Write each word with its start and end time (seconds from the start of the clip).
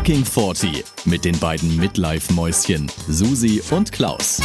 Fucking 0.00 0.24
40 0.24 0.82
mit 1.04 1.26
den 1.26 1.38
beiden 1.38 1.76
Midlife-Mäuschen 1.76 2.90
Susi 3.06 3.60
und 3.70 3.92
Klaus. 3.92 4.40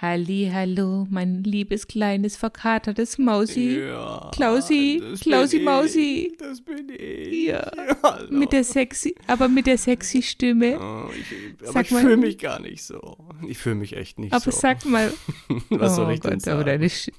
Halli, 0.00 0.48
hallo, 0.52 1.08
mein 1.10 1.42
liebes 1.42 1.88
kleines 1.88 2.36
verkatertes 2.36 3.18
Mausi. 3.18 3.80
Ja, 3.80 4.30
Klausi, 4.32 5.02
das 5.02 5.20
Klausi 5.20 5.56
bin 5.56 5.64
Mausi. 5.64 6.30
Ich, 6.30 6.36
das 6.38 6.60
bin 6.60 6.88
ich. 6.96 7.48
Ja, 7.48 7.68
hallo. 8.04 8.28
mit 8.30 8.52
der 8.52 8.62
sexy, 8.62 9.16
aber 9.26 9.48
mit 9.48 9.66
der 9.66 9.76
sexy 9.76 10.22
Stimme. 10.22 10.78
Oh, 10.80 11.10
ich, 11.12 11.60
aber 11.64 11.72
Sag 11.72 11.90
ich 11.90 11.98
fühle 11.98 12.16
mich 12.16 12.38
gar 12.38 12.60
nicht 12.60 12.84
so. 12.84 13.18
Ich 13.48 13.58
fühle 13.58 13.74
mich 13.74 13.96
echt 13.96 14.20
nicht 14.20 14.32
Aber 14.32 14.52
so. 14.52 14.52
sag 14.52 14.84
mal, 14.84 15.12
Was 15.70 15.96
soll 15.96 16.06
oh 16.06 16.10
ich 16.10 16.20
denn 16.20 16.30
Gott, 16.34 16.42
sagen? 16.42 16.54
aber 16.60 16.64
deine, 16.64 16.86
Sch- 16.86 17.10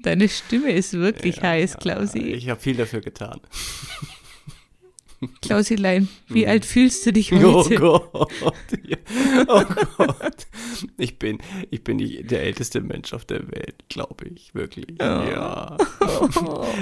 deine 0.00 0.28
Stimme 0.28 0.70
ist 0.70 0.92
wirklich 0.92 1.42
heiß, 1.42 1.72
Ja, 1.72 1.78
Klausi. 1.78 2.20
Ich 2.20 2.48
habe 2.48 2.60
viel 2.60 2.76
dafür 2.76 3.00
getan. 3.00 3.40
Klausilein, 5.42 6.08
wie 6.28 6.46
alt 6.46 6.64
fühlst 6.64 7.04
du 7.06 7.12
dich 7.12 7.32
Mhm. 7.32 7.44
Oh 7.44 7.64
heute? 7.64 7.74
Gott. 7.76 8.32
Ja. 8.84 8.96
Oh 9.48 9.62
Gott. 9.96 10.46
Ich 10.98 11.18
bin, 11.18 11.38
ich 11.70 11.82
bin 11.84 11.98
die, 11.98 12.22
der 12.24 12.42
älteste 12.42 12.80
Mensch 12.80 13.12
auf 13.12 13.24
der 13.24 13.48
Welt, 13.50 13.84
glaube 13.88 14.26
ich. 14.28 14.54
Wirklich. 14.54 14.86
Ja. 15.00 15.76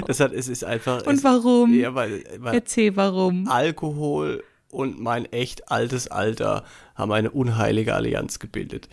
Das 0.07 0.19
hat, 0.19 0.33
es 0.33 0.47
ist 0.47 0.63
einfach. 0.63 1.05
Und 1.05 1.15
es, 1.15 1.23
warum? 1.23 1.73
Ja, 1.73 1.95
weil, 1.95 2.23
weil 2.39 2.55
Erzähl 2.55 2.95
warum. 2.95 3.47
Alkohol 3.47 4.43
und 4.69 4.99
mein 4.99 5.25
echt 5.31 5.71
altes 5.71 6.07
Alter 6.07 6.63
haben 6.95 7.11
eine 7.11 7.31
unheilige 7.31 7.93
Allianz 7.95 8.39
gebildet 8.39 8.87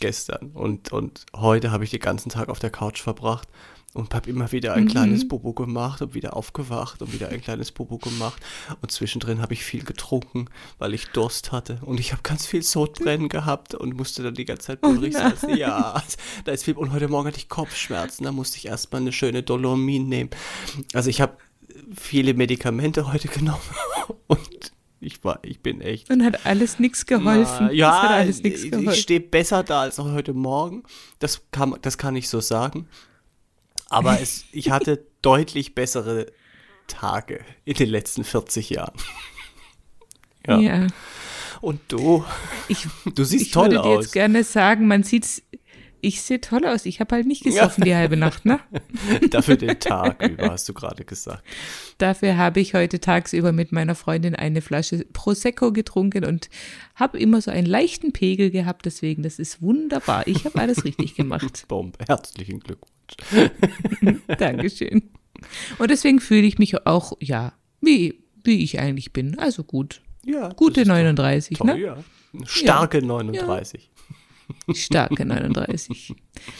gestern. 0.00 0.50
Und, 0.54 0.92
und 0.92 1.26
heute 1.34 1.70
habe 1.70 1.84
ich 1.84 1.90
den 1.90 2.00
ganzen 2.00 2.30
Tag 2.30 2.48
auf 2.48 2.58
der 2.58 2.70
Couch 2.70 3.00
verbracht 3.00 3.48
und 3.94 4.14
habe 4.14 4.28
immer 4.28 4.52
wieder 4.52 4.74
ein 4.74 4.88
kleines 4.88 5.26
Bobo 5.26 5.54
gemacht 5.54 6.02
und 6.02 6.14
wieder 6.14 6.36
aufgewacht 6.36 7.00
und 7.00 7.14
wieder 7.14 7.30
ein 7.30 7.40
kleines 7.40 7.72
Bobo 7.72 7.96
gemacht. 7.96 8.42
Und 8.82 8.90
zwischendrin 8.90 9.40
habe 9.40 9.54
ich 9.54 9.64
viel 9.64 9.84
getrunken, 9.84 10.46
weil 10.78 10.92
ich 10.92 11.06
Durst 11.08 11.50
hatte. 11.50 11.78
Und 11.82 11.98
ich 11.98 12.12
habe 12.12 12.22
ganz 12.22 12.46
viel 12.46 12.62
Sodbrennen 12.62 13.28
gehabt 13.28 13.74
und 13.74 13.96
musste 13.96 14.22
dann 14.22 14.34
die 14.34 14.44
ganze 14.44 14.66
Zeit 14.66 14.80
bullerig 14.82 15.14
sein. 15.14 15.32
Ja, 15.56 16.02
da 16.44 16.52
ist 16.52 16.64
viel. 16.64 16.74
Und 16.74 16.92
heute 16.92 17.08
Morgen 17.08 17.28
hatte 17.28 17.38
ich 17.38 17.48
Kopfschmerzen. 17.48 18.24
Da 18.24 18.32
musste 18.32 18.58
ich 18.58 18.66
erstmal 18.66 19.00
eine 19.00 19.12
schöne 19.12 19.42
Dolomin 19.42 20.08
nehmen. 20.08 20.30
Also 20.92 21.08
ich 21.08 21.22
habe 21.22 21.38
viele 21.94 22.34
Medikamente 22.34 23.12
heute 23.12 23.28
genommen 23.28 23.60
und 24.26 24.72
ich 25.00 25.22
war, 25.24 25.38
ich 25.42 25.60
bin 25.60 25.80
echt. 25.80 26.10
Und 26.10 26.24
hat 26.24 26.44
alles 26.46 26.78
nichts 26.78 27.06
geholfen. 27.06 27.66
Na, 27.66 27.72
ja, 27.72 28.00
alles 28.00 28.42
geholfen. 28.42 28.90
ich 28.90 29.00
stehe 29.00 29.20
besser 29.20 29.62
da 29.62 29.82
als 29.82 29.98
auch 29.98 30.10
heute 30.10 30.32
Morgen. 30.32 30.82
Das 31.18 31.42
kann, 31.50 31.76
das 31.82 31.98
kann 31.98 32.16
ich 32.16 32.28
so 32.28 32.40
sagen. 32.40 32.88
Aber 33.88 34.20
es, 34.20 34.44
ich 34.52 34.70
hatte 34.70 35.06
deutlich 35.22 35.74
bessere 35.74 36.26
Tage 36.86 37.40
in 37.64 37.74
den 37.74 37.88
letzten 37.88 38.24
40 38.24 38.70
Jahren. 38.70 38.94
Ja. 40.46 40.58
ja. 40.58 40.86
Und 41.60 41.80
du, 41.88 42.24
Ich, 42.68 42.86
du 43.14 43.24
siehst 43.24 43.46
ich 43.46 43.50
toll 43.52 43.70
würde 43.70 43.76
dir 43.76 43.84
aus. 43.84 44.04
jetzt 44.04 44.12
gerne 44.12 44.44
sagen, 44.44 44.86
man 44.86 45.02
sieht's. 45.02 45.42
Ich 46.02 46.22
sehe 46.22 46.40
toll 46.40 46.66
aus. 46.66 46.84
Ich 46.86 47.00
habe 47.00 47.16
halt 47.16 47.26
nicht 47.26 47.42
gesoffen 47.42 47.82
die 47.82 47.94
halbe 47.94 48.16
Nacht, 48.16 48.44
ne? 48.44 48.60
Dafür 49.30 49.56
den 49.56 49.80
Tag 49.80 50.22
über, 50.22 50.50
hast 50.52 50.68
du 50.68 50.74
gerade 50.74 51.04
gesagt. 51.04 51.42
Dafür 51.98 52.36
habe 52.36 52.60
ich 52.60 52.74
heute 52.74 53.00
tagsüber 53.00 53.50
mit 53.50 53.72
meiner 53.72 53.94
Freundin 53.94 54.36
eine 54.36 54.60
Flasche 54.60 55.04
Prosecco 55.12 55.72
getrunken 55.72 56.24
und 56.24 56.50
habe 56.94 57.18
immer 57.18 57.40
so 57.40 57.50
einen 57.50 57.66
leichten 57.66 58.12
Pegel 58.12 58.50
gehabt. 58.50 58.84
Deswegen, 58.86 59.22
das 59.22 59.38
ist 59.38 59.62
wunderbar. 59.62 60.28
Ich 60.28 60.44
habe 60.44 60.60
alles 60.60 60.84
richtig 60.84 61.14
gemacht. 61.16 61.64
Bombe. 61.68 61.98
Herzlichen 62.06 62.60
Glückwunsch. 62.60 62.92
Dankeschön. 64.38 65.10
Und 65.78 65.90
deswegen 65.90 66.20
fühle 66.20 66.46
ich 66.46 66.58
mich 66.58 66.86
auch, 66.86 67.12
ja, 67.20 67.52
wie, 67.80 68.22
wie 68.44 68.62
ich 68.62 68.78
eigentlich 68.80 69.12
bin. 69.12 69.38
Also 69.38 69.64
gut. 69.64 70.00
Ja, 70.24 70.48
Gute 70.50 70.80
das 70.80 70.82
ist 70.82 70.88
39, 70.88 71.58
toll, 71.58 71.66
ne? 71.74 71.78
ja. 71.80 71.96
Starke 72.44 73.00
39. 73.00 73.90
Starke 74.74 75.24
39. 75.24 76.14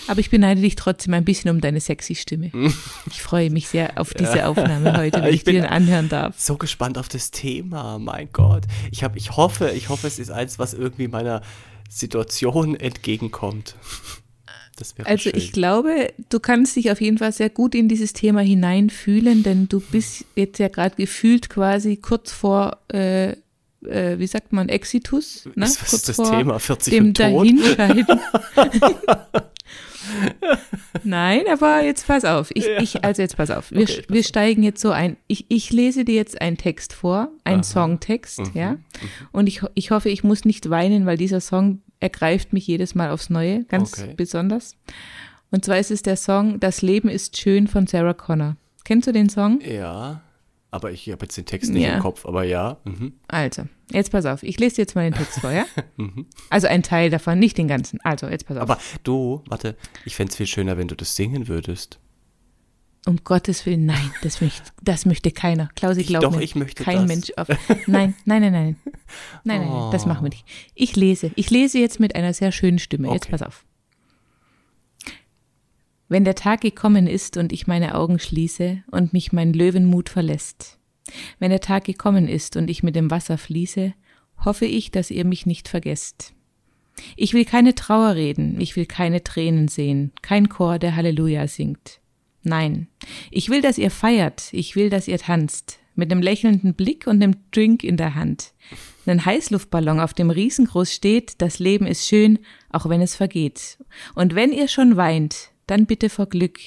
Aber 0.09 0.19
ich 0.21 0.31
beneide 0.31 0.60
dich 0.60 0.75
trotzdem 0.76 1.15
ein 1.15 1.25
bisschen 1.25 1.50
um 1.50 1.60
deine 1.60 1.81
sexy 1.81 2.15
Stimme. 2.15 2.50
Ich 3.10 3.22
freue 3.22 3.50
mich 3.50 3.69
sehr 3.69 4.00
auf 4.00 4.12
diese 4.15 4.47
Aufnahme 4.47 4.97
heute, 4.97 5.21
wenn 5.22 5.28
Ich 5.31 5.37
ich, 5.37 5.44
bin- 5.44 5.56
dir 5.56 5.71
anhören 5.71 6.09
darf. 6.09 6.38
so 6.38 6.56
gespannt 6.56 6.98
auf 6.98 7.09
das 7.09 7.31
Thema. 7.31 7.98
Mein 7.98 8.28
Gott. 8.32 8.65
Ich, 8.91 9.03
hab, 9.04 9.16
ich 9.16 9.37
hoffe, 9.37 9.71
ich 9.71 9.88
hoffe, 9.88 10.06
es 10.06 10.19
ist 10.19 10.31
eins, 10.31 10.59
was 10.59 10.75
irgendwie 10.75 11.09
meiner 11.09 11.42
Situation 11.88 12.75
entgegenkommt. 12.75 13.76
Das 14.76 14.97
wäre 14.98 15.09
Also 15.09 15.25
schön. 15.31 15.32
ich 15.37 15.53
glaube, 15.53 16.12
du 16.28 16.41
kannst 16.41 16.76
dich 16.76 16.91
auf 16.91 17.00
jeden 17.00 17.19
Fall 17.19 17.32
sehr 17.32 17.50
gut 17.50 17.75
in 17.75 17.88
dieses 17.88 18.12
Thema 18.12 18.41
hineinfühlen, 18.41 19.42
denn 19.42 19.69
du 19.69 19.81
bist 19.81 20.25
jetzt 20.34 20.59
ja 20.59 20.69
gerade 20.69 20.97
gefühlt 20.97 21.48
quasi 21.48 21.97
kurz 21.97 22.32
vor, 22.32 22.78
äh, 22.92 23.32
äh, 23.84 24.19
wie 24.19 24.26
sagt 24.26 24.53
man, 24.53 24.69
Exitus? 24.69 25.47
Ne? 25.54 25.65
Was- 25.65 25.81
was 25.82 25.91
kurz 25.91 25.92
ist 25.94 26.09
das 26.10 26.16
vor 26.16 26.31
Thema? 26.31 26.59
40 26.59 26.91
dem 26.92 27.04
und? 27.06 27.19
Dahinscheiden. 27.19 28.06
Nein, 31.04 31.42
aber 31.50 31.82
jetzt 31.84 32.06
pass 32.06 32.25
auf. 32.25 32.50
Ich, 32.54 32.66
ich, 32.81 33.04
also 33.04 33.22
jetzt 33.22 33.36
pass 33.36 33.50
auf. 33.50 33.70
Wir, 33.70 33.82
Okay, 33.82 34.03
wir 34.09 34.22
steigen 34.25 34.62
jetzt 34.62 34.81
so 34.81 34.91
ein. 34.91 35.16
Ich, 35.26 35.47
ich 35.48 35.72
lese 35.72 36.04
dir 36.04 36.15
jetzt 36.15 36.41
einen 36.41 36.56
Text 36.56 36.92
vor, 36.92 37.28
einen 37.44 37.62
Songtext, 37.65 38.38
Mhm, 38.41 38.50
ja. 38.54 38.76
Und 39.32 39.47
ich, 39.47 39.62
ich 39.75 39.91
hoffe, 39.91 40.09
ich 40.10 40.25
muss 40.25 40.44
nicht 40.44 40.70
weinen, 40.70 41.06
weil 41.06 41.16
dieser 41.16 41.41
Song 41.41 41.81
ergreift 42.01 42.53
mich 42.53 42.67
jedes 42.67 42.95
Mal 42.95 43.11
aufs 43.11 43.31
Neue, 43.31 43.65
ganz 43.65 43.99
Okay. 44.01 44.15
besonders. 44.17 44.77
Und 45.51 45.65
zwar 45.65 45.79
ist 45.79 45.91
es 45.91 46.03
der 46.03 46.17
Song 46.17 46.59
Das 46.61 46.83
Leben 46.83 47.09
ist 47.09 47.37
schön 47.37 47.67
von 47.69 47.87
Sarah 47.87 48.15
Connor. 48.15 48.57
Kennst 48.84 49.07
du 49.09 49.12
den 49.12 49.29
Song? 49.29 49.61
Ja, 49.62 50.23
aber 50.71 50.91
ich 50.93 51.11
habe 51.11 51.25
jetzt 51.25 51.37
den 51.37 51.47
Text 51.47 51.73
nicht 51.73 51.84
Ja. 51.84 51.95
im 51.95 52.01
Kopf, 52.01 52.27
aber 52.27 52.45
ja. 52.45 52.79
Mhm. 52.84 53.15
Also, 53.29 53.62
jetzt 53.91 54.11
pass 54.12 54.27
auf. 54.27 54.43
Ich 54.43 54.59
lese 54.59 54.77
dir 54.77 54.83
jetzt 54.83 54.95
mal 54.95 55.05
den 55.11 55.15
Text 55.15 55.41
vor, 55.41 55.51
ja? 55.53 55.65
Mhm. 55.97 56.27
Also 56.51 56.67
ein 56.67 56.83
Teil 56.83 57.09
davon, 57.11 57.39
nicht 57.39 57.57
den 57.57 57.69
ganzen. 57.69 58.01
Also, 58.03 58.28
jetzt 58.28 58.47
pass 58.47 58.57
auf. 58.59 58.63
Aber 58.63 58.78
du, 59.05 59.43
warte, 59.49 59.77
ich 60.05 60.15
fände 60.17 60.31
es 60.31 60.37
viel 60.37 60.47
schöner, 60.47 60.77
wenn 60.77 60.89
du 60.89 60.95
das 60.97 61.17
singen 61.17 61.49
würdest. 61.49 61.99
Um 63.06 63.19
Gottes 63.22 63.65
Willen, 63.67 63.87
nein, 63.87 64.11
das 64.22 64.41
möchte, 64.41 64.72
das 64.83 65.06
möchte 65.06 65.31
keiner. 65.31 65.69
Klausi, 65.77 66.00
Ich- 66.00 66.06
glaub 66.09 66.22
doch, 66.22 66.34
mir. 66.37 66.43
ich 66.43 66.56
möchte 66.56 66.83
Kein 66.83 66.99
das. 66.99 67.06
Mensch 67.06 67.33
auf. 67.37 67.47
Nein, 67.87 68.15
nein, 68.25 68.43
nein, 68.43 68.53
nein. 68.53 68.77
Nein, 69.44 69.61
nein, 69.61 69.69
nein, 69.71 69.91
das 69.93 70.06
machen 70.06 70.25
wir 70.25 70.31
nicht. 70.31 70.44
Ich 70.75 70.97
lese. 70.97 71.31
Ich 71.37 71.49
lese 71.50 71.78
jetzt 71.78 72.00
mit 72.00 72.16
einer 72.16 72.34
sehr 72.34 72.50
schönen 72.50 72.81
Stimme. 72.81 73.12
Jetzt 73.12 73.27
Okay. 73.27 73.31
pass 73.31 73.43
auf. 73.43 73.65
Wenn 76.09 76.25
der 76.25 76.34
Tag 76.34 76.61
gekommen 76.61 77.06
ist 77.06 77.37
und 77.37 77.53
ich 77.53 77.66
meine 77.66 77.95
Augen 77.95 78.19
schließe 78.19 78.83
und 78.91 79.12
mich 79.12 79.33
mein 79.33 79.53
Löwenmut 79.53 80.09
verlässt. 80.09 80.78
Wenn 81.39 81.50
der 81.50 81.61
Tag 81.61 81.84
gekommen 81.84 82.28
ist 82.28 82.56
und 82.56 82.69
ich 82.71 82.83
mit 82.83 82.97
dem 82.97 83.11
Wasser 83.11 83.39
fließe, 83.39 83.95
hoffe 84.45 84.66
ich, 84.66 84.91
dass 84.91 85.11
ihr 85.11 85.25
mich 85.25 85.47
nicht 85.47 85.69
vergesst. 85.69 86.33
Ich 87.16 87.34
will 87.34 87.45
keine 87.45 87.75
Trauer 87.75 88.15
reden, 88.15 88.61
ich 88.61 88.75
will 88.77 88.87
keine 88.87 89.22
Tränen 89.22 89.69
sehen, 89.69 90.12
kein 90.22 90.49
Chor, 90.49 90.78
der 90.78 90.97
Halleluja 90.97 91.47
singt. 91.47 92.00
Nein, 92.47 92.87
ich 93.33 93.49
will, 93.49 93.61
dass 93.61 93.77
ihr 93.77 93.91
feiert, 93.91 94.53
ich 94.53 94.77
will, 94.77 94.89
dass 94.89 95.09
ihr 95.09 95.19
tanzt, 95.19 95.81
mit 95.97 96.12
einem 96.12 96.23
lächelnden 96.23 96.75
Blick 96.75 97.09
und 97.09 97.21
einem 97.21 97.34
Drink 97.51 97.83
in 97.83 97.97
der 97.97 98.15
Hand. 98.15 98.53
Ein 99.05 99.25
Heißluftballon, 99.25 99.99
auf 99.99 100.15
dem 100.15 100.31
riesengroß 100.31 100.93
steht, 100.93 101.43
das 101.43 101.59
Leben 101.59 101.89
ist 101.89 102.07
schön, 102.07 102.39
auch 102.71 102.89
wenn 102.89 103.01
es 103.01 103.17
vergeht. 103.17 103.79
Und 104.15 104.37
wenn 104.37 104.53
ihr 104.53 104.69
schon 104.69 104.97
weint, 104.97 105.51
dann 105.67 105.87
bitte 105.87 106.09
vor 106.09 106.27
Glück. 106.27 106.61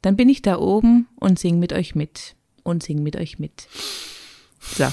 Dann 0.00 0.16
bin 0.16 0.30
ich 0.30 0.40
da 0.40 0.58
oben 0.58 1.08
und 1.16 1.38
sing 1.38 1.58
mit 1.58 1.74
euch 1.74 1.94
mit. 1.94 2.34
Und 2.62 2.82
sing 2.82 3.02
mit 3.02 3.16
euch 3.16 3.38
mit. 3.38 3.68
So. 4.60 4.86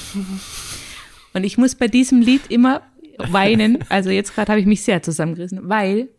Und 1.34 1.46
ich 1.46 1.58
muss 1.58 1.76
bei 1.76 1.88
diesem 1.88 2.20
Lied 2.20 2.42
immer 2.50 2.82
weinen. 3.18 3.80
Also 3.88 4.10
jetzt 4.10 4.36
gerade 4.36 4.52
habe 4.52 4.60
ich 4.60 4.68
mich 4.68 4.82
sehr 4.82 5.02
zusammengerissen, 5.02 5.70
weil 5.70 6.10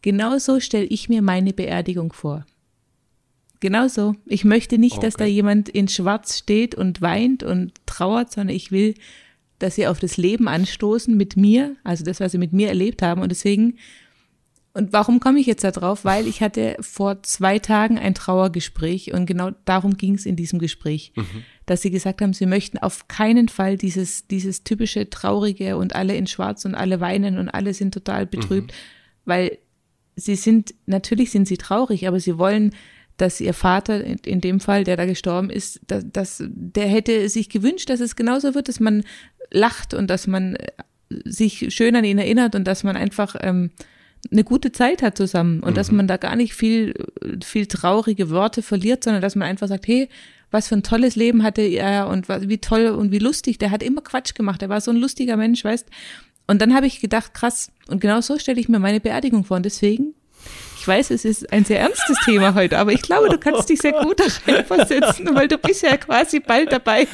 genau 0.00 0.38
so 0.38 0.58
stelle 0.58 0.86
ich 0.86 1.08
mir 1.08 1.22
meine 1.22 1.52
Beerdigung 1.52 2.12
vor. 2.12 2.44
Genau 3.62 3.86
so. 3.86 4.16
Ich 4.26 4.44
möchte 4.44 4.76
nicht, 4.76 5.02
dass 5.04 5.14
da 5.14 5.22
Okay. 5.24 5.32
jemand 5.32 5.68
in 5.68 5.86
Schwarz 5.86 6.36
steht 6.36 6.74
und 6.74 7.00
weint 7.00 7.44
und 7.44 7.72
trauert, 7.86 8.32
sondern 8.32 8.54
ich 8.56 8.72
will, 8.72 8.94
dass 9.60 9.76
sie 9.76 9.86
auf 9.86 10.00
das 10.00 10.16
Leben 10.16 10.48
anstoßen 10.48 11.16
mit 11.16 11.36
mir, 11.36 11.76
also 11.84 12.02
das, 12.04 12.18
was 12.18 12.32
sie 12.32 12.38
mit 12.38 12.52
mir 12.52 12.66
erlebt 12.66 13.02
haben. 13.02 13.22
Und 13.22 13.28
deswegen, 13.30 13.78
und 14.74 14.92
warum 14.92 15.20
komme 15.20 15.38
ich 15.38 15.46
jetzt 15.46 15.62
da 15.62 15.70
drauf? 15.70 16.04
Weil 16.04 16.26
ich 16.26 16.40
hatte 16.42 16.76
vor 16.80 17.22
zwei 17.22 17.60
Tagen 17.60 18.00
ein 18.00 18.14
Trauergespräch 18.16 19.12
und 19.14 19.26
genau 19.26 19.52
darum 19.64 19.96
ging 19.96 20.16
es 20.16 20.26
in 20.26 20.34
diesem 20.34 20.58
Gespräch, 20.58 21.12
dass 21.64 21.82
sie 21.82 21.92
gesagt 21.92 22.20
haben, 22.20 22.32
sie 22.32 22.46
möchten 22.46 22.78
auf 22.78 23.06
keinen 23.06 23.48
Fall 23.48 23.76
dieses, 23.76 24.26
dieses 24.26 24.64
typische 24.64 25.08
Traurige 25.08 25.76
und 25.76 25.94
alle 25.94 26.16
in 26.16 26.26
Schwarz 26.26 26.64
und 26.64 26.74
alle 26.74 26.98
weinen 27.00 27.38
und 27.38 27.48
alle 27.48 27.74
sind 27.74 27.94
total 27.94 28.26
betrübt, 28.26 28.72
weil 29.24 29.58
sie 30.16 30.34
sind, 30.34 30.74
natürlich 30.86 31.30
sind 31.30 31.46
sie 31.46 31.58
traurig, 31.58 32.08
aber 32.08 32.18
sie 32.18 32.36
wollen, 32.38 32.74
dass 33.16 33.40
ihr 33.40 33.54
Vater, 33.54 34.02
in, 34.04 34.40
dem 34.40 34.60
Fall, 34.60 34.84
der 34.84 34.96
da 34.96 35.06
gestorben 35.06 35.50
ist, 35.50 35.80
dass, 35.86 36.04
dass, 36.10 36.42
der 36.46 36.86
hätte 36.86 37.28
sich 37.28 37.48
gewünscht, 37.48 37.90
dass 37.90 38.00
es 38.00 38.16
genauso 38.16 38.54
wird, 38.54 38.68
dass 38.68 38.80
man 38.80 39.04
lacht 39.50 39.94
und 39.94 40.08
dass 40.08 40.26
man 40.26 40.56
äh, 40.56 40.68
sich 41.24 41.74
schön 41.74 41.94
an 41.94 42.04
ihn 42.04 42.18
erinnert 42.18 42.54
und 42.54 42.64
dass 42.64 42.84
man 42.84 42.96
einfach 42.96 43.36
ähm, 43.40 43.70
eine 44.30 44.44
gute 44.44 44.72
Zeit 44.72 45.02
hat 45.02 45.16
zusammen 45.16 45.60
und 45.60 45.76
dass 45.76 45.90
man 45.90 46.06
da 46.06 46.16
gar 46.16 46.36
nicht 46.36 46.54
viel, 46.54 46.94
viel 47.44 47.66
traurige 47.66 48.30
Worte 48.30 48.62
verliert, 48.62 49.04
sondern 49.04 49.20
dass 49.20 49.34
man 49.34 49.48
einfach 49.48 49.68
sagt, 49.68 49.86
hey, 49.88 50.08
was 50.52 50.68
für 50.68 50.76
ein 50.76 50.82
tolles 50.82 51.16
Leben 51.16 51.42
hatte 51.42 51.62
er 51.62 52.08
und 52.08 52.28
wie 52.28 52.58
toll 52.58 52.86
und 52.86 53.10
wie 53.10 53.18
lustig. 53.18 53.58
Der 53.58 53.70
hat 53.70 53.82
immer 53.82 54.02
Quatsch 54.02 54.34
gemacht. 54.34 54.62
Er 54.62 54.68
war 54.68 54.80
so 54.80 54.90
ein 54.90 54.96
lustiger 54.98 55.36
Mensch, 55.36 55.64
weißt. 55.64 55.88
Und 56.46 56.60
dann 56.60 56.74
habe 56.74 56.86
ich 56.86 57.00
gedacht, 57.00 57.34
krass. 57.34 57.72
Und 57.88 58.00
genau 58.00 58.20
so 58.20 58.38
stelle 58.38 58.60
ich 58.60 58.68
mir 58.68 58.78
meine 58.78 59.00
Beerdigung 59.00 59.44
vor. 59.44 59.56
Und 59.56 59.64
deswegen 59.64 60.14
ich 60.82 60.88
weiß, 60.88 61.12
es 61.12 61.24
ist 61.24 61.52
ein 61.52 61.64
sehr 61.64 61.78
ernstes 61.78 62.18
Thema 62.24 62.56
heute, 62.56 62.76
aber 62.76 62.90
ich 62.90 63.02
glaube, 63.02 63.28
du 63.28 63.38
kannst 63.38 63.68
dich 63.68 63.80
sehr 63.80 63.92
gut 63.92 64.18
da 64.18 64.24
reinversetzen, 64.48 65.32
weil 65.32 65.46
du 65.46 65.56
bist 65.56 65.84
ja 65.84 65.96
quasi 65.96 66.40
bald 66.40 66.72
dabei. 66.72 67.06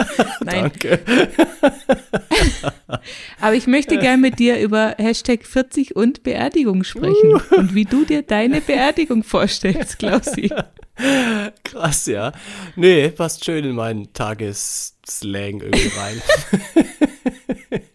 Nein. 0.44 0.70
Danke. 0.70 1.00
aber 3.40 3.54
ich 3.54 3.66
möchte 3.66 3.98
gerne 3.98 4.18
mit 4.18 4.38
dir 4.38 4.60
über 4.60 4.94
Hashtag 4.96 5.44
40 5.44 5.96
und 5.96 6.22
Beerdigung 6.22 6.84
sprechen 6.84 7.34
uh. 7.34 7.56
und 7.56 7.74
wie 7.74 7.84
du 7.84 8.04
dir 8.04 8.22
deine 8.22 8.60
Beerdigung 8.60 9.24
vorstellst, 9.24 9.98
Klausi. 9.98 10.48
Krass, 11.64 12.06
ja. 12.06 12.30
Nee, 12.76 13.08
passt 13.08 13.44
schön 13.44 13.64
in 13.64 13.74
meinen 13.74 14.12
Tagesslang 14.12 15.62
irgendwie 15.62 15.90
rein. 15.98 16.22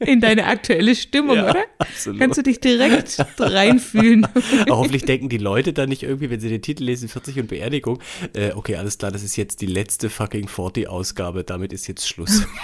In 0.05 0.19
deine 0.19 0.45
aktuelle 0.45 0.95
Stimmung, 0.95 1.35
ja, 1.35 1.49
oder? 1.49 1.63
Absolut. 1.77 2.19
Kannst 2.19 2.37
du 2.37 2.43
dich 2.43 2.59
direkt 2.59 3.17
reinfühlen. 3.39 4.27
hoffentlich 4.69 5.05
denken 5.05 5.29
die 5.29 5.37
Leute 5.37 5.73
dann 5.73 5.89
nicht 5.89 6.03
irgendwie, 6.03 6.29
wenn 6.29 6.39
sie 6.39 6.49
den 6.49 6.61
Titel 6.61 6.83
lesen, 6.83 7.07
40 7.07 7.39
und 7.39 7.47
Beerdigung, 7.47 7.99
äh, 8.33 8.51
okay, 8.53 8.75
alles 8.75 8.97
klar, 8.97 9.11
das 9.11 9.23
ist 9.23 9.35
jetzt 9.35 9.61
die 9.61 9.67
letzte 9.67 10.09
fucking 10.09 10.47
40-Ausgabe, 10.47 11.43
damit 11.43 11.71
ist 11.71 11.87
jetzt 11.87 12.07
Schluss. 12.07 12.45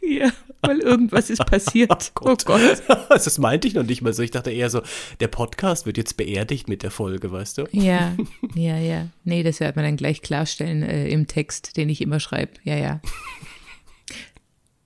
Ja, 0.00 0.30
weil 0.62 0.78
irgendwas 0.78 1.28
ist 1.28 1.44
passiert. 1.44 2.12
Oh 2.20 2.24
Gott. 2.24 2.44
Oh 2.48 2.52
Gott. 2.52 2.82
Das 3.10 3.38
meinte 3.38 3.68
ich 3.68 3.74
noch 3.74 3.84
nicht 3.84 4.00
mal 4.00 4.14
so. 4.14 4.22
Ich 4.22 4.30
dachte 4.30 4.50
eher 4.50 4.70
so, 4.70 4.82
der 5.20 5.28
Podcast 5.28 5.86
wird 5.86 5.98
jetzt 5.98 6.16
beerdigt 6.16 6.68
mit 6.68 6.82
der 6.82 6.90
Folge, 6.90 7.30
weißt 7.30 7.58
du? 7.58 7.68
Ja, 7.72 8.16
ja, 8.54 8.78
ja. 8.78 9.08
Nee, 9.24 9.42
das 9.42 9.60
wird 9.60 9.76
man 9.76 9.84
dann 9.84 9.96
gleich 9.96 10.22
klarstellen 10.22 10.82
äh, 10.82 11.08
im 11.08 11.26
Text, 11.26 11.76
den 11.76 11.88
ich 11.88 12.00
immer 12.00 12.20
schreibe. 12.20 12.52
Ja, 12.64 12.76
ja. 12.76 13.00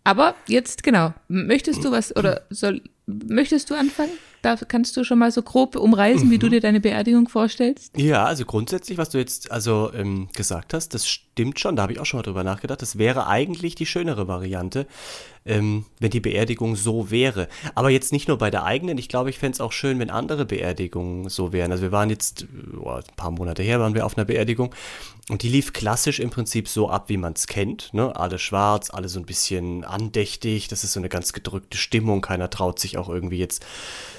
Aber 0.05 0.35
jetzt 0.47 0.83
genau, 0.83 1.15
möchtest 1.29 1.85
du 1.85 1.91
was 1.91 2.15
oder 2.15 2.43
soll 2.51 2.83
möchtest 3.07 3.71
du 3.71 3.75
anfangen? 3.75 4.13
Da 4.43 4.57
kannst 4.57 4.97
du 4.97 5.05
schon 5.05 5.21
mal 5.21 5.31
so 5.31 5.43
grob 5.43 5.77
umreißen, 5.77 6.29
wie 6.31 6.39
du 6.39 6.47
mhm. 6.47 6.51
dir 6.51 6.61
deine 6.61 6.81
Beerdigung 6.81 7.29
vorstellst? 7.29 7.97
Ja, 7.97 8.25
also 8.25 8.45
grundsätzlich, 8.45 8.99
was 8.99 9.11
du 9.11 9.19
jetzt 9.19 9.53
also 9.53 9.93
ähm, 9.95 10.29
gesagt 10.35 10.75
hast, 10.75 10.95
das 10.95 11.07
stimmt 11.07 11.61
schon. 11.61 11.77
Da 11.77 11.83
habe 11.83 11.93
ich 11.93 12.01
auch 12.01 12.07
schon 12.07 12.19
mal 12.19 12.25
drüber 12.25 12.43
nachgedacht. 12.43 12.83
Das 12.83 12.99
wäre 12.99 13.29
eigentlich 13.29 13.77
die 13.77 13.87
schönere 13.87 14.27
Variante, 14.27 14.89
ähm, 15.45 15.87
wenn 15.99 16.11
die 16.11 16.21
Beerdigung 16.21 16.77
so 16.77 17.11
wäre. 17.11 17.49
Aber 17.75 17.91
jetzt 17.91 18.13
nicht 18.13 18.29
nur 18.29 18.39
bei 18.39 18.51
der 18.51 18.65
eigenen. 18.65 18.99
Ich 18.99 19.09
glaube, 19.09 19.31
ich 19.31 19.39
fände 19.39 19.57
es 19.57 19.61
auch 19.61 19.73
schön, 19.73 19.99
wenn 19.99 20.11
andere 20.11 20.45
Beerdigungen 20.45 21.29
so 21.29 21.53
wären. 21.53 21.73
Also 21.73 21.83
wir 21.83 21.93
waren 21.93 22.11
jetzt 22.11 22.47
oh, 22.81 22.91
ein 22.91 23.03
paar 23.17 23.31
Monate 23.31 23.63
her, 23.63 23.81
waren 23.81 23.95
wir 23.95 24.07
auf 24.07 24.17
einer 24.17 24.25
Beerdigung 24.25 24.75
und 25.29 25.43
die 25.43 25.49
lief 25.49 25.73
klassisch 25.73 26.21
im 26.21 26.31
Prinzip 26.31 26.69
so 26.69 26.91
ab, 26.91 27.09
wie 27.09 27.17
man 27.17 27.33
es 27.33 27.47
kennt. 27.47 27.95
Ne? 27.95 28.15
Alle 28.15 28.39
schwarz, 28.39 28.91
alle 28.91 29.09
so 29.09 29.21
ein 29.21 29.27
bisschen 29.27 29.85
andächtig. 29.85 30.69
Das 30.69 30.85
ist 30.85 30.93
so 30.93 31.01
eine 31.01 31.09
ganz 31.09 31.33
gedrückte 31.33 31.79
Stimmung. 31.79 32.21
Keiner 32.21 32.51
traut 32.51 32.79
sich 32.79 32.99
auch 32.99 33.09
irgendwie 33.09 33.39
jetzt 33.39 33.65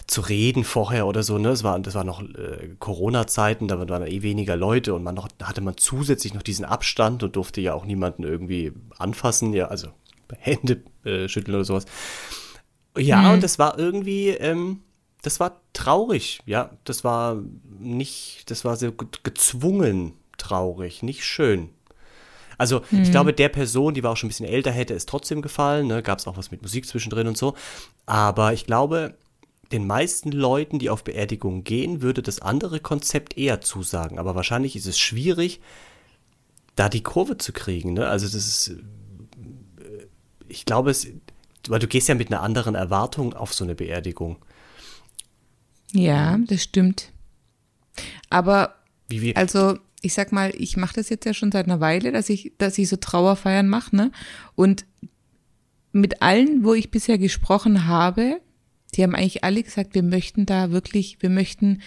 zu 0.08 0.22
reden 0.22 0.64
vorher 0.64 1.08
oder 1.08 1.24
so. 1.24 1.38
Ne? 1.38 1.50
Es 1.50 1.64
war, 1.64 1.80
das 1.80 1.96
war 1.96 2.04
noch 2.04 2.22
äh, 2.22 2.70
Corona-Zeiten, 2.80 3.68
da 3.68 3.88
waren 3.88 4.08
eh 4.08 4.22
weniger 4.22 4.56
Leute 4.56 4.94
und 4.94 5.04
man 5.04 5.16
noch, 5.16 5.30
hatte 5.42 5.62
man 5.62 5.78
zusätzlich 5.78 6.34
noch 6.34 6.42
diesen 6.42 6.66
Abstand 6.66 7.24
und 7.24 7.36
durfte 7.36 7.62
ja 7.62 7.74
auch 7.74 7.86
niemanden 7.86 8.24
irgendwie 8.24 8.74
anfassen, 8.98 9.54
ja, 9.54 9.68
also 9.68 9.90
Hände 10.40 10.84
äh, 11.04 11.28
schütteln 11.28 11.56
oder 11.56 11.66
sowas. 11.66 11.86
Ja, 12.98 13.22
mhm. 13.22 13.34
und 13.34 13.44
das 13.44 13.60
war 13.60 13.80
irgendwie, 13.80 14.30
ähm, 14.30 14.82
das 15.22 15.40
war 15.40 15.62
traurig, 15.74 16.40
ja. 16.46 16.72
Das 16.84 17.04
war 17.04 17.42
nicht, 17.80 18.50
das 18.52 18.66
war 18.66 18.76
sehr 18.76 18.94
gezwungen 19.24 20.14
traurig, 20.38 21.04
nicht 21.04 21.24
schön. 21.24 21.70
Also 22.58 22.82
mhm. 22.92 23.04
ich 23.04 23.12
glaube, 23.12 23.34
der 23.34 23.50
Person, 23.50 23.94
die 23.94 24.04
war 24.04 24.12
auch 24.12 24.18
schon 24.18 24.28
ein 24.28 24.30
bisschen 24.30 24.48
älter, 24.48 24.72
hätte 24.72 24.94
es 24.94 25.06
trotzdem 25.06 25.42
gefallen. 25.42 25.88
Ne? 25.88 26.04
Gab 26.04 26.20
es 26.20 26.28
auch 26.28 26.38
was 26.38 26.52
mit 26.52 26.62
Musik 26.62 26.86
zwischendrin 26.86 27.28
und 27.28 27.38
so. 27.38 27.56
Aber 28.06 28.54
ich 28.54 28.66
glaube, 28.66 29.16
den 29.72 29.88
meisten 29.88 30.32
Leuten, 30.32 30.78
die 30.80 30.90
auf 30.90 31.04
Beerdigungen 31.04 31.64
gehen, 31.64 32.02
würde 32.02 32.22
das 32.22 32.42
andere 32.42 32.80
Konzept 32.80 33.38
eher 33.38 33.62
zusagen. 33.62 34.20
Aber 34.20 34.36
wahrscheinlich 34.36 34.76
ist 34.76 34.86
es 34.86 35.00
schwierig, 35.00 35.62
da 36.76 36.90
die 36.90 37.04
Kurve 37.04 37.38
zu 37.38 37.54
kriegen. 37.54 37.94
Ne? 37.94 38.08
Also 38.08 38.26
das 38.26 38.36
ist, 38.36 38.76
ich 40.54 40.66
glaube, 40.66 40.92
es, 40.92 41.08
weil 41.68 41.80
du 41.80 41.88
gehst 41.88 42.08
ja 42.08 42.16
mit 42.16 42.32
einer 42.32 42.42
anderen 42.42 42.76
Erwartung 42.76 43.34
auf 43.34 43.54
so 43.54 43.64
eine 43.64 43.76
Beerdigung. 43.76 44.38
Ja, 45.92 46.38
das 46.48 46.64
stimmt. 46.64 47.12
Aber 48.30 48.76
also 49.36 49.78
ich 50.02 50.14
sag 50.14 50.32
mal, 50.32 50.52
ich 50.58 50.76
mache 50.78 50.96
das 50.96 51.10
jetzt 51.10 51.26
ja 51.26 51.34
schon 51.34 51.52
seit 51.52 51.66
einer 51.66 51.80
Weile, 51.80 52.12
dass 52.12 52.30
ich, 52.30 52.54
dass 52.58 52.78
ich 52.78 52.90
so 52.90 52.98
Trauerfeiern 52.98 53.68
mache, 53.68 53.96
ne? 53.96 54.12
Und 54.56 54.86
mit 55.92 56.22
allen, 56.22 56.64
wo 56.64 56.74
ich 56.74 56.92
bisher 56.92 57.18
gesprochen 57.18 57.88
habe, 57.88 58.42
die 58.96 59.04
haben 59.04 59.16
eigentlich 59.16 59.44
alle 59.44 59.64
gesagt, 59.64 59.96
wir 59.96 60.04
möchten 60.04 60.46
da 60.46 60.72
wirklich, 60.72 61.18
wir 61.22 61.30
möchten 61.30 61.82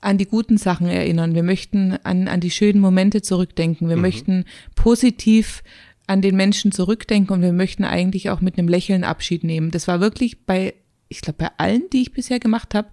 an 0.00 0.18
die 0.18 0.26
guten 0.26 0.58
Sachen 0.58 0.88
erinnern, 0.88 1.34
wir 1.34 1.44
möchten 1.44 1.92
an, 2.04 2.26
an 2.26 2.40
die 2.40 2.50
schönen 2.50 2.80
Momente 2.80 3.22
zurückdenken, 3.22 3.88
wir 3.88 3.96
mhm. 3.96 4.02
möchten 4.02 4.44
positiv 4.74 5.62
an 6.06 6.22
den 6.22 6.36
Menschen 6.36 6.72
zurückdenken 6.72 7.34
und 7.34 7.42
wir 7.42 7.52
möchten 7.52 7.84
eigentlich 7.84 8.30
auch 8.30 8.40
mit 8.40 8.58
einem 8.58 8.68
Lächeln 8.68 9.04
Abschied 9.04 9.44
nehmen. 9.44 9.70
Das 9.70 9.88
war 9.88 10.00
wirklich 10.00 10.44
bei, 10.44 10.74
ich 11.08 11.20
glaube, 11.20 11.38
bei 11.38 11.50
allen, 11.58 11.88
die 11.92 12.02
ich 12.02 12.12
bisher 12.12 12.40
gemacht 12.40 12.74
habe, 12.74 12.88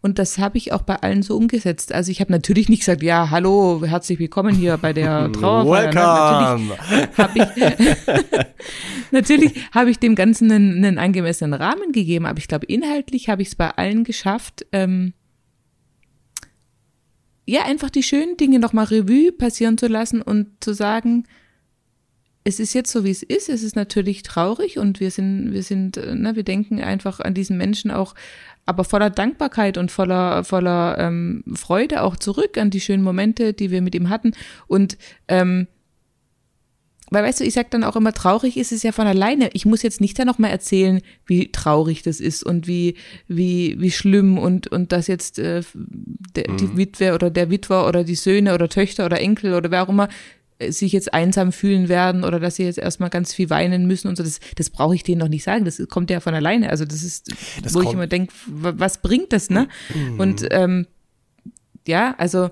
und 0.00 0.20
das 0.20 0.38
habe 0.38 0.58
ich 0.58 0.72
auch 0.72 0.82
bei 0.82 0.96
allen 0.96 1.22
so 1.22 1.36
umgesetzt. 1.36 1.92
Also 1.92 2.12
ich 2.12 2.20
habe 2.20 2.30
natürlich 2.30 2.68
nicht 2.68 2.80
gesagt, 2.80 3.02
ja, 3.02 3.30
hallo, 3.30 3.82
herzlich 3.84 4.20
willkommen 4.20 4.54
hier 4.54 4.76
bei 4.76 4.92
der 4.92 5.32
Trauerfeier. 5.32 5.92
Welcome. 5.92 6.76
Natürlich 7.16 7.18
habe 7.18 7.38
ich, 7.38 9.06
natürlich 9.10 9.74
habe 9.74 9.90
ich 9.90 9.98
dem 9.98 10.14
Ganzen 10.14 10.52
einen, 10.52 10.84
einen 10.84 10.98
angemessenen 10.98 11.54
Rahmen 11.54 11.90
gegeben, 11.90 12.26
aber 12.26 12.38
ich 12.38 12.46
glaube, 12.46 12.66
inhaltlich 12.66 13.28
habe 13.28 13.42
ich 13.42 13.48
es 13.48 13.54
bei 13.56 13.70
allen 13.70 14.04
geschafft, 14.04 14.66
ähm, 14.70 15.14
ja, 17.46 17.64
einfach 17.64 17.90
die 17.90 18.02
schönen 18.02 18.36
Dinge 18.36 18.58
nochmal 18.58 18.84
Revue 18.84 19.32
passieren 19.32 19.78
zu 19.78 19.88
lassen 19.88 20.20
und 20.20 20.48
zu 20.60 20.74
sagen, 20.74 21.24
es 22.48 22.60
ist 22.60 22.72
jetzt 22.72 22.90
so, 22.90 23.04
wie 23.04 23.10
es 23.10 23.22
ist. 23.22 23.50
Es 23.50 23.62
ist 23.62 23.76
natürlich 23.76 24.22
traurig 24.22 24.78
und 24.78 25.00
wir 25.00 25.10
sind, 25.10 25.52
wir 25.52 25.62
sind, 25.62 25.98
äh, 25.98 26.14
ne, 26.14 26.34
wir 26.34 26.44
denken 26.44 26.80
einfach 26.80 27.20
an 27.20 27.34
diesen 27.34 27.58
Menschen 27.58 27.90
auch 27.90 28.14
aber 28.64 28.84
voller 28.84 29.10
Dankbarkeit 29.10 29.76
und 29.76 29.90
voller, 29.90 30.44
voller 30.44 30.96
ähm, 30.98 31.44
Freude 31.54 32.02
auch 32.02 32.16
zurück 32.16 32.56
an 32.56 32.70
die 32.70 32.80
schönen 32.80 33.02
Momente, 33.02 33.52
die 33.52 33.70
wir 33.70 33.82
mit 33.82 33.94
ihm 33.94 34.08
hatten. 34.08 34.32
Und 34.66 34.96
ähm, 35.28 35.68
weil 37.10 37.24
weißt 37.24 37.40
du, 37.40 37.44
ich 37.44 37.54
sag 37.54 37.70
dann 37.70 37.84
auch 37.84 37.96
immer, 37.96 38.12
traurig 38.12 38.56
ist 38.56 38.72
es 38.72 38.82
ja 38.82 38.92
von 38.92 39.06
alleine. 39.06 39.50
Ich 39.52 39.64
muss 39.64 39.82
jetzt 39.82 40.00
nicht 40.00 40.18
da 40.18 40.24
nochmal 40.24 40.50
erzählen, 40.50 41.00
wie 41.26 41.50
traurig 41.52 42.02
das 42.02 42.20
ist 42.20 42.42
und 42.44 42.66
wie, 42.66 42.96
wie, 43.26 43.76
wie 43.78 43.90
schlimm 43.90 44.38
und, 44.38 44.68
und 44.68 44.92
dass 44.92 45.06
jetzt 45.06 45.38
äh, 45.38 45.62
der, 45.74 46.50
mhm. 46.50 46.56
die 46.56 46.76
Witwe 46.76 47.14
oder 47.14 47.30
der 47.30 47.50
Witwer 47.50 47.86
oder 47.86 48.04
die 48.04 48.14
Söhne 48.14 48.54
oder 48.54 48.68
Töchter 48.68 49.06
oder 49.06 49.20
Enkel 49.20 49.54
oder 49.54 49.70
wer 49.70 49.82
auch 49.82 49.88
immer 49.88 50.08
sich 50.60 50.92
jetzt 50.92 51.14
einsam 51.14 51.52
fühlen 51.52 51.88
werden 51.88 52.24
oder 52.24 52.40
dass 52.40 52.56
sie 52.56 52.64
jetzt 52.64 52.78
erstmal 52.78 53.10
ganz 53.10 53.32
viel 53.32 53.48
weinen 53.48 53.86
müssen 53.86 54.08
und 54.08 54.16
so, 54.16 54.24
das, 54.24 54.40
das 54.56 54.70
brauche 54.70 54.94
ich 54.94 55.04
denen 55.04 55.20
noch 55.20 55.28
nicht 55.28 55.44
sagen. 55.44 55.64
Das 55.64 55.80
kommt 55.88 56.10
ja 56.10 56.20
von 56.20 56.34
alleine. 56.34 56.70
Also 56.70 56.84
das 56.84 57.02
ist, 57.02 57.32
das 57.62 57.74
wo 57.74 57.82
ich 57.82 57.92
immer 57.92 58.06
denke, 58.06 58.32
was 58.46 58.98
bringt 58.98 59.32
das, 59.32 59.50
ne? 59.50 59.68
Mhm. 59.94 60.20
Und 60.20 60.48
ähm, 60.50 60.86
ja, 61.86 62.14
also 62.18 62.50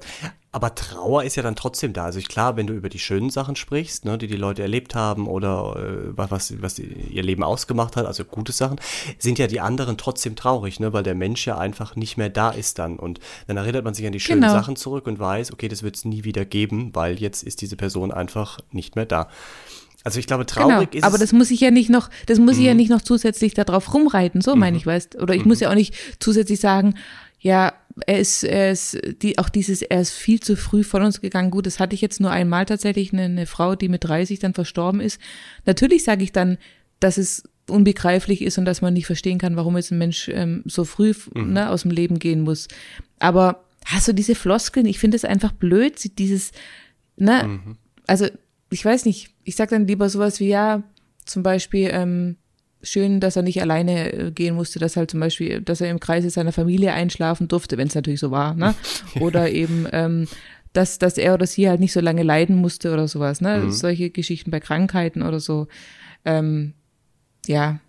aber 0.57 0.75
Trauer 0.75 1.23
ist 1.23 1.37
ja 1.37 1.43
dann 1.43 1.55
trotzdem 1.55 1.93
da. 1.93 2.07
Also 2.07 2.19
ich, 2.19 2.29
klar, 2.29 2.57
wenn 2.57 2.67
du 2.67 2.73
über 2.73 2.89
die 2.89 2.99
schönen 2.99 3.29
Sachen 3.29 3.57
sprichst, 3.57 4.07
ne, 4.07 4.17
die 4.17 4.27
die 4.27 4.39
Leute 4.39 4.63
erlebt 4.63 4.95
haben 4.95 5.29
oder 5.29 5.77
äh, 5.77 6.17
was, 6.17 6.63
was 6.63 6.79
ihr 6.79 7.23
Leben 7.23 7.43
ausgemacht 7.43 7.95
hat, 7.95 8.07
also 8.07 8.25
gute 8.25 8.53
Sachen, 8.53 8.81
sind 9.19 9.39
ja 9.39 9.49
die 9.49 9.61
anderen 9.61 9.99
trotzdem 9.99 10.35
traurig, 10.35 10.81
ne, 10.81 10.95
weil 10.95 11.03
der 11.03 11.15
Mensch 11.15 11.47
ja 11.47 11.59
einfach 11.59 11.95
nicht 11.95 12.17
mehr 12.17 12.31
da 12.31 12.49
ist 12.49 12.79
dann. 12.79 12.99
Und 12.99 13.21
dann 13.47 13.59
erinnert 13.59 13.85
man 13.85 13.93
sich 13.93 14.07
an 14.07 14.13
die 14.13 14.19
schönen 14.19 14.41
genau. 14.41 14.55
Sachen 14.55 14.77
zurück 14.77 15.07
und 15.07 15.19
weiß, 15.19 15.53
okay, 15.53 15.69
das 15.69 15.83
wird 15.83 15.97
es 15.97 16.07
nie 16.07 16.25
wieder 16.25 16.47
geben, 16.47 16.89
weil 16.95 17.21
jetzt 17.21 17.43
ist 17.43 17.61
diese 17.61 17.77
Person 17.77 18.11
einfach 18.11 18.59
nicht 18.73 18.97
mehr 18.97 19.05
da. 19.05 19.29
Also 20.05 20.19
ich 20.21 20.27
glaube, 20.27 20.47
traurig 20.47 20.91
genau, 20.91 21.01
ist. 21.01 21.05
Aber 21.05 21.19
das 21.19 21.35
muss 21.35 21.51
ich 21.51 21.61
ja 21.61 21.71
nicht 21.71 21.91
noch, 21.91 22.09
das 22.25 22.39
muss 22.39 22.57
ich 22.57 22.65
ja 22.65 22.71
mhm. 22.71 22.79
nicht 22.79 22.91
noch 22.91 23.03
zusätzlich 23.03 23.53
darauf 23.53 23.93
rumreiten, 23.93 24.41
so 24.41 24.57
meine 24.57 24.73
mhm. 24.73 24.79
ich, 24.79 24.87
weißt 24.87 25.17
Oder 25.17 25.35
ich 25.35 25.45
muss 25.45 25.59
mhm. 25.59 25.65
ja 25.65 25.71
auch 25.71 25.75
nicht 25.75 25.95
zusätzlich 26.19 26.61
sagen, 26.61 26.95
ja, 27.41 27.75
er 28.07 28.19
ist, 28.19 28.45
er 28.45 28.73
ist, 28.73 28.99
die, 29.23 29.39
auch 29.39 29.49
dieses, 29.49 29.83
er 29.83 30.01
ist 30.01 30.13
viel 30.13 30.41
zu 30.41 30.57
früh 30.57 30.85
von 30.85 31.03
uns 31.03 31.21
gegangen. 31.21 31.51
Gut, 31.51 31.67
das 31.67 31.81
hatte 31.81 31.95
ich 31.95 32.01
jetzt 32.01 32.21
nur 32.21 32.31
einmal 32.31 32.67
tatsächlich, 32.67 33.13
eine, 33.13 33.23
eine 33.23 33.47
Frau, 33.47 33.75
die 33.75 33.89
mit 33.89 34.05
30 34.05 34.39
dann 34.39 34.55
verstorben 34.55 35.01
ist. 35.01 35.21
Natürlich 35.65 36.05
sage 36.05 36.23
ich 36.23 36.33
dann, 36.33 36.59
dass 37.01 37.17
es 37.17 37.45
unbegreiflich 37.69 38.43
ist 38.43 38.59
und 38.59 38.65
dass 38.65 38.83
man 38.83 38.95
nicht 38.95 39.07
verstehen 39.07 39.39
kann, 39.39 39.57
warum 39.57 39.77
jetzt 39.77 39.91
ein 39.91 39.99
Mensch 39.99 40.29
ähm, 40.29 40.63
so 40.67 40.85
früh 40.85 41.15
mhm. 41.35 41.55
ne, 41.55 41.71
aus 41.71 41.83
dem 41.83 41.91
Leben 41.91 42.19
gehen 42.19 42.43
muss. 42.43 42.69
Aber 43.19 43.65
hast 43.85 44.09
du 44.09 44.13
diese 44.13 44.35
Floskeln? 44.35 44.87
Ich 44.87 44.99
finde 44.99 45.17
es 45.17 45.25
einfach 45.25 45.53
blöd, 45.53 46.19
dieses, 46.19 46.53
ne, 47.17 47.45
mhm. 47.45 47.77
also 48.07 48.27
ich 48.71 48.85
weiß 48.85 49.05
nicht, 49.05 49.31
ich 49.45 49.57
sag 49.57 49.71
dann 49.71 49.87
lieber 49.87 50.09
sowas 50.09 50.39
wie, 50.41 50.49
ja, 50.49 50.83
zum 51.25 51.43
Beispiel, 51.43 51.91
ähm, 51.93 52.37
schön, 52.87 53.21
dass 53.21 53.37
er 53.37 53.43
nicht 53.43 53.61
alleine 53.61 54.13
äh, 54.13 54.31
gehen 54.31 54.55
musste, 54.55 54.79
dass 54.79 54.97
halt 54.97 55.11
zum 55.11 55.21
Beispiel, 55.21 55.61
dass 55.61 55.81
er 55.81 55.91
im 55.91 56.01
Kreise 56.01 56.31
seiner 56.31 56.53
Familie 56.53 56.93
einschlafen 56.93 57.49
durfte, 57.49 57.77
wenn 57.77 57.89
es 57.89 57.95
natürlich 57.95 58.21
so 58.21 58.31
war, 58.31 58.55
ne? 58.55 58.75
Oder 59.21 59.51
eben, 59.51 59.87
ähm, 59.93 60.29
dass, 60.73 60.99
dass 60.99 61.17
er 61.17 61.33
oder 61.33 61.47
sie 61.47 61.71
halt 61.71 61.81
nicht 61.81 61.93
so 61.93 62.01
lange 62.01 62.23
leiden 62.23 62.57
musste 62.57 62.93
oder 62.93 63.09
sowas, 63.09 63.41
ne? 63.41 63.63
Mhm. 63.65 63.71
Solche 63.73 64.11
Geschichten 64.11 64.51
bei 64.51 64.61
Krankheiten 64.61 65.23
oder 65.23 65.41
so. 65.41 65.69
Ähm, 66.27 66.75
ja, 67.47 67.81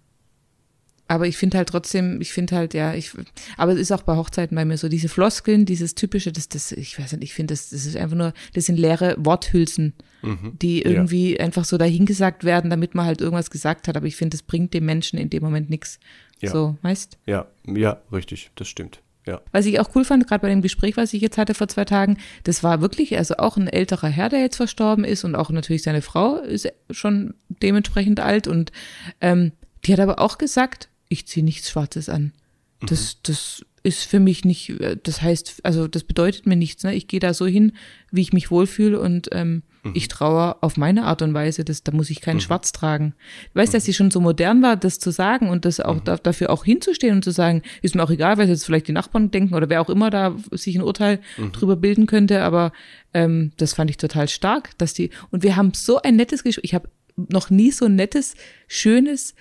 aber 1.07 1.27
ich 1.27 1.37
finde 1.37 1.57
halt 1.57 1.69
trotzdem, 1.69 2.19
ich 2.21 2.33
finde 2.33 2.55
halt, 2.55 2.73
ja, 2.73 2.93
ich, 2.93 3.11
aber 3.55 3.73
es 3.73 3.79
ist 3.79 3.91
auch 3.91 4.01
bei 4.01 4.15
Hochzeiten 4.15 4.55
bei 4.55 4.65
mir 4.65 4.77
so, 4.77 4.89
diese 4.89 5.09
Floskeln, 5.09 5.65
dieses 5.65 5.95
typische, 5.95 6.31
das, 6.31 6.49
das, 6.49 6.71
ich 6.71 6.99
weiß 6.99 7.13
nicht, 7.13 7.23
ich 7.23 7.33
finde, 7.33 7.53
das, 7.53 7.69
das 7.69 7.85
ist 7.85 7.95
einfach 7.95 8.17
nur, 8.17 8.33
das 8.53 8.65
sind 8.65 8.77
leere 8.77 9.15
Worthülsen, 9.17 9.93
mhm. 10.21 10.57
die 10.61 10.81
irgendwie 10.81 11.37
ja. 11.37 11.39
einfach 11.39 11.65
so 11.65 11.77
dahingesagt 11.77 12.43
werden, 12.43 12.69
damit 12.69 12.93
man 12.93 13.05
halt 13.05 13.21
irgendwas 13.21 13.49
gesagt 13.49 13.87
hat. 13.87 13.95
Aber 13.95 14.07
ich 14.07 14.17
finde, 14.17 14.35
das 14.37 14.43
bringt 14.43 14.73
dem 14.73 14.85
Menschen 14.85 15.17
in 15.17 15.29
dem 15.29 15.43
Moment 15.43 15.69
nichts. 15.69 15.99
Ja. 16.41 16.51
So, 16.51 16.77
weißt? 16.81 17.17
Ja, 17.25 17.47
ja, 17.65 18.01
richtig, 18.11 18.51
das 18.55 18.67
stimmt. 18.67 19.01
Ja. 19.25 19.41
Was 19.51 19.65
ich 19.65 19.79
auch 19.79 19.93
cool 19.95 20.05
fand, 20.05 20.27
gerade 20.27 20.41
bei 20.41 20.49
dem 20.49 20.61
Gespräch, 20.61 20.95
was 20.95 21.13
ich 21.13 21.21
jetzt 21.21 21.37
hatte 21.37 21.53
vor 21.53 21.67
zwei 21.67 21.85
Tagen, 21.85 22.17
das 22.43 22.63
war 22.63 22.81
wirklich, 22.81 23.17
also 23.17 23.35
auch 23.37 23.57
ein 23.57 23.67
älterer 23.67 24.07
Herr, 24.07 24.29
der 24.29 24.39
jetzt 24.39 24.55
verstorben 24.55 25.03
ist 25.03 25.25
und 25.25 25.35
auch 25.35 25.49
natürlich 25.49 25.83
seine 25.83 26.01
Frau 26.01 26.37
ist 26.37 26.71
schon 26.91 27.33
dementsprechend 27.61 28.21
alt 28.21 28.47
und 28.47 28.71
ähm, 29.19 29.51
die 29.85 29.93
hat 29.93 29.99
aber 29.99 30.19
auch 30.19 30.37
gesagt, 30.37 30.89
ich 31.09 31.27
ziehe 31.27 31.43
nichts 31.43 31.69
Schwarzes 31.69 32.09
an. 32.09 32.33
Das, 32.81 33.15
mhm. 33.15 33.19
das 33.23 33.65
ist 33.87 34.03
für 34.03 34.19
mich 34.19 34.43
nicht, 34.45 34.69
äh, 34.81 34.97
das 35.01 35.21
heißt, 35.21 35.61
also 35.63 35.87
das 35.87 36.03
bedeutet 36.03 36.45
mir 36.45 36.55
nichts. 36.55 36.83
Ne? 36.83 36.93
Ich 36.93 37.07
gehe 37.07 37.19
da 37.19 37.33
so 37.33 37.47
hin, 37.47 37.71
wie 38.11 38.21
ich 38.21 38.33
mich 38.33 38.51
wohlfühle 38.51 38.99
und 38.99 39.29
ähm, 39.31 39.63
mhm. 39.83 39.91
ich 39.95 40.09
traue 40.09 40.61
auf 40.61 40.77
meine 40.77 41.05
Art 41.05 41.21
und 41.21 41.33
Weise. 41.33 41.63
Das, 41.63 41.83
da 41.83 41.91
muss 41.91 42.09
ich 42.09 42.21
keinen 42.21 42.35
mhm. 42.35 42.41
Schwarz 42.41 42.71
tragen. 42.71 43.15
Du 43.53 43.59
weißt, 43.59 43.73
dass 43.73 43.85
sie 43.85 43.93
schon 43.93 44.11
so 44.11 44.19
modern 44.19 44.61
war, 44.61 44.75
das 44.75 44.99
zu 44.99 45.09
sagen 45.11 45.49
und 45.49 45.65
das 45.65 45.79
auch 45.79 45.95
mhm. 45.95 46.03
da, 46.03 46.17
dafür 46.17 46.51
auch 46.51 46.65
hinzustehen 46.65 47.15
und 47.15 47.23
zu 47.23 47.31
sagen, 47.31 47.63
ist 47.81 47.95
mir 47.95 48.03
auch 48.03 48.11
egal, 48.11 48.37
was 48.37 48.49
jetzt 48.49 48.65
vielleicht 48.65 48.89
die 48.89 48.93
Nachbarn 48.93 49.31
denken 49.31 49.55
oder 49.55 49.69
wer 49.69 49.81
auch 49.81 49.89
immer 49.89 50.09
da 50.09 50.35
sich 50.51 50.75
ein 50.75 50.83
Urteil 50.83 51.19
mhm. 51.37 51.51
drüber 51.53 51.77
bilden 51.77 52.05
könnte, 52.05 52.43
aber 52.43 52.73
ähm, 53.13 53.53
das 53.57 53.73
fand 53.73 53.89
ich 53.89 53.97
total 53.97 54.27
stark, 54.27 54.77
dass 54.77 54.93
die, 54.93 55.09
und 55.31 55.41
wir 55.43 55.55
haben 55.55 55.71
so 55.73 56.01
ein 56.01 56.15
nettes 56.15 56.43
Gespräch, 56.43 56.63
ich 56.63 56.75
habe 56.75 56.89
noch 57.15 57.49
nie 57.49 57.71
so 57.71 57.85
ein 57.85 57.95
nettes, 57.95 58.35
schönes, 58.67 59.33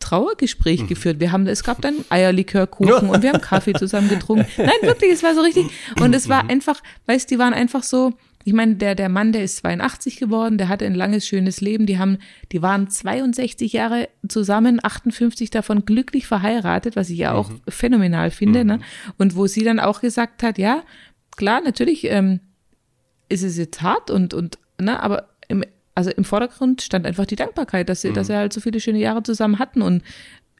Trauergespräch 0.00 0.82
mhm. 0.82 0.86
geführt. 0.86 1.20
Wir 1.20 1.32
haben, 1.32 1.46
es 1.46 1.64
gab 1.64 1.80
dann 1.80 2.04
Eierlikörkuchen 2.08 3.08
und 3.10 3.22
wir 3.22 3.32
haben 3.32 3.40
Kaffee 3.40 3.72
zusammen 3.74 4.08
getrunken. 4.08 4.46
Nein, 4.56 4.70
wirklich, 4.82 5.12
es 5.12 5.22
war 5.22 5.34
so 5.34 5.40
richtig. 5.40 5.66
Und 6.00 6.14
es 6.14 6.28
war 6.28 6.44
mhm. 6.44 6.50
einfach, 6.50 6.82
weißt, 7.06 7.30
die 7.30 7.38
waren 7.38 7.54
einfach 7.54 7.82
so, 7.82 8.14
ich 8.44 8.52
meine, 8.52 8.76
der, 8.76 8.94
der 8.94 9.08
Mann, 9.08 9.32
der 9.32 9.44
ist 9.44 9.58
82 9.58 10.16
geworden, 10.16 10.56
der 10.56 10.68
hatte 10.68 10.86
ein 10.86 10.94
langes, 10.94 11.26
schönes 11.26 11.60
Leben. 11.60 11.86
Die 11.86 11.98
haben, 11.98 12.18
die 12.52 12.62
waren 12.62 12.88
62 12.88 13.72
Jahre 13.72 14.08
zusammen, 14.26 14.80
58 14.82 15.50
davon 15.50 15.84
glücklich 15.84 16.26
verheiratet, 16.26 16.96
was 16.96 17.10
ich 17.10 17.18
ja 17.18 17.34
auch 17.34 17.50
mhm. 17.50 17.60
phänomenal 17.68 18.30
finde, 18.30 18.64
ne? 18.64 18.74
mhm. 18.74 18.80
ne? 18.80 18.86
Und 19.18 19.36
wo 19.36 19.46
sie 19.46 19.64
dann 19.64 19.80
auch 19.80 20.00
gesagt 20.00 20.42
hat, 20.42 20.58
ja, 20.58 20.82
klar, 21.36 21.60
natürlich, 21.60 22.04
ähm, 22.04 22.40
ist 23.28 23.42
es 23.42 23.58
jetzt 23.58 23.82
hart 23.82 24.10
und, 24.10 24.32
und, 24.32 24.58
ne, 24.80 25.02
aber 25.02 25.28
also 25.98 26.10
im 26.12 26.22
Vordergrund 26.22 26.80
stand 26.80 27.06
einfach 27.06 27.26
die 27.26 27.34
Dankbarkeit, 27.34 27.88
dass 27.88 28.02
sie, 28.02 28.10
mhm. 28.10 28.14
dass 28.14 28.28
sie 28.28 28.36
halt 28.36 28.52
so 28.52 28.60
viele 28.60 28.78
schöne 28.78 29.00
Jahre 29.00 29.24
zusammen 29.24 29.58
hatten. 29.58 29.82
Und 29.82 30.04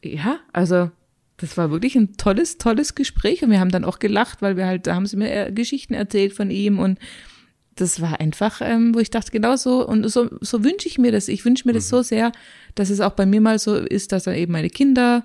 ja, 0.03 0.41
also 0.53 0.91
das 1.37 1.57
war 1.57 1.71
wirklich 1.71 1.95
ein 1.95 2.17
tolles, 2.17 2.59
tolles 2.59 2.97
Gespräch. 2.97 3.45
Und 3.45 3.53
wir 3.53 3.61
haben 3.61 3.71
dann 3.71 3.85
auch 3.85 4.01
gelacht, 4.01 4.43
weil 4.43 4.57
wir 4.57 4.67
halt, 4.67 4.89
da 4.89 4.97
haben 4.97 5.07
sie 5.07 5.17
mir 5.17 5.53
Geschichten 5.53 5.95
erzählt 5.95 6.33
von 6.33 6.51
ihm 6.51 6.81
und 6.81 6.99
das 7.77 8.01
war 8.01 8.19
einfach, 8.19 8.61
ähm, 8.61 8.97
wo 8.97 8.99
ich 8.99 9.11
dachte, 9.11 9.31
genau 9.31 9.55
so, 9.55 9.87
und 9.87 10.09
so, 10.09 10.29
so 10.41 10.65
wünsche 10.65 10.89
ich 10.89 10.99
mir 10.99 11.13
das. 11.13 11.29
Ich 11.29 11.45
wünsche 11.45 11.69
mir 11.69 11.73
mhm. 11.73 11.77
das 11.77 11.89
so 11.89 12.03
sehr, 12.03 12.33
dass 12.75 12.91
es 12.91 13.01
auch 13.01 13.13
bei 13.13 13.25
mir 13.25 13.41
mal 13.41 13.61
so 13.61 13.77
ist, 13.77 14.11
dass 14.11 14.25
dann 14.25 14.35
eben 14.35 14.51
meine 14.51 14.71
Kinder 14.71 15.23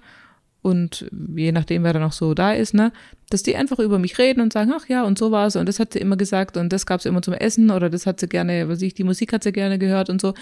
und 0.63 1.05
je 1.36 1.51
nachdem, 1.51 1.84
wer 1.84 1.93
da 1.93 2.00
noch 2.00 2.13
so 2.13 2.34
da 2.34 2.53
ist, 2.53 2.74
ne, 2.74 2.91
dass 3.29 3.43
die 3.43 3.55
einfach 3.55 3.79
über 3.79 4.00
mich 4.00 4.17
reden 4.17 4.41
und 4.41 4.53
sagen, 4.53 4.74
ach 4.75 4.88
ja, 4.88 5.03
und 5.03 5.20
so 5.20 5.29
war 5.29 5.46
es 5.46 5.55
und 5.55 5.67
das 5.67 5.79
hat 5.79 5.93
sie 5.93 6.00
immer 6.00 6.17
gesagt 6.17 6.58
und 6.58 6.74
das 6.74 6.86
gab 6.86 7.01
es 7.01 7.05
immer 7.05 7.22
zum 7.22 7.36
Essen 7.36 7.70
oder 7.70 7.89
das 7.89 8.08
hat 8.08 8.20
sie 8.20 8.27
gerne, 8.27 8.67
was 8.70 8.82
ich, 8.82 8.93
die 8.96 9.03
Musik 9.03 9.34
hat 9.34 9.43
sie 9.43 9.51
gerne 9.51 9.77
gehört 9.77 10.10
und 10.10 10.22
so. 10.22 10.34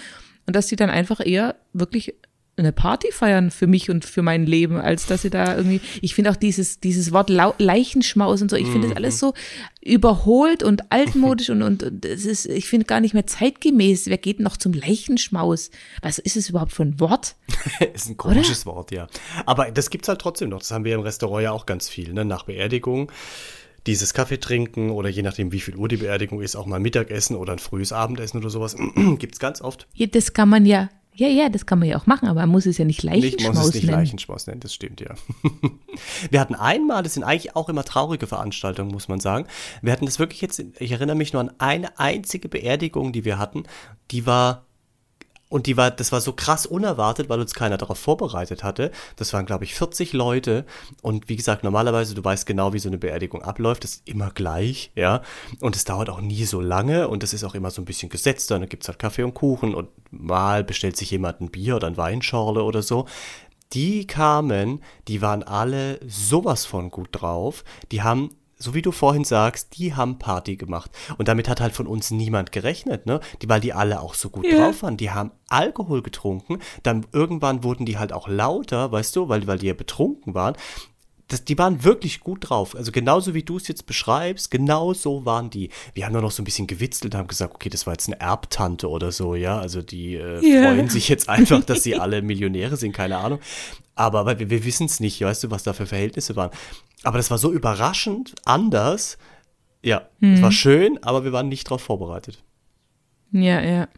Und 0.46 0.56
dass 0.56 0.68
sie 0.68 0.76
dann 0.76 0.90
einfach 0.90 1.20
eher 1.24 1.56
wirklich 1.72 2.14
eine 2.62 2.72
Party 2.72 3.12
feiern 3.12 3.50
für 3.50 3.66
mich 3.66 3.90
und 3.90 4.04
für 4.04 4.22
mein 4.22 4.46
Leben, 4.46 4.76
als 4.76 5.06
dass 5.06 5.22
sie 5.22 5.30
da 5.30 5.56
irgendwie, 5.56 5.80
ich 6.00 6.14
finde 6.14 6.30
auch 6.30 6.36
dieses, 6.36 6.80
dieses 6.80 7.12
Wort 7.12 7.30
Leichenschmaus 7.30 8.42
und 8.42 8.50
so, 8.50 8.56
ich 8.56 8.68
finde 8.68 8.88
das 8.88 8.96
alles 8.96 9.16
mhm. 9.16 9.18
so 9.18 9.34
überholt 9.82 10.62
und 10.62 10.92
altmodisch 10.92 11.50
und, 11.50 11.62
und, 11.62 11.84
das 11.90 12.24
ist, 12.24 12.46
ich 12.46 12.68
finde 12.68 12.86
gar 12.86 13.00
nicht 13.00 13.14
mehr 13.14 13.26
zeitgemäß. 13.26 14.06
Wer 14.06 14.18
geht 14.18 14.40
noch 14.40 14.56
zum 14.56 14.72
Leichenschmaus? 14.72 15.70
Was 16.02 16.18
ist 16.18 16.36
es 16.36 16.48
überhaupt 16.48 16.72
für 16.72 16.84
ein 16.84 17.00
Wort? 17.00 17.34
ist 17.94 18.08
ein 18.08 18.16
komisches 18.16 18.66
Oder? 18.66 18.76
Wort, 18.76 18.92
ja. 18.92 19.08
Aber 19.44 19.70
das 19.70 19.90
gibt's 19.90 20.08
halt 20.08 20.20
trotzdem 20.20 20.50
noch. 20.50 20.60
Das 20.60 20.70
haben 20.70 20.84
wir 20.84 20.94
im 20.94 21.00
Restaurant 21.00 21.42
ja 21.42 21.52
auch 21.52 21.66
ganz 21.66 21.88
viel, 21.88 22.12
ne? 22.12 22.24
Nach 22.24 22.44
Beerdigung 22.44 23.10
dieses 23.86 24.14
Kaffee 24.14 24.38
trinken 24.38 24.90
oder 24.90 25.08
je 25.08 25.22
nachdem, 25.22 25.52
wie 25.52 25.60
viel 25.60 25.76
Uhr 25.76 25.88
die 25.88 25.96
Beerdigung 25.96 26.40
ist, 26.40 26.56
auch 26.56 26.66
mal 26.66 26.78
Mittagessen 26.78 27.36
oder 27.36 27.52
ein 27.52 27.58
frühes 27.58 27.92
Abendessen 27.92 28.38
oder 28.38 28.50
sowas. 28.50 28.76
Gibt's 29.18 29.40
ganz 29.40 29.60
oft. 29.60 29.88
Ja, 29.94 30.06
das 30.06 30.32
kann 30.32 30.48
man 30.48 30.66
ja 30.66 30.88
ja, 31.14 31.28
ja, 31.28 31.48
das 31.48 31.66
kann 31.66 31.78
man 31.78 31.88
ja 31.88 31.98
auch 31.98 32.06
machen, 32.06 32.28
aber 32.28 32.40
man 32.40 32.48
muss 32.48 32.64
es 32.64 32.78
ja 32.78 32.84
nicht 32.84 33.02
Leichenschmaus 33.02 33.42
nennen. 33.42 33.52
Ich 33.52 33.58
muss 33.58 33.68
es 33.68 33.74
nicht 33.74 33.84
nennen. 33.84 33.98
Leichenschmaus 33.98 34.46
nennen, 34.46 34.60
das 34.60 34.72
stimmt, 34.72 35.00
ja. 35.00 35.14
Wir 36.30 36.40
hatten 36.40 36.54
einmal, 36.54 37.02
das 37.02 37.14
sind 37.14 37.24
eigentlich 37.24 37.54
auch 37.54 37.68
immer 37.68 37.84
traurige 37.84 38.26
Veranstaltungen, 38.26 38.90
muss 38.90 39.08
man 39.08 39.20
sagen. 39.20 39.46
Wir 39.82 39.92
hatten 39.92 40.06
das 40.06 40.18
wirklich 40.18 40.40
jetzt, 40.40 40.64
ich 40.78 40.92
erinnere 40.92 41.16
mich 41.16 41.32
nur 41.32 41.40
an 41.40 41.52
eine 41.58 41.98
einzige 41.98 42.48
Beerdigung, 42.48 43.12
die 43.12 43.24
wir 43.24 43.38
hatten, 43.38 43.64
die 44.10 44.26
war 44.26 44.64
und 45.52 45.66
die 45.66 45.76
war, 45.76 45.90
das 45.90 46.12
war 46.12 46.22
so 46.22 46.32
krass 46.32 46.64
unerwartet, 46.64 47.28
weil 47.28 47.38
uns 47.38 47.52
keiner 47.52 47.76
darauf 47.76 47.98
vorbereitet 47.98 48.64
hatte. 48.64 48.90
Das 49.16 49.34
waren, 49.34 49.44
glaube 49.44 49.64
ich, 49.64 49.74
40 49.74 50.14
Leute. 50.14 50.64
Und 51.02 51.28
wie 51.28 51.36
gesagt, 51.36 51.62
normalerweise, 51.62 52.14
du 52.14 52.24
weißt 52.24 52.46
genau, 52.46 52.72
wie 52.72 52.78
so 52.78 52.88
eine 52.88 52.96
Beerdigung 52.96 53.42
abläuft. 53.42 53.84
Das 53.84 53.96
ist 53.96 54.08
immer 54.08 54.30
gleich, 54.30 54.92
ja. 54.94 55.20
Und 55.60 55.76
es 55.76 55.84
dauert 55.84 56.08
auch 56.08 56.22
nie 56.22 56.46
so 56.46 56.62
lange. 56.62 57.06
Und 57.08 57.22
es 57.22 57.34
ist 57.34 57.44
auch 57.44 57.54
immer 57.54 57.70
so 57.70 57.82
ein 57.82 57.84
bisschen 57.84 58.08
gesetzt. 58.08 58.50
Dann 58.50 58.66
gibt 58.66 58.84
es 58.84 58.88
halt 58.88 58.98
Kaffee 58.98 59.24
und 59.24 59.34
Kuchen. 59.34 59.74
Und 59.74 59.90
mal 60.10 60.64
bestellt 60.64 60.96
sich 60.96 61.10
jemand 61.10 61.42
ein 61.42 61.50
Bier 61.50 61.76
oder 61.76 61.86
ein 61.86 61.98
Weinschorle 61.98 62.62
oder 62.62 62.80
so 62.80 63.06
die 63.74 64.06
kamen, 64.06 64.82
die 65.08 65.22
waren 65.22 65.42
alle 65.42 65.98
sowas 66.06 66.66
von 66.66 66.90
gut 66.90 67.08
drauf. 67.12 67.64
Die 67.90 68.02
haben 68.02 68.28
so 68.62 68.74
wie 68.74 68.82
du 68.82 68.92
vorhin 68.92 69.24
sagst, 69.24 69.76
die 69.76 69.94
haben 69.94 70.18
Party 70.18 70.56
gemacht. 70.56 70.90
Und 71.18 71.28
damit 71.28 71.48
hat 71.48 71.60
halt 71.60 71.74
von 71.74 71.86
uns 71.86 72.10
niemand 72.10 72.52
gerechnet, 72.52 73.06
ne? 73.06 73.20
Die, 73.40 73.48
weil 73.48 73.60
die 73.60 73.72
alle 73.72 74.00
auch 74.00 74.14
so 74.14 74.30
gut 74.30 74.44
yeah. 74.44 74.56
drauf 74.58 74.82
waren. 74.82 74.96
Die 74.96 75.10
haben 75.10 75.32
Alkohol 75.48 76.02
getrunken. 76.02 76.58
Dann 76.82 77.06
irgendwann 77.12 77.64
wurden 77.64 77.86
die 77.86 77.98
halt 77.98 78.12
auch 78.12 78.28
lauter, 78.28 78.92
weißt 78.92 79.16
du, 79.16 79.28
weil, 79.28 79.46
weil 79.46 79.58
die 79.58 79.66
ja 79.66 79.74
betrunken 79.74 80.34
waren. 80.34 80.54
Das, 81.28 81.44
die 81.44 81.56
waren 81.56 81.82
wirklich 81.82 82.20
gut 82.20 82.50
drauf. 82.50 82.76
Also 82.76 82.92
genauso 82.92 83.32
wie 83.34 83.42
du 83.42 83.56
es 83.56 83.66
jetzt 83.66 83.86
beschreibst, 83.86 84.50
genau 84.50 84.92
so 84.92 85.24
waren 85.24 85.50
die. 85.50 85.70
Wir 85.94 86.04
haben 86.04 86.12
nur 86.12 86.22
noch 86.22 86.30
so 86.30 86.42
ein 86.42 86.44
bisschen 86.44 86.66
gewitzelt, 86.66 87.14
haben 87.14 87.26
gesagt, 87.26 87.54
okay, 87.54 87.70
das 87.70 87.86
war 87.86 87.94
jetzt 87.94 88.06
eine 88.08 88.20
Erbtante 88.20 88.88
oder 88.88 89.12
so, 89.12 89.34
ja. 89.34 89.58
Also 89.58 89.82
die 89.82 90.14
äh, 90.14 90.40
yeah. 90.42 90.70
freuen 90.70 90.88
sich 90.88 91.08
jetzt 91.08 91.28
einfach, 91.28 91.64
dass 91.64 91.82
sie 91.82 91.96
alle 91.98 92.22
Millionäre 92.22 92.76
sind, 92.76 92.92
keine 92.92 93.16
Ahnung. 93.16 93.40
Aber 93.94 94.24
weil 94.24 94.38
wir, 94.38 94.50
wir 94.50 94.64
wissen 94.64 94.86
es 94.86 95.00
nicht, 95.00 95.20
weißt 95.20 95.44
du, 95.44 95.50
was 95.50 95.62
da 95.62 95.72
für 95.72 95.86
Verhältnisse 95.86 96.36
waren. 96.36 96.50
Aber 97.04 97.18
das 97.18 97.30
war 97.30 97.38
so 97.38 97.52
überraschend 97.52 98.34
anders. 98.44 99.18
Ja, 99.84 100.08
es 100.20 100.40
war 100.40 100.50
mhm. 100.50 100.54
schön, 100.54 101.02
aber 101.02 101.24
wir 101.24 101.32
waren 101.32 101.48
nicht 101.48 101.66
darauf 101.66 101.82
vorbereitet. 101.82 102.38
Ja, 103.32 103.60
ja. 103.60 103.88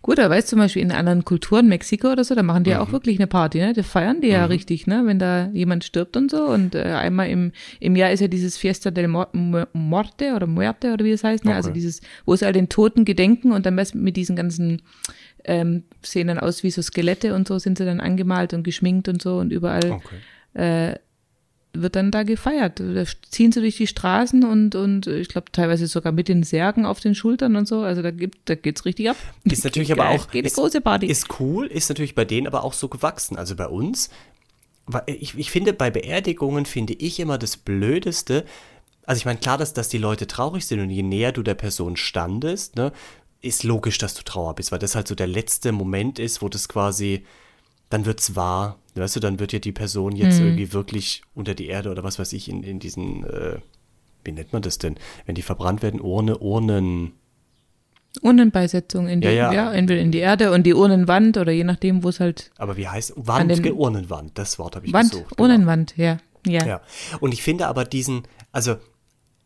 Gut, 0.00 0.16
da 0.18 0.30
weißt 0.30 0.48
du 0.48 0.50
zum 0.50 0.58
Beispiel 0.60 0.82
in 0.82 0.90
anderen 0.90 1.24
Kulturen, 1.24 1.68
Mexiko 1.68 2.10
oder 2.10 2.24
so, 2.24 2.34
da 2.34 2.42
machen 2.42 2.64
die 2.64 2.70
ja 2.70 2.80
auch 2.80 2.88
mhm. 2.88 2.92
wirklich 2.92 3.18
eine 3.18 3.26
Party, 3.26 3.58
ne? 3.58 3.74
Da 3.74 3.82
feiern 3.82 4.22
die 4.22 4.28
ja 4.28 4.44
mhm. 4.44 4.46
richtig, 4.46 4.86
ne? 4.86 5.02
Wenn 5.04 5.18
da 5.18 5.48
jemand 5.52 5.84
stirbt 5.84 6.16
und 6.16 6.30
so. 6.30 6.46
Und 6.46 6.74
äh, 6.74 6.82
einmal 6.82 7.28
im, 7.28 7.52
im 7.78 7.94
Jahr 7.94 8.10
ist 8.10 8.20
ja 8.20 8.28
dieses 8.28 8.56
Fiesta 8.56 8.90
del 8.90 9.08
Morte 9.08 10.34
oder 10.34 10.46
Muerte 10.46 10.94
oder 10.94 11.04
wie 11.04 11.10
das 11.10 11.24
heißt, 11.24 11.44
ne? 11.44 11.54
Also 11.54 11.68
okay. 11.68 11.74
Also 11.74 11.74
dieses, 11.74 12.00
wo 12.24 12.32
es 12.32 12.42
all 12.42 12.54
den 12.54 12.70
Toten 12.70 13.04
gedenken 13.04 13.52
und 13.52 13.66
dann 13.66 13.74
mit 13.74 14.16
diesen 14.16 14.34
ganzen 14.34 14.80
ähm, 15.44 15.84
sehen 16.02 16.28
dann 16.28 16.38
aus 16.38 16.62
wie 16.62 16.70
so 16.70 16.80
Skelette 16.80 17.34
und 17.34 17.46
so 17.46 17.58
sind 17.58 17.78
sie 17.78 17.84
dann 17.84 18.00
angemalt 18.00 18.54
und 18.54 18.62
geschminkt 18.62 19.08
und 19.08 19.20
so 19.20 19.38
und 19.38 19.52
überall 19.52 19.92
okay. 19.92 20.92
äh, 20.92 20.98
wird 21.82 21.96
dann 21.96 22.10
da 22.10 22.22
gefeiert. 22.22 22.80
Da 22.80 23.04
ziehen 23.30 23.52
sie 23.52 23.60
durch 23.60 23.76
die 23.76 23.86
Straßen 23.86 24.44
und, 24.44 24.74
und 24.74 25.06
ich 25.06 25.28
glaube 25.28 25.52
teilweise 25.52 25.86
sogar 25.86 26.12
mit 26.12 26.28
den 26.28 26.42
Särgen 26.42 26.86
auf 26.86 27.00
den 27.00 27.14
Schultern 27.14 27.56
und 27.56 27.66
so. 27.66 27.80
Also 27.80 28.02
da 28.02 28.10
gibt, 28.10 28.38
da 28.48 28.54
geht's 28.54 28.84
richtig 28.84 29.10
ab. 29.10 29.16
Ist 29.44 29.64
natürlich 29.64 29.92
aber 29.92 30.10
auch 30.10 30.30
geht 30.30 30.46
ist, 30.46 30.56
große 30.56 30.80
Party. 30.80 31.06
Ist 31.06 31.40
cool, 31.40 31.66
ist 31.66 31.88
natürlich 31.88 32.14
bei 32.14 32.24
denen 32.24 32.46
aber 32.46 32.64
auch 32.64 32.72
so 32.72 32.88
gewachsen. 32.88 33.36
Also 33.36 33.56
bei 33.56 33.68
uns, 33.68 34.10
ich, 35.06 35.36
ich 35.36 35.50
finde 35.50 35.72
bei 35.72 35.90
Beerdigungen 35.90 36.66
finde 36.66 36.94
ich 36.94 37.20
immer 37.20 37.38
das 37.38 37.56
Blödeste. 37.56 38.44
Also 39.04 39.18
ich 39.20 39.24
meine 39.24 39.38
klar, 39.38 39.58
dass, 39.58 39.72
dass 39.72 39.88
die 39.88 39.98
Leute 39.98 40.26
traurig 40.26 40.66
sind 40.66 40.80
und 40.80 40.90
je 40.90 41.02
näher 41.02 41.32
du 41.32 41.42
der 41.42 41.54
Person 41.54 41.96
standest, 41.96 42.76
ne, 42.76 42.92
ist 43.40 43.64
logisch, 43.64 43.98
dass 43.98 44.14
du 44.14 44.22
trauer 44.22 44.54
bist, 44.54 44.72
weil 44.72 44.78
das 44.78 44.94
halt 44.94 45.08
so 45.08 45.14
der 45.14 45.26
letzte 45.26 45.72
Moment 45.72 46.18
ist, 46.18 46.42
wo 46.42 46.48
das 46.48 46.68
quasi 46.68 47.24
dann 47.88 48.06
wird's 48.06 48.36
wahr. 48.36 48.78
Weißt 48.94 49.16
du, 49.16 49.20
dann 49.20 49.38
wird 49.38 49.52
ja 49.52 49.58
die 49.58 49.72
Person 49.72 50.16
jetzt 50.16 50.40
mhm. 50.40 50.46
irgendwie 50.46 50.72
wirklich 50.72 51.22
unter 51.34 51.54
die 51.54 51.66
Erde 51.66 51.90
oder 51.90 52.02
was 52.02 52.18
weiß 52.18 52.32
ich 52.32 52.48
in, 52.48 52.62
in 52.62 52.78
diesen, 52.78 53.24
äh, 53.24 53.58
wie 54.24 54.32
nennt 54.32 54.52
man 54.52 54.62
das 54.62 54.78
denn? 54.78 54.96
Wenn 55.26 55.34
die 55.34 55.42
verbrannt 55.42 55.82
werden, 55.82 56.00
Urne, 56.00 56.38
Urnen. 56.38 57.12
Urnenbeisetzung 58.22 59.06
in 59.06 59.20
die, 59.20 59.28
ja, 59.28 59.32
ja. 59.32 59.52
ja, 59.52 59.72
entweder 59.72 60.00
in 60.00 60.10
die 60.10 60.18
Erde 60.18 60.50
und 60.52 60.64
die 60.64 60.72
Urnenwand 60.72 61.36
oder 61.36 61.52
je 61.52 61.64
nachdem, 61.64 62.02
wo 62.02 62.08
es 62.08 62.20
halt. 62.20 62.50
Aber 62.56 62.78
wie 62.78 62.88
heißt 62.88 63.12
Wand, 63.16 63.50
den, 63.50 63.74
Urnenwand, 63.74 64.38
das 64.38 64.58
Wort 64.58 64.76
habe 64.76 64.86
ich 64.86 64.92
Wand, 64.94 65.10
gesucht. 65.10 65.36
Genau. 65.36 65.42
Urnenwand, 65.42 65.94
ja, 65.98 66.16
ja. 66.46 66.64
Ja. 66.64 66.80
Und 67.20 67.34
ich 67.34 67.42
finde 67.42 67.66
aber 67.66 67.84
diesen, 67.84 68.22
also 68.52 68.76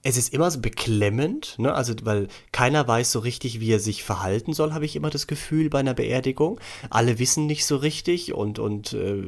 es 0.02 0.16
ist 0.16 0.32
immer 0.32 0.50
so 0.50 0.60
beklemmend, 0.60 1.58
ne? 1.58 1.74
Also, 1.74 1.94
weil 2.04 2.28
keiner 2.52 2.88
weiß 2.88 3.12
so 3.12 3.18
richtig, 3.18 3.60
wie 3.60 3.70
er 3.70 3.80
sich 3.80 4.02
verhalten 4.02 4.54
soll, 4.54 4.72
habe 4.72 4.86
ich 4.86 4.96
immer 4.96 5.10
das 5.10 5.26
Gefühl 5.26 5.68
bei 5.68 5.80
einer 5.80 5.92
Beerdigung. 5.92 6.58
Alle 6.88 7.18
wissen 7.18 7.44
nicht 7.44 7.66
so 7.66 7.76
richtig 7.76 8.32
und, 8.32 8.58
und 8.58 8.94
äh, 8.94 9.22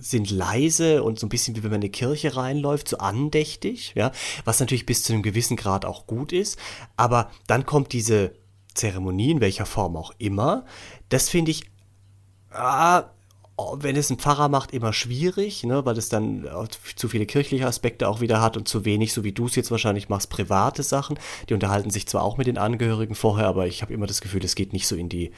sind 0.00 0.30
leise 0.30 1.04
und 1.04 1.20
so 1.20 1.26
ein 1.26 1.28
bisschen 1.28 1.54
wie 1.54 1.62
wenn 1.62 1.70
man 1.70 1.80
in 1.80 1.86
eine 1.86 1.90
Kirche 1.90 2.36
reinläuft, 2.36 2.88
so 2.88 2.98
andächtig, 2.98 3.92
ja, 3.94 4.10
was 4.44 4.58
natürlich 4.58 4.86
bis 4.86 5.04
zu 5.04 5.12
einem 5.12 5.22
gewissen 5.22 5.56
Grad 5.56 5.84
auch 5.84 6.08
gut 6.08 6.32
ist. 6.32 6.58
Aber 6.96 7.30
dann 7.46 7.64
kommt 7.64 7.92
diese 7.92 8.32
Zeremonie, 8.74 9.30
in 9.30 9.40
welcher 9.40 9.66
Form 9.66 9.96
auch 9.96 10.12
immer, 10.18 10.64
das 11.10 11.28
finde 11.28 11.52
ich. 11.52 11.64
Ah, 12.50 13.10
wenn 13.80 13.96
es 13.96 14.08
ein 14.10 14.18
Pfarrer 14.18 14.48
macht, 14.48 14.72
immer 14.72 14.92
schwierig, 14.92 15.64
ne, 15.64 15.84
weil 15.84 15.98
es 15.98 16.08
dann 16.08 16.48
zu 16.94 17.08
viele 17.08 17.26
kirchliche 17.26 17.66
Aspekte 17.66 18.08
auch 18.08 18.20
wieder 18.20 18.40
hat 18.40 18.56
und 18.56 18.68
zu 18.68 18.84
wenig, 18.84 19.12
so 19.12 19.24
wie 19.24 19.32
du 19.32 19.46
es 19.46 19.56
jetzt 19.56 19.72
wahrscheinlich 19.72 20.08
machst, 20.08 20.30
private 20.30 20.84
Sachen. 20.84 21.18
Die 21.48 21.54
unterhalten 21.54 21.90
sich 21.90 22.06
zwar 22.06 22.22
auch 22.22 22.36
mit 22.36 22.46
den 22.46 22.56
Angehörigen 22.56 23.16
vorher, 23.16 23.48
aber 23.48 23.66
ich 23.66 23.82
habe 23.82 23.92
immer 23.92 24.06
das 24.06 24.20
Gefühl, 24.20 24.44
es 24.44 24.54
geht 24.54 24.72
nicht 24.72 24.86
so 24.86 24.94
in 24.94 25.08
die 25.08 25.32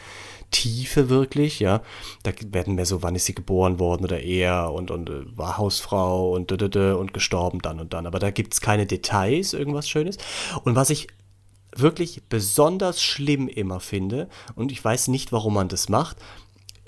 Tiefe 0.51 1.09
wirklich, 1.09 1.61
ja. 1.61 1.83
Da 2.23 2.33
werden 2.51 2.75
mehr 2.75 2.87
so, 2.87 3.03
wann 3.03 3.15
ist 3.15 3.25
sie 3.25 3.35
geboren 3.35 3.79
worden 3.79 4.05
oder 4.05 4.21
er 4.21 4.73
und, 4.73 4.91
und 4.91 5.09
äh, 5.09 5.37
war 5.37 5.57
Hausfrau 5.57 6.33
und 6.33 6.51
und 6.51 7.15
gestorben 7.15 7.61
dann 7.61 7.81
und 7.81 7.95
dann. 7.95 8.07
Aber 8.07 8.19
da 8.19 8.31
gibt 8.31 8.53
es 8.53 8.61
keine 8.61 8.87
Details, 8.87 9.55
irgendwas 9.55 9.89
Schönes. 9.89 10.19
Und 10.65 10.77
was 10.77 10.91
ich 10.91 11.09
wirklich 11.75 12.23
besonders 12.29 13.03
schlimm 13.03 13.49
immer 13.49 13.81
finde, 13.81 14.29
und 14.57 14.73
ich 14.73 14.85
weiß 14.85 15.09
nicht, 15.09 15.33
warum 15.33 15.55
man 15.55 15.69
das 15.69 15.89
macht, 15.89 16.19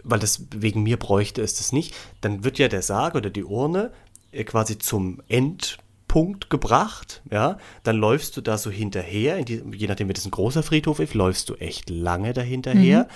weil 0.04 0.18
das 0.18 0.46
wegen 0.54 0.82
mir 0.82 0.96
bräuchte 0.96 1.42
es 1.42 1.54
das 1.54 1.72
nicht, 1.72 1.94
dann 2.20 2.44
wird 2.44 2.58
ja 2.58 2.68
der 2.68 2.82
Sarg 2.82 3.14
oder 3.14 3.30
die 3.30 3.44
Urne 3.44 3.92
äh, 4.32 4.44
quasi 4.44 4.78
zum 4.78 5.20
Endpunkt 5.28 6.50
gebracht, 6.50 7.22
ja, 7.30 7.58
dann 7.82 7.96
läufst 7.96 8.36
du 8.36 8.40
da 8.40 8.58
so 8.58 8.70
hinterher, 8.70 9.42
die, 9.44 9.62
je 9.72 9.86
nachdem, 9.86 10.08
wie 10.08 10.14
das 10.14 10.24
ein 10.24 10.30
großer 10.30 10.62
Friedhof 10.62 10.98
ist, 11.00 11.14
läufst 11.14 11.48
du 11.48 11.54
echt 11.54 11.90
lange 11.90 12.32
dahinterher. 12.32 13.04
Mhm. 13.04 13.08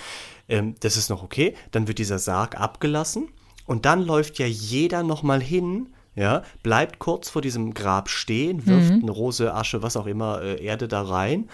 Ähm, 0.49 0.75
das 0.79 0.97
ist 0.97 1.09
noch 1.09 1.23
okay. 1.23 1.55
Dann 1.71 1.87
wird 1.87 1.99
dieser 1.99 2.19
Sarg 2.19 2.59
abgelassen 2.59 3.29
und 3.65 3.85
dann 3.85 4.01
läuft 4.01 4.39
ja 4.39 4.45
jeder 4.45 5.03
nochmal 5.03 5.41
hin, 5.41 5.89
ja, 6.15 6.41
bleibt 6.63 6.97
kurz 6.99 7.29
vor 7.29 7.41
diesem 7.41 7.73
Grab 7.73 8.09
stehen, 8.09 8.65
wirft 8.65 8.91
mhm. 8.91 9.01
eine 9.03 9.11
Rose, 9.11 9.53
Asche, 9.53 9.83
was 9.83 9.97
auch 9.97 10.07
immer, 10.07 10.41
äh, 10.41 10.63
Erde 10.63 10.87
da 10.87 11.03
rein. 11.03 11.49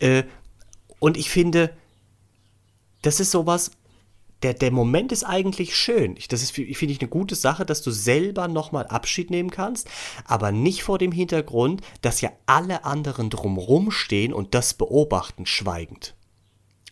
Äh, 0.00 0.24
und 0.98 1.16
ich 1.16 1.30
finde, 1.30 1.70
das 3.02 3.20
ist 3.20 3.30
sowas, 3.30 3.70
der, 4.42 4.54
der 4.54 4.70
Moment 4.70 5.12
ist 5.12 5.24
eigentlich 5.24 5.76
schön. 5.76 6.16
Ich, 6.16 6.28
das 6.28 6.42
ist, 6.42 6.52
finde 6.52 6.92
ich, 6.92 7.00
eine 7.00 7.10
gute 7.10 7.34
Sache, 7.34 7.66
dass 7.66 7.82
du 7.82 7.90
selber 7.90 8.48
nochmal 8.48 8.86
Abschied 8.86 9.30
nehmen 9.30 9.50
kannst, 9.50 9.88
aber 10.24 10.50
nicht 10.52 10.82
vor 10.82 10.98
dem 10.98 11.12
Hintergrund, 11.12 11.82
dass 12.00 12.20
ja 12.20 12.30
alle 12.46 12.84
anderen 12.84 13.30
drumrum 13.30 13.90
stehen 13.90 14.32
und 14.32 14.54
das 14.54 14.74
beobachten, 14.74 15.46
schweigend. 15.46 16.14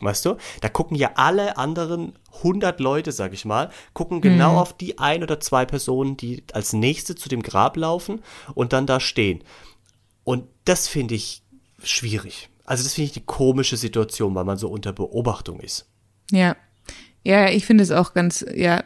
Weißt 0.00 0.26
du? 0.26 0.36
Da 0.60 0.68
gucken 0.68 0.96
ja 0.96 1.12
alle 1.16 1.56
anderen 1.56 2.16
100 2.36 2.78
Leute, 2.78 3.10
sag 3.10 3.32
ich 3.32 3.44
mal, 3.44 3.70
gucken 3.94 4.20
genau 4.20 4.52
mhm. 4.52 4.58
auf 4.58 4.76
die 4.76 4.98
ein 4.98 5.22
oder 5.22 5.40
zwei 5.40 5.64
Personen, 5.64 6.16
die 6.16 6.44
als 6.52 6.72
nächste 6.72 7.16
zu 7.16 7.28
dem 7.28 7.42
Grab 7.42 7.76
laufen 7.76 8.22
und 8.54 8.72
dann 8.72 8.86
da 8.86 9.00
stehen. 9.00 9.42
Und 10.22 10.44
das 10.64 10.86
finde 10.86 11.14
ich 11.16 11.42
schwierig. 11.82 12.48
Also 12.64 12.84
das 12.84 12.94
finde 12.94 13.10
ich 13.10 13.16
eine 13.16 13.24
komische 13.24 13.76
Situation, 13.76 14.34
weil 14.34 14.44
man 14.44 14.58
so 14.58 14.68
unter 14.68 14.92
Beobachtung 14.92 15.58
ist. 15.58 15.88
Ja, 16.30 16.54
ja, 17.28 17.50
ich 17.50 17.66
finde 17.66 17.84
es 17.84 17.90
auch 17.90 18.14
ganz, 18.14 18.42
ja, 18.54 18.82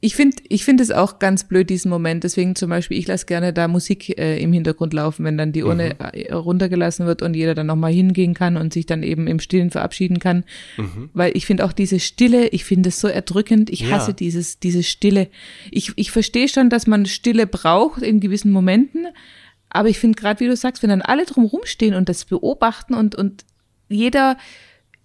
ich 0.00 0.16
finde 0.16 0.36
ich 0.48 0.64
finde 0.64 0.82
es 0.82 0.90
auch 0.90 1.20
ganz 1.20 1.44
blöd, 1.44 1.70
diesen 1.70 1.90
Moment. 1.90 2.24
Deswegen 2.24 2.56
zum 2.56 2.70
Beispiel, 2.70 2.98
ich 2.98 3.06
lasse 3.06 3.24
gerne 3.24 3.52
da 3.52 3.68
Musik 3.68 4.18
äh, 4.18 4.42
im 4.42 4.52
Hintergrund 4.52 4.92
laufen, 4.92 5.24
wenn 5.24 5.38
dann 5.38 5.52
die 5.52 5.62
Urne 5.62 5.94
mhm. 5.96 6.06
Äh, 6.12 6.32
runtergelassen 6.32 7.06
wird 7.06 7.22
und 7.22 7.34
jeder 7.34 7.54
dann 7.54 7.68
nochmal 7.68 7.92
hingehen 7.92 8.34
kann 8.34 8.56
und 8.56 8.72
sich 8.72 8.84
dann 8.84 9.04
eben 9.04 9.28
im 9.28 9.38
Stillen 9.38 9.70
verabschieden 9.70 10.18
kann. 10.18 10.42
Mhm. 10.76 11.10
Weil 11.14 11.36
ich 11.36 11.46
finde 11.46 11.64
auch 11.64 11.72
diese 11.72 12.00
Stille, 12.00 12.48
ich 12.48 12.64
finde 12.64 12.88
es 12.88 12.98
so 12.98 13.06
erdrückend. 13.06 13.70
Ich 13.70 13.92
hasse 13.92 14.10
ja. 14.10 14.16
dieses, 14.16 14.58
diese 14.58 14.82
Stille. 14.82 15.28
Ich, 15.70 15.92
ich 15.94 16.10
verstehe 16.10 16.48
schon, 16.48 16.68
dass 16.68 16.88
man 16.88 17.06
Stille 17.06 17.46
braucht 17.46 18.02
in 18.02 18.18
gewissen 18.18 18.50
Momenten. 18.50 19.06
Aber 19.70 19.88
ich 19.88 20.00
finde 20.00 20.20
gerade, 20.20 20.40
wie 20.40 20.48
du 20.48 20.56
sagst, 20.56 20.82
wenn 20.82 20.90
dann 20.90 21.02
alle 21.02 21.26
drumherum 21.26 21.60
stehen 21.62 21.94
und 21.94 22.08
das 22.08 22.24
beobachten 22.24 22.94
und, 22.94 23.14
und 23.14 23.44
jeder 23.88 24.36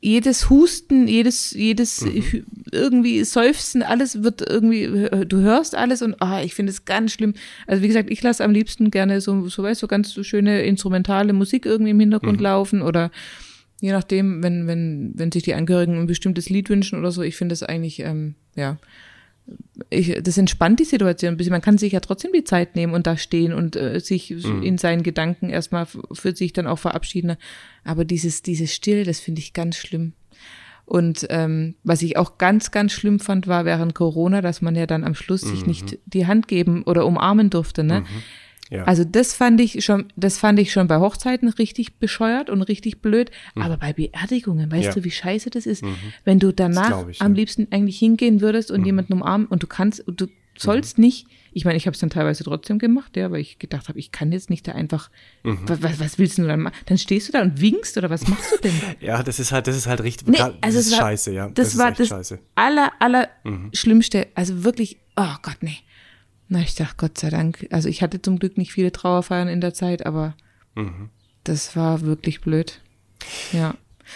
jedes 0.02 0.50
Husten, 0.50 1.08
jedes, 1.08 1.52
jedes 1.52 2.02
mhm. 2.02 2.44
irgendwie 2.72 3.24
Seufzen, 3.24 3.84
alles 3.84 4.24
wird 4.24 4.42
irgendwie, 4.42 5.08
du 5.28 5.38
hörst 5.38 5.76
alles 5.76 6.02
und 6.02 6.20
ah, 6.20 6.42
ich 6.42 6.56
finde 6.56 6.72
es 6.72 6.86
ganz 6.86 7.14
schlimm. 7.14 7.36
Also 7.68 7.84
wie 7.84 7.88
gesagt, 7.88 8.10
ich 8.10 8.22
lasse 8.24 8.44
am 8.44 8.52
liebsten 8.52 8.90
gerne 8.90 9.22
so, 9.22 9.48
so 9.48 9.62
weißt 9.62 9.82
du, 9.82 9.86
so 9.86 9.88
ganz 9.88 10.12
so 10.12 10.24
schöne 10.24 10.64
instrumentale 10.64 11.34
Musik 11.34 11.68
irgendwie 11.68 11.92
im 11.92 12.00
Hintergrund 12.00 12.40
mhm. 12.40 12.44
laufen 12.44 12.82
oder 12.82 13.12
je 13.80 13.92
nachdem, 13.92 14.42
wenn, 14.42 14.66
wenn, 14.66 15.12
wenn 15.16 15.32
sich 15.32 15.44
die 15.44 15.54
Angehörigen 15.54 16.00
ein 16.00 16.08
bestimmtes 16.08 16.50
Lied 16.50 16.70
wünschen 16.70 16.98
oder 16.98 17.12
so, 17.12 17.22
ich 17.22 17.36
finde 17.36 17.54
es 17.54 17.62
eigentlich, 17.62 18.00
ähm, 18.00 18.36
ja, 18.56 18.78
ich, 19.90 20.22
das 20.22 20.38
entspannt 20.38 20.80
die 20.80 20.86
Situation 20.86 21.34
ein 21.34 21.38
bisschen. 21.38 21.52
Man 21.52 21.62
kann 21.62 21.78
sich 21.78 21.94
ja 21.94 22.00
trotzdem 22.00 22.32
die 22.34 22.44
Zeit 22.44 22.76
nehmen 22.76 22.94
und 22.94 23.08
da 23.08 23.18
stehen 23.18 23.54
und 23.54 23.76
äh, 23.76 24.00
sich 24.00 24.32
mhm. 24.32 24.64
in 24.64 24.78
seinen 24.78 25.04
Gedanken 25.04 25.50
erstmal 25.50 25.86
für 25.86 26.36
sich 26.36 26.54
dann 26.54 26.68
auch 26.68 26.80
verabschieden. 26.80 27.36
Aber 27.84 28.06
dieses, 28.06 28.42
dieses 28.42 28.74
Still, 28.74 29.04
das 29.04 29.20
finde 29.20 29.40
ich 29.40 29.54
ganz 29.54 29.78
schlimm. 29.78 30.14
Und 30.86 31.26
ähm, 31.30 31.76
was 31.84 32.02
ich 32.02 32.18
auch 32.18 32.38
ganz, 32.38 32.72
ganz 32.72 32.92
schlimm 32.92 33.20
fand, 33.20 33.48
war 33.48 33.66
während 33.66 33.96
Corona, 33.96 34.42
dass 34.42 34.62
man 34.62 34.76
ja 34.76 34.86
dann 34.86 35.04
am 35.04 35.16
Schluss 35.16 35.46
mhm. 35.46 35.50
sich 35.50 35.66
nicht 35.66 36.00
die 36.06 36.28
Hand 36.28 36.48
geben 36.48 36.84
oder 36.84 37.06
umarmen 37.06 37.50
durfte. 37.50 37.84
Ne? 37.84 38.02
Mhm. 38.02 38.06
Ja. 38.72 38.86
Also 38.86 39.04
das 39.04 39.34
fand 39.34 39.60
ich 39.60 39.84
schon, 39.84 40.06
das 40.16 40.38
fand 40.38 40.58
ich 40.58 40.72
schon 40.72 40.88
bei 40.88 40.98
Hochzeiten 40.98 41.50
richtig 41.50 42.00
bescheuert 42.00 42.50
und 42.50 42.62
richtig 42.62 43.02
blöd. 43.02 43.30
Mhm. 43.54 43.62
Aber 43.64 43.78
bei 43.78 43.92
Beerdigungen, 43.92 44.72
weißt 44.72 44.86
ja. 44.86 44.94
du, 44.94 45.04
wie 45.04 45.12
scheiße 45.12 45.50
das 45.50 45.66
ist, 45.66 45.84
mhm. 45.84 45.98
wenn 46.24 46.40
du 46.40 46.54
danach 46.54 47.08
ich, 47.10 47.22
am 47.22 47.34
ja. 47.34 47.36
liebsten 47.36 47.68
eigentlich 47.72 48.00
hingehen 48.00 48.40
würdest 48.40 48.72
und 48.72 48.80
mhm. 48.80 48.86
jemanden 48.86 49.14
umarmen 49.14 49.48
und 49.48 49.62
du 49.62 49.68
kannst, 49.68 50.04
du 50.08 50.28
sollst 50.58 50.98
mhm. 50.98 51.04
nicht. 51.04 51.28
Ich 51.52 51.66
meine, 51.66 51.76
ich 51.76 51.86
habe 51.86 51.96
es 51.96 52.00
dann 52.00 52.10
teilweise 52.10 52.46
trotzdem 52.46 52.80
gemacht, 52.80 53.18
ja, 53.18 53.30
weil 53.30 53.42
ich 53.42 53.60
gedacht 53.60 53.90
habe, 53.90 54.00
ich 54.00 54.14
kann 54.14 54.32
jetzt 54.32 54.50
nicht 54.50 54.66
da 54.66 54.72
einfach. 54.72 55.10
Mhm. 55.44 55.60
Was, 55.66 56.00
was, 56.00 56.18
willst 56.18 56.38
du 56.38 56.48
dann 56.48 56.62
machen? 56.62 56.76
Dann 56.86 56.98
stehst 56.98 57.28
du 57.28 57.34
da 57.34 57.42
und 57.42 57.60
winkst 57.60 57.98
oder 57.98 58.10
was 58.10 58.26
machst 58.30 58.54
du 58.54 58.58
denn? 58.70 58.74
ja, 59.02 59.22
das 59.22 59.38
ist 59.38 59.52
halt, 59.52 59.68
das 59.68 59.76
ist 59.76 59.88
halt 59.88 60.02
richtig. 60.02 60.30
Nee, 60.30 60.40
also 60.40 60.56
das 60.62 60.76
ist 60.76 60.92
war, 60.94 61.00
scheiße, 61.00 61.34
ja. 61.34 61.50
Das, 61.50 61.72
das 61.72 61.78
war 61.78 61.92
das 61.92 62.08
scheiße. 62.08 62.40
aller, 62.56 62.94
aller 63.00 63.28
mhm. 63.44 63.70
Schlimmste. 63.74 64.28
Also 64.34 64.64
wirklich, 64.64 64.98
oh 65.18 65.36
Gott, 65.42 65.58
nee. 65.60 65.80
Na, 66.54 66.60
ich 66.60 66.76
dachte, 66.76 66.96
Gott 66.98 67.18
sei 67.18 67.30
Dank. 67.30 67.66
Also 67.70 67.88
ich 67.88 68.04
hatte 68.04 68.22
zum 68.22 68.38
Glück 68.38 68.58
nicht 68.58 68.74
viele 68.74 68.92
Trauerfeiern 68.92 69.48
in 69.48 69.62
der 69.62 69.74
Zeit, 69.74 70.06
aber 70.06 70.36
mhm. 70.76 71.10
das 71.46 71.78
war 71.78 72.02
wirklich 72.02 72.42
blöd. 72.42 72.82
Ja. 73.54 73.76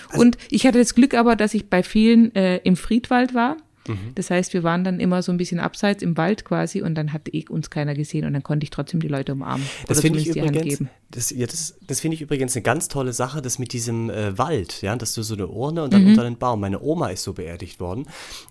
Also, 0.10 0.22
und 0.22 0.38
ich 0.50 0.68
hatte 0.68 0.80
das 0.80 0.96
Glück 0.96 1.14
aber, 1.14 1.38
dass 1.38 1.54
ich 1.54 1.70
bei 1.70 1.82
vielen 1.82 2.36
äh, 2.36 2.58
im 2.58 2.76
Friedwald 2.76 3.34
war. 3.34 3.56
Mhm. 3.88 4.12
Das 4.16 4.30
heißt, 4.30 4.54
wir 4.54 4.64
waren 4.64 4.84
dann 4.84 5.00
immer 5.00 5.22
so 5.22 5.32
ein 5.32 5.38
bisschen 5.38 5.60
abseits 5.60 6.04
im 6.04 6.18
Wald 6.18 6.46
quasi 6.46 6.82
und 6.82 6.96
dann 6.96 7.14
hat 7.14 7.34
eh 7.34 7.46
uns 7.50 7.70
keiner 7.70 7.94
gesehen 7.94 8.26
und 8.26 8.34
dann 8.34 8.44
konnte 8.44 8.64
ich 8.64 8.70
trotzdem 8.70 9.00
die 9.00 9.08
Leute 9.08 9.34
umarmen. 9.34 9.66
Das 9.88 10.02
finde 10.02 10.20
ich 10.20 10.28
übrigens, 10.28 10.84
das, 11.12 11.30
ja, 11.32 11.46
das, 11.46 11.76
das 11.86 12.00
finde 12.00 12.16
ich 12.16 12.22
übrigens 12.22 12.56
eine 12.56 12.64
ganz 12.64 12.88
tolle 12.88 13.14
Sache, 13.14 13.42
das 13.42 13.60
mit 13.60 13.74
diesem 13.74 14.10
äh, 14.10 14.38
Wald, 14.38 14.82
ja, 14.82 14.96
dass 14.96 15.14
du 15.14 15.24
so 15.24 15.36
eine 15.36 15.48
Urne 15.48 15.84
und 15.84 15.94
dann 15.94 16.04
mhm. 16.04 16.10
unter 16.10 16.24
den 16.24 16.38
Baum. 16.38 16.60
Meine 16.60 16.82
Oma 16.82 17.10
ist 17.10 17.24
so 17.24 17.34
beerdigt 17.34 17.80
worden, 17.80 18.08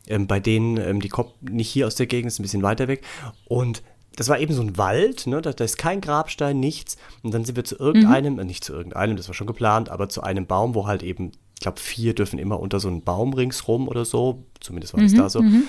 ähm, 0.06 0.26
bei 0.26 0.40
denen, 0.40 0.76
ähm, 0.76 1.00
die 1.00 1.08
kommt 1.08 1.50
nicht 1.50 1.68
hier 1.68 1.86
aus 1.86 1.94
der 1.94 2.06
Gegend, 2.06 2.28
ist 2.28 2.38
ein 2.38 2.42
bisschen 2.42 2.62
weiter 2.62 2.88
weg 2.88 3.02
und 3.46 3.82
das 4.16 4.28
war 4.28 4.38
eben 4.38 4.54
so 4.54 4.62
ein 4.62 4.76
Wald, 4.76 5.26
ne? 5.26 5.42
da, 5.42 5.52
da, 5.52 5.64
ist 5.64 5.76
kein 5.76 6.00
Grabstein, 6.00 6.60
nichts. 6.60 6.96
Und 7.22 7.34
dann 7.34 7.44
sind 7.44 7.56
wir 7.56 7.64
zu 7.64 7.76
irgendeinem, 7.76 8.34
mhm. 8.34 8.46
nicht 8.46 8.62
zu 8.62 8.72
irgendeinem, 8.72 9.16
das 9.16 9.28
war 9.28 9.34
schon 9.34 9.46
geplant, 9.46 9.88
aber 9.88 10.08
zu 10.08 10.22
einem 10.22 10.46
Baum, 10.46 10.74
wo 10.74 10.86
halt 10.86 11.02
eben 11.02 11.32
ich 11.54 11.60
glaube, 11.60 11.80
vier 11.80 12.14
dürfen 12.14 12.38
immer 12.38 12.60
unter 12.60 12.80
so 12.80 12.88
einen 12.88 13.02
Baum 13.02 13.32
ringsrum 13.32 13.88
oder 13.88 14.04
so. 14.04 14.44
Zumindest 14.60 14.92
war 14.92 15.00
mhm, 15.00 15.06
das 15.06 15.14
da 15.14 15.30
so. 15.30 15.42
Mhm. 15.42 15.64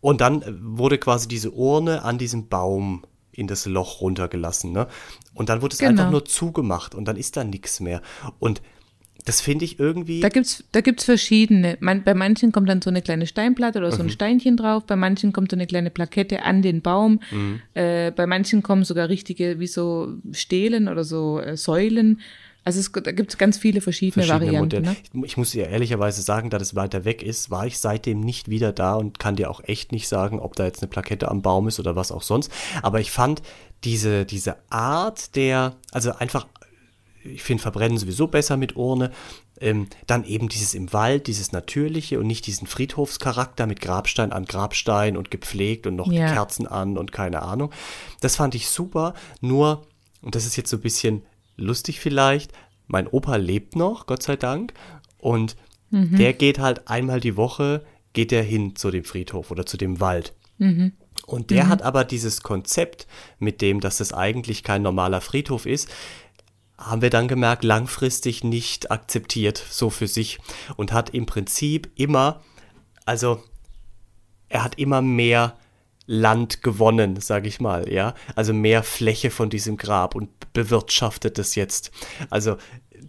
Und 0.00 0.20
dann 0.20 0.42
äh, 0.42 0.52
wurde 0.60 0.98
quasi 0.98 1.28
diese 1.28 1.50
Urne 1.50 2.02
an 2.02 2.18
diesem 2.18 2.48
Baum 2.48 3.04
in 3.32 3.46
das 3.46 3.66
Loch 3.66 4.00
runtergelassen. 4.00 4.72
Ne? 4.72 4.86
Und 5.32 5.48
dann 5.48 5.62
wurde 5.62 5.72
es 5.72 5.78
genau. 5.78 5.90
einfach 5.90 6.10
nur 6.10 6.24
zugemacht 6.24 6.94
und 6.94 7.06
dann 7.06 7.16
ist 7.16 7.36
da 7.36 7.44
nichts 7.44 7.80
mehr. 7.80 8.00
Und 8.38 8.62
das 9.24 9.40
finde 9.40 9.64
ich 9.64 9.80
irgendwie. 9.80 10.20
Da 10.20 10.28
gibt's, 10.28 10.64
da 10.72 10.82
gibt's 10.82 11.04
verschiedene. 11.04 11.78
Man, 11.80 12.04
bei 12.04 12.12
manchen 12.12 12.52
kommt 12.52 12.68
dann 12.68 12.82
so 12.82 12.90
eine 12.90 13.00
kleine 13.00 13.26
Steinplatte 13.26 13.78
oder 13.78 13.90
so 13.90 14.00
ein 14.00 14.06
mhm. 14.06 14.10
Steinchen 14.10 14.56
drauf. 14.58 14.84
Bei 14.84 14.96
manchen 14.96 15.32
kommt 15.32 15.50
so 15.50 15.56
eine 15.56 15.66
kleine 15.66 15.90
Plakette 15.90 16.42
an 16.42 16.60
den 16.60 16.82
Baum. 16.82 17.20
Mhm. 17.30 17.62
Äh, 17.72 18.10
bei 18.10 18.26
manchen 18.26 18.62
kommen 18.62 18.84
sogar 18.84 19.08
richtige, 19.08 19.58
wie 19.60 19.66
so 19.66 20.12
Stelen 20.32 20.88
oder 20.88 21.04
so 21.04 21.40
äh, 21.40 21.56
Säulen. 21.56 22.20
Also 22.64 22.80
es, 22.80 22.90
da 22.90 23.12
gibt 23.12 23.30
es 23.30 23.38
ganz 23.38 23.58
viele 23.58 23.82
verschiedene, 23.82 24.24
verschiedene 24.24 24.52
Varianten. 24.52 24.82
Ne? 24.82 24.96
Ich, 25.02 25.24
ich, 25.24 25.36
muss 25.36 25.50
dir 25.50 25.68
ehrlicherweise 25.68 26.22
sagen, 26.22 26.48
da 26.48 26.58
das 26.58 26.74
weiter 26.74 27.04
weg 27.04 27.22
ist, 27.22 27.50
war 27.50 27.66
ich 27.66 27.78
seitdem 27.78 28.20
nicht 28.20 28.48
wieder 28.48 28.72
da 28.72 28.94
und 28.94 29.18
kann 29.18 29.36
dir 29.36 29.50
auch 29.50 29.62
echt 29.64 29.92
nicht 29.92 30.08
sagen, 30.08 30.40
ob 30.40 30.56
da 30.56 30.64
jetzt 30.64 30.82
eine 30.82 30.88
Plakette 30.88 31.28
am 31.28 31.42
Baum 31.42 31.68
ist 31.68 31.78
oder 31.78 31.94
was 31.94 32.10
auch 32.10 32.22
sonst. 32.22 32.50
Aber 32.82 33.00
ich 33.00 33.10
fand 33.10 33.42
diese, 33.84 34.24
diese 34.24 34.56
Art 34.70 35.36
der, 35.36 35.76
also 35.92 36.12
einfach, 36.12 36.46
ich 37.22 37.42
finde 37.42 37.62
Verbrennen 37.62 37.98
sowieso 37.98 38.28
besser 38.28 38.56
mit 38.56 38.76
Urne. 38.76 39.10
Ähm, 39.60 39.86
dann 40.06 40.24
eben 40.24 40.48
dieses 40.48 40.74
im 40.74 40.92
Wald, 40.92 41.26
dieses 41.26 41.52
Natürliche 41.52 42.18
und 42.18 42.26
nicht 42.26 42.46
diesen 42.46 42.66
Friedhofscharakter 42.66 43.66
mit 43.66 43.80
Grabstein 43.80 44.32
an 44.32 44.46
Grabstein 44.46 45.16
und 45.16 45.30
gepflegt 45.30 45.86
und 45.86 45.94
noch 45.94 46.10
ja. 46.10 46.32
Kerzen 46.32 46.66
an 46.66 46.98
und 46.98 47.12
keine 47.12 47.42
Ahnung. 47.42 47.70
Das 48.20 48.36
fand 48.36 48.54
ich 48.54 48.68
super. 48.68 49.14
Nur, 49.40 49.86
und 50.22 50.34
das 50.34 50.44
ist 50.44 50.56
jetzt 50.56 50.70
so 50.70 50.78
ein 50.78 50.82
bisschen 50.82 51.22
lustig 51.56 52.00
vielleicht, 52.00 52.52
mein 52.86 53.06
Opa 53.06 53.36
lebt 53.36 53.76
noch, 53.76 54.06
Gott 54.06 54.22
sei 54.22 54.36
Dank, 54.36 54.74
und 55.18 55.56
mhm. 55.90 56.16
der 56.16 56.32
geht 56.34 56.58
halt 56.58 56.88
einmal 56.88 57.20
die 57.20 57.36
Woche, 57.36 57.84
geht 58.12 58.32
er 58.32 58.42
hin 58.42 58.76
zu 58.76 58.90
dem 58.90 59.04
Friedhof 59.04 59.50
oder 59.50 59.66
zu 59.66 59.76
dem 59.76 60.00
Wald. 60.00 60.34
Mhm. 60.58 60.92
Und 61.26 61.50
der 61.50 61.64
mhm. 61.64 61.68
hat 61.68 61.82
aber 61.82 62.04
dieses 62.04 62.42
Konzept 62.42 63.06
mit 63.38 63.60
dem, 63.60 63.80
dass 63.80 64.00
es 64.00 64.12
eigentlich 64.12 64.62
kein 64.62 64.82
normaler 64.82 65.20
Friedhof 65.20 65.66
ist, 65.66 65.88
haben 66.76 67.02
wir 67.02 67.10
dann 67.10 67.28
gemerkt, 67.28 67.64
langfristig 67.64 68.44
nicht 68.44 68.90
akzeptiert, 68.90 69.62
so 69.70 69.90
für 69.90 70.08
sich. 70.08 70.38
Und 70.76 70.92
hat 70.92 71.10
im 71.10 71.24
Prinzip 71.24 71.90
immer, 71.94 72.42
also 73.06 73.42
er 74.48 74.64
hat 74.64 74.78
immer 74.78 75.00
mehr 75.00 75.56
Land 76.06 76.62
gewonnen, 76.62 77.20
sage 77.20 77.48
ich 77.48 77.60
mal, 77.60 77.90
ja. 77.90 78.14
Also 78.36 78.52
mehr 78.52 78.82
Fläche 78.82 79.30
von 79.30 79.50
diesem 79.50 79.76
Grab 79.76 80.14
und 80.14 80.28
bewirtschaftet 80.52 81.38
es 81.38 81.54
jetzt. 81.54 81.90
Also 82.30 82.56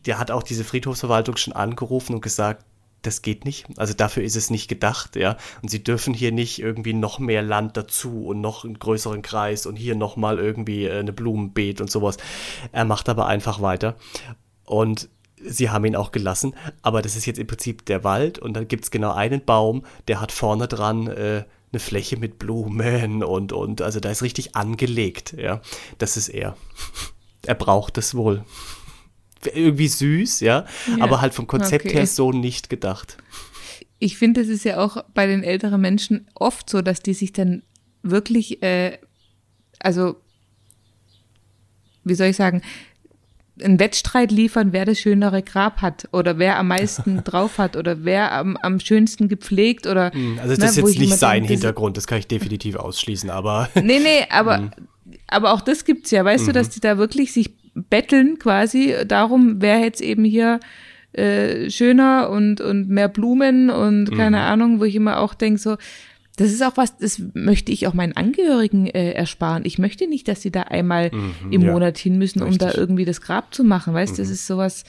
der 0.06 0.18
hat 0.18 0.32
auch 0.32 0.44
diese 0.44 0.64
Friedhofsverwaltung 0.64 1.38
schon 1.38 1.54
angerufen 1.54 2.14
und 2.14 2.22
gesagt, 2.22 2.66
das 3.02 3.22
geht 3.22 3.46
nicht. 3.46 3.68
Also 3.78 3.94
dafür 3.94 4.24
ist 4.24 4.36
es 4.36 4.50
nicht 4.50 4.68
gedacht, 4.68 5.16
ja. 5.16 5.38
Und 5.62 5.70
sie 5.70 5.84
dürfen 5.84 6.14
hier 6.14 6.32
nicht 6.32 6.60
irgendwie 6.60 6.94
noch 6.94 7.20
mehr 7.20 7.42
Land 7.42 7.78
dazu 7.78 8.26
und 8.26 8.42
noch 8.42 8.64
einen 8.64 8.80
größeren 8.80 9.22
Kreis 9.22 9.66
und 9.66 9.76
hier 9.76 9.96
nochmal 9.96 10.40
irgendwie 10.40 10.86
äh, 10.86 11.00
eine 11.00 11.14
Blumenbeet 11.14 11.82
und 11.82 11.92
sowas. 11.92 12.18
Er 12.72 12.86
macht 12.86 13.10
aber 13.10 13.28
einfach 13.28 13.62
weiter. 13.62 13.96
Und 14.64 15.10
sie 15.44 15.70
haben 15.70 15.86
ihn 15.86 15.96
auch 15.96 16.12
gelassen. 16.12 16.56
Aber 16.82 17.02
das 17.02 17.16
ist 17.16 17.26
jetzt 17.26 17.40
im 17.40 17.48
Prinzip 17.48 17.86
der 17.86 18.04
Wald 18.04 18.40
und 18.40 18.54
dann 18.54 18.68
gibt 18.68 18.86
es 18.86 18.92
genau 18.92 19.14
einen 19.14 19.44
Baum, 19.44 19.86
der 20.08 20.22
hat 20.22 20.32
vorne 20.32 20.68
dran 20.68 21.08
äh, 21.08 21.44
eine 21.72 21.80
Fläche 21.80 22.18
mit 22.18 22.40
Blumen 22.40 23.24
und, 23.24 23.52
und, 23.52 23.82
also 23.82 24.00
da 24.00 24.10
ist 24.10 24.24
richtig 24.24 24.56
angelegt, 24.56 25.36
ja. 25.38 25.62
Das 25.98 26.18
ist 26.18 26.30
er. 26.30 26.56
Er 27.48 27.54
braucht 27.54 28.00
es 28.00 28.16
wohl 28.16 28.44
irgendwie 29.54 29.88
süß, 29.88 30.40
ja, 30.40 30.66
ja. 30.88 31.04
aber 31.04 31.22
halt 31.22 31.36
vom 31.36 31.46
Konzept 31.46 31.86
okay. 31.86 31.94
her 31.94 32.08
so 32.08 32.32
nicht 32.32 32.72
gedacht. 32.72 33.18
Ich 34.00 34.18
finde, 34.18 34.42
es 34.42 34.48
ist 34.48 34.66
ja 34.66 34.84
auch 34.84 35.04
bei 35.14 35.28
den 35.28 35.44
älteren 35.44 35.80
Menschen 35.80 36.28
oft 36.34 36.70
so, 36.70 36.82
dass 36.82 37.02
die 37.02 37.14
sich 37.14 37.34
dann 37.34 37.62
wirklich, 38.02 38.62
äh, 38.64 38.98
also, 39.80 40.16
wie 42.04 42.16
soll 42.16 42.28
ich 42.28 42.36
sagen, 42.36 42.62
einen 43.64 43.80
Wettstreit 43.80 44.32
liefern, 44.32 44.74
wer 44.74 44.86
das 44.86 45.00
schönere 45.00 45.42
Grab 45.42 45.82
hat 45.82 46.08
oder 46.12 46.38
wer 46.38 46.58
am 46.58 46.68
meisten 46.68 47.22
drauf 47.24 47.58
hat 47.58 47.76
oder 47.76 48.04
wer 48.04 48.32
am, 48.34 48.58
am 48.58 48.80
schönsten 48.80 49.28
gepflegt 49.28 49.88
oder. 49.88 50.12
Hm, 50.12 50.40
also 50.42 50.56
das 50.56 50.60
ne, 50.60 50.66
ist 50.66 50.90
jetzt 50.90 51.00
nicht 51.00 51.18
sein 51.18 51.42
denke, 51.42 51.54
Hintergrund, 51.54 51.98
das 51.98 52.08
kann 52.08 52.20
ich 52.20 52.28
definitiv 52.28 52.76
ausschließen, 52.76 53.30
aber. 53.30 53.70
Nee, 53.86 54.00
nee, 54.00 54.26
aber, 54.30 54.58
hm. 54.58 54.72
aber 55.28 55.54
auch 55.54 55.62
das 55.62 55.86
gibt's 55.86 56.12
ja, 56.12 56.26
weißt 56.26 56.44
mhm. 56.44 56.48
du, 56.48 56.54
dass 56.54 56.70
die 56.70 56.80
da 56.80 56.98
wirklich 56.98 57.32
sich 57.34 57.54
betteln 57.76 58.40
quasi 58.40 58.96
darum, 59.08 59.62
wer 59.62 59.80
jetzt 59.80 60.02
eben 60.02 60.24
hier 60.24 60.60
äh, 61.14 61.70
schöner 61.70 62.30
und, 62.30 62.62
und 62.62 62.90
mehr 62.90 63.10
Blumen 63.10 63.70
und 63.70 64.12
keine 64.12 64.38
mhm. 64.38 64.44
Ahnung, 64.44 64.80
wo 64.80 64.86
ich 64.86 64.96
immer 64.96 65.20
auch 65.20 65.34
denke, 65.34 65.60
so, 65.60 65.78
das 66.36 66.52
ist 66.52 66.64
auch 66.64 66.76
was, 66.76 66.98
das 66.98 67.22
möchte 67.34 67.72
ich 67.72 67.88
auch 67.88 67.94
meinen 67.94 68.16
Angehörigen 68.18 68.88
äh, 68.88 69.12
ersparen. 69.12 69.64
Ich 69.66 69.78
möchte 69.78 70.08
nicht, 70.08 70.28
dass 70.28 70.42
sie 70.42 70.52
da 70.52 70.64
einmal 70.64 71.12
mhm, 71.12 71.52
im 71.52 71.62
ja, 71.62 71.72
Monat 71.72 71.98
hin 71.98 72.18
müssen, 72.18 72.42
um 72.42 72.50
richtig. 72.50 72.72
da 72.72 72.78
irgendwie 72.78 73.06
das 73.06 73.22
Grab 73.22 73.54
zu 73.54 73.64
machen. 73.64 73.94
Weißt, 73.94 74.14
mhm. 74.14 74.18
das 74.18 74.30
ist 74.30 74.46
sowas. 74.46 74.84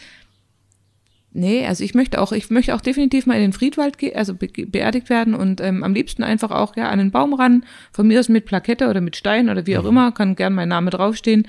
Nee, 1.32 1.66
also 1.66 1.84
ich 1.84 1.94
möchte 1.94 2.20
auch, 2.20 2.32
ich 2.32 2.48
möchte 2.48 2.74
auch 2.74 2.80
definitiv 2.80 3.26
mal 3.26 3.34
in 3.34 3.42
den 3.42 3.52
Friedwald 3.52 3.98
gehen, 3.98 4.16
also 4.16 4.34
be 4.34 4.48
beerdigt 4.48 5.10
werden 5.10 5.34
und 5.34 5.60
ähm, 5.60 5.84
am 5.84 5.92
liebsten 5.92 6.24
einfach 6.24 6.50
auch 6.50 6.76
ja 6.76 6.88
an 6.88 6.98
den 6.98 7.10
Baum 7.10 7.34
ran, 7.34 7.64
von 7.92 8.08
mir 8.08 8.18
aus 8.18 8.30
mit 8.30 8.46
Plakette 8.46 8.88
oder 8.88 9.02
mit 9.02 9.16
Stein 9.16 9.50
oder 9.50 9.66
wie 9.66 9.76
auch 9.76 9.82
mhm. 9.82 9.90
immer, 9.90 10.12
kann 10.12 10.34
gern 10.34 10.54
mein 10.54 10.70
Name 10.70 10.88
draufstehen 10.88 11.46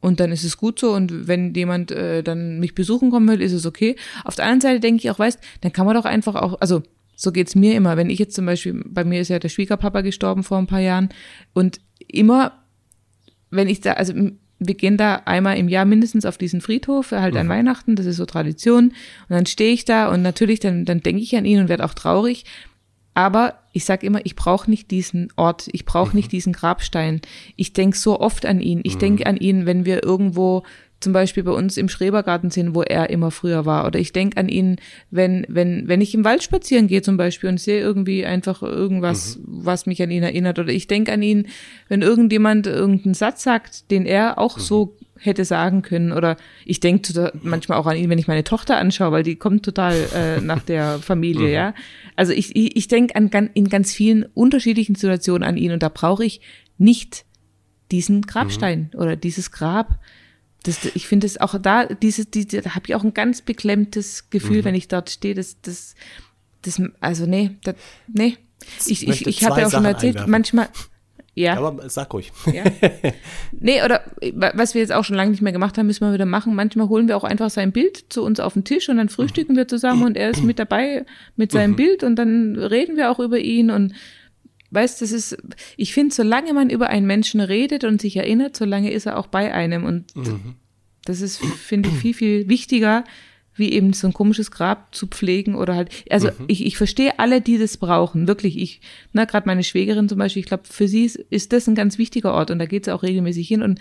und 0.00 0.18
dann 0.18 0.32
ist 0.32 0.42
es 0.42 0.56
gut 0.56 0.80
so 0.80 0.92
und 0.92 1.28
wenn 1.28 1.54
jemand 1.54 1.92
äh, 1.92 2.24
dann 2.24 2.58
mich 2.58 2.74
besuchen 2.74 3.10
kommen 3.10 3.28
will, 3.28 3.40
ist 3.40 3.52
es 3.52 3.64
okay. 3.64 3.94
Auf 4.24 4.34
der 4.34 4.46
anderen 4.46 4.60
Seite 4.60 4.80
denke 4.80 4.98
ich 4.98 5.10
auch, 5.10 5.20
weißt, 5.20 5.38
dann 5.60 5.72
kann 5.72 5.86
man 5.86 5.94
doch 5.94 6.04
einfach 6.04 6.34
auch, 6.34 6.60
also 6.60 6.82
so 7.20 7.32
geht's 7.32 7.56
mir 7.56 7.74
immer. 7.74 7.96
Wenn 7.96 8.10
ich 8.10 8.20
jetzt 8.20 8.36
zum 8.36 8.46
Beispiel, 8.46 8.80
bei 8.86 9.04
mir 9.04 9.20
ist 9.20 9.28
ja 9.28 9.40
der 9.40 9.48
Schwiegerpapa 9.48 10.02
gestorben 10.02 10.44
vor 10.44 10.56
ein 10.56 10.68
paar 10.68 10.80
Jahren 10.80 11.08
und 11.52 11.80
immer, 12.06 12.52
wenn 13.50 13.68
ich 13.68 13.80
da, 13.80 13.94
also 13.94 14.14
wir 14.60 14.74
gehen 14.74 14.96
da 14.96 15.16
einmal 15.24 15.58
im 15.58 15.68
Jahr 15.68 15.84
mindestens 15.84 16.24
auf 16.24 16.38
diesen 16.38 16.60
Friedhof, 16.60 17.10
halt 17.10 17.34
mhm. 17.34 17.40
an 17.40 17.48
Weihnachten, 17.48 17.96
das 17.96 18.06
ist 18.06 18.18
so 18.18 18.24
Tradition. 18.24 18.90
Und 18.90 18.94
dann 19.30 19.46
stehe 19.46 19.72
ich 19.72 19.84
da 19.84 20.08
und 20.08 20.22
natürlich, 20.22 20.60
dann, 20.60 20.84
dann 20.84 21.00
denke 21.00 21.20
ich 21.20 21.36
an 21.36 21.44
ihn 21.44 21.58
und 21.58 21.68
werde 21.68 21.84
auch 21.84 21.94
traurig. 21.94 22.44
Aber 23.14 23.58
ich 23.72 23.84
sage 23.84 24.06
immer, 24.06 24.24
ich 24.24 24.36
brauche 24.36 24.70
nicht 24.70 24.92
diesen 24.92 25.32
Ort, 25.34 25.68
ich 25.72 25.84
brauche 25.84 26.10
mhm. 26.10 26.18
nicht 26.18 26.30
diesen 26.30 26.52
Grabstein. 26.52 27.20
Ich 27.56 27.72
denke 27.72 27.98
so 27.98 28.20
oft 28.20 28.46
an 28.46 28.60
ihn. 28.60 28.80
Ich 28.84 28.94
mhm. 28.94 29.00
denke 29.00 29.26
an 29.26 29.36
ihn, 29.36 29.66
wenn 29.66 29.84
wir 29.84 30.04
irgendwo 30.04 30.62
zum 31.00 31.12
Beispiel 31.12 31.44
bei 31.44 31.52
uns 31.52 31.76
im 31.76 31.88
Schrebergarten 31.88 32.50
sind, 32.50 32.74
wo 32.74 32.82
er 32.82 33.10
immer 33.10 33.30
früher 33.30 33.64
war. 33.66 33.86
Oder 33.86 34.00
ich 34.00 34.12
denke 34.12 34.36
an 34.36 34.48
ihn, 34.48 34.76
wenn, 35.10 35.46
wenn, 35.48 35.86
wenn 35.86 36.00
ich 36.00 36.14
im 36.14 36.24
Wald 36.24 36.42
spazieren 36.42 36.88
gehe 36.88 37.02
zum 37.02 37.16
Beispiel 37.16 37.48
und 37.48 37.60
sehe 37.60 37.80
irgendwie 37.80 38.26
einfach 38.26 38.62
irgendwas, 38.62 39.38
mhm. 39.38 39.44
was 39.46 39.86
mich 39.86 40.02
an 40.02 40.10
ihn 40.10 40.24
erinnert. 40.24 40.58
Oder 40.58 40.72
ich 40.72 40.88
denke 40.88 41.12
an 41.12 41.22
ihn, 41.22 41.46
wenn 41.88 42.02
irgendjemand 42.02 42.66
irgendeinen 42.66 43.14
Satz 43.14 43.44
sagt, 43.44 43.90
den 43.92 44.06
er 44.06 44.38
auch 44.38 44.56
mhm. 44.56 44.62
so 44.62 44.96
hätte 45.18 45.44
sagen 45.44 45.82
können. 45.82 46.12
Oder 46.12 46.36
ich 46.64 46.80
denke 46.80 47.32
manchmal 47.42 47.78
auch 47.78 47.86
an 47.86 47.96
ihn, 47.96 48.10
wenn 48.10 48.18
ich 48.18 48.28
meine 48.28 48.44
Tochter 48.44 48.76
anschaue, 48.76 49.12
weil 49.12 49.22
die 49.22 49.36
kommt 49.36 49.64
total 49.64 49.94
äh, 50.14 50.40
nach 50.42 50.62
der 50.62 50.98
Familie, 50.98 51.48
mhm. 51.48 51.52
ja. 51.52 51.74
Also 52.16 52.32
ich, 52.32 52.56
ich, 52.56 52.76
ich 52.76 52.88
denke 52.88 53.14
an, 53.14 53.50
in 53.54 53.68
ganz 53.68 53.92
vielen 53.92 54.24
unterschiedlichen 54.34 54.96
Situationen 54.96 55.46
an 55.46 55.56
ihn 55.56 55.70
und 55.70 55.82
da 55.82 55.88
brauche 55.88 56.24
ich 56.24 56.40
nicht 56.76 57.24
diesen 57.90 58.22
Grabstein 58.22 58.90
mhm. 58.92 59.00
oder 59.00 59.16
dieses 59.16 59.52
Grab. 59.52 60.00
Das, 60.64 60.84
ich 60.84 61.06
finde 61.06 61.26
es 61.26 61.40
auch 61.40 61.60
da, 61.60 61.86
dieses, 61.86 62.30
die, 62.30 62.46
da 62.46 62.74
habe 62.74 62.86
ich 62.86 62.94
auch 62.94 63.04
ein 63.04 63.14
ganz 63.14 63.42
beklemmtes 63.42 64.30
Gefühl, 64.30 64.58
mhm. 64.58 64.64
wenn 64.64 64.74
ich 64.74 64.88
dort 64.88 65.10
stehe. 65.10 65.34
Das, 65.34 65.60
das, 65.62 65.94
das, 66.62 66.82
also 67.00 67.26
nee, 67.26 67.56
das, 67.62 67.76
nee. 68.12 68.36
Ich, 68.86 69.06
ich, 69.06 69.26
ich 69.26 69.44
habe 69.44 69.60
ja 69.60 69.66
auch 69.68 69.70
schon 69.70 69.84
erzählt, 69.84 70.16
einwerfen. 70.16 70.30
manchmal, 70.30 70.68
ja. 71.38 71.56
Aber 71.56 71.88
sag 71.88 72.12
ruhig. 72.12 72.32
Ja. 72.52 72.64
Nee, 73.52 73.82
oder 73.84 74.02
was 74.32 74.74
wir 74.74 74.80
jetzt 74.80 74.92
auch 74.92 75.04
schon 75.04 75.14
lange 75.16 75.30
nicht 75.30 75.40
mehr 75.40 75.52
gemacht 75.52 75.78
haben, 75.78 75.86
müssen 75.86 76.06
wir 76.06 76.12
wieder 76.12 76.26
machen. 76.26 76.54
Manchmal 76.54 76.88
holen 76.88 77.06
wir 77.06 77.16
auch 77.16 77.24
einfach 77.24 77.50
sein 77.50 77.70
Bild 77.70 78.06
zu 78.08 78.24
uns 78.24 78.40
auf 78.40 78.54
den 78.54 78.64
Tisch 78.64 78.88
und 78.88 78.96
dann 78.96 79.08
frühstücken 79.08 79.56
wir 79.56 79.68
zusammen 79.68 80.04
und 80.04 80.16
er 80.16 80.30
ist 80.30 80.42
mit 80.42 80.58
dabei 80.58 81.06
mit 81.36 81.52
seinem 81.52 81.72
mhm. 81.72 81.76
Bild 81.76 82.02
und 82.02 82.16
dann 82.16 82.56
reden 82.56 82.96
wir 82.96 83.10
auch 83.10 83.20
über 83.20 83.38
ihn 83.38 83.70
und 83.70 83.94
weißt, 84.70 85.02
das 85.02 85.12
ist, 85.12 85.36
ich 85.76 85.94
finde, 85.94 86.14
solange 86.14 86.52
man 86.52 86.70
über 86.70 86.88
einen 86.88 87.06
Menschen 87.06 87.40
redet 87.40 87.84
und 87.84 88.00
sich 88.00 88.16
erinnert, 88.16 88.56
solange 88.56 88.90
ist 88.90 89.06
er 89.06 89.18
auch 89.18 89.26
bei 89.26 89.52
einem 89.52 89.84
und 89.84 90.14
mhm. 90.14 90.54
das 91.04 91.20
ist, 91.20 91.38
finde 91.38 91.88
ich, 91.88 91.96
viel, 91.96 92.14
viel 92.14 92.48
wichtiger, 92.48 93.04
wie 93.58 93.72
eben 93.72 93.92
so 93.92 94.06
ein 94.06 94.12
komisches 94.12 94.50
Grab 94.50 94.94
zu 94.94 95.06
pflegen 95.08 95.54
oder 95.54 95.74
halt, 95.74 95.90
also 96.10 96.28
mhm. 96.28 96.44
ich, 96.46 96.64
ich 96.64 96.76
verstehe 96.76 97.18
alle, 97.18 97.40
die 97.40 97.58
das 97.58 97.76
brauchen, 97.76 98.28
wirklich. 98.28 98.56
Ich, 98.56 98.80
na, 99.12 99.24
gerade 99.24 99.46
meine 99.46 99.64
Schwägerin 99.64 100.08
zum 100.08 100.18
Beispiel, 100.18 100.40
ich 100.40 100.46
glaube, 100.46 100.64
für 100.68 100.86
sie 100.86 101.04
ist, 101.04 101.16
ist 101.16 101.52
das 101.52 101.66
ein 101.66 101.74
ganz 101.74 101.98
wichtiger 101.98 102.32
Ort 102.34 102.50
und 102.50 102.58
da 102.58 102.66
geht 102.66 102.84
sie 102.84 102.94
auch 102.94 103.02
regelmäßig 103.02 103.48
hin 103.48 103.62
und 103.62 103.80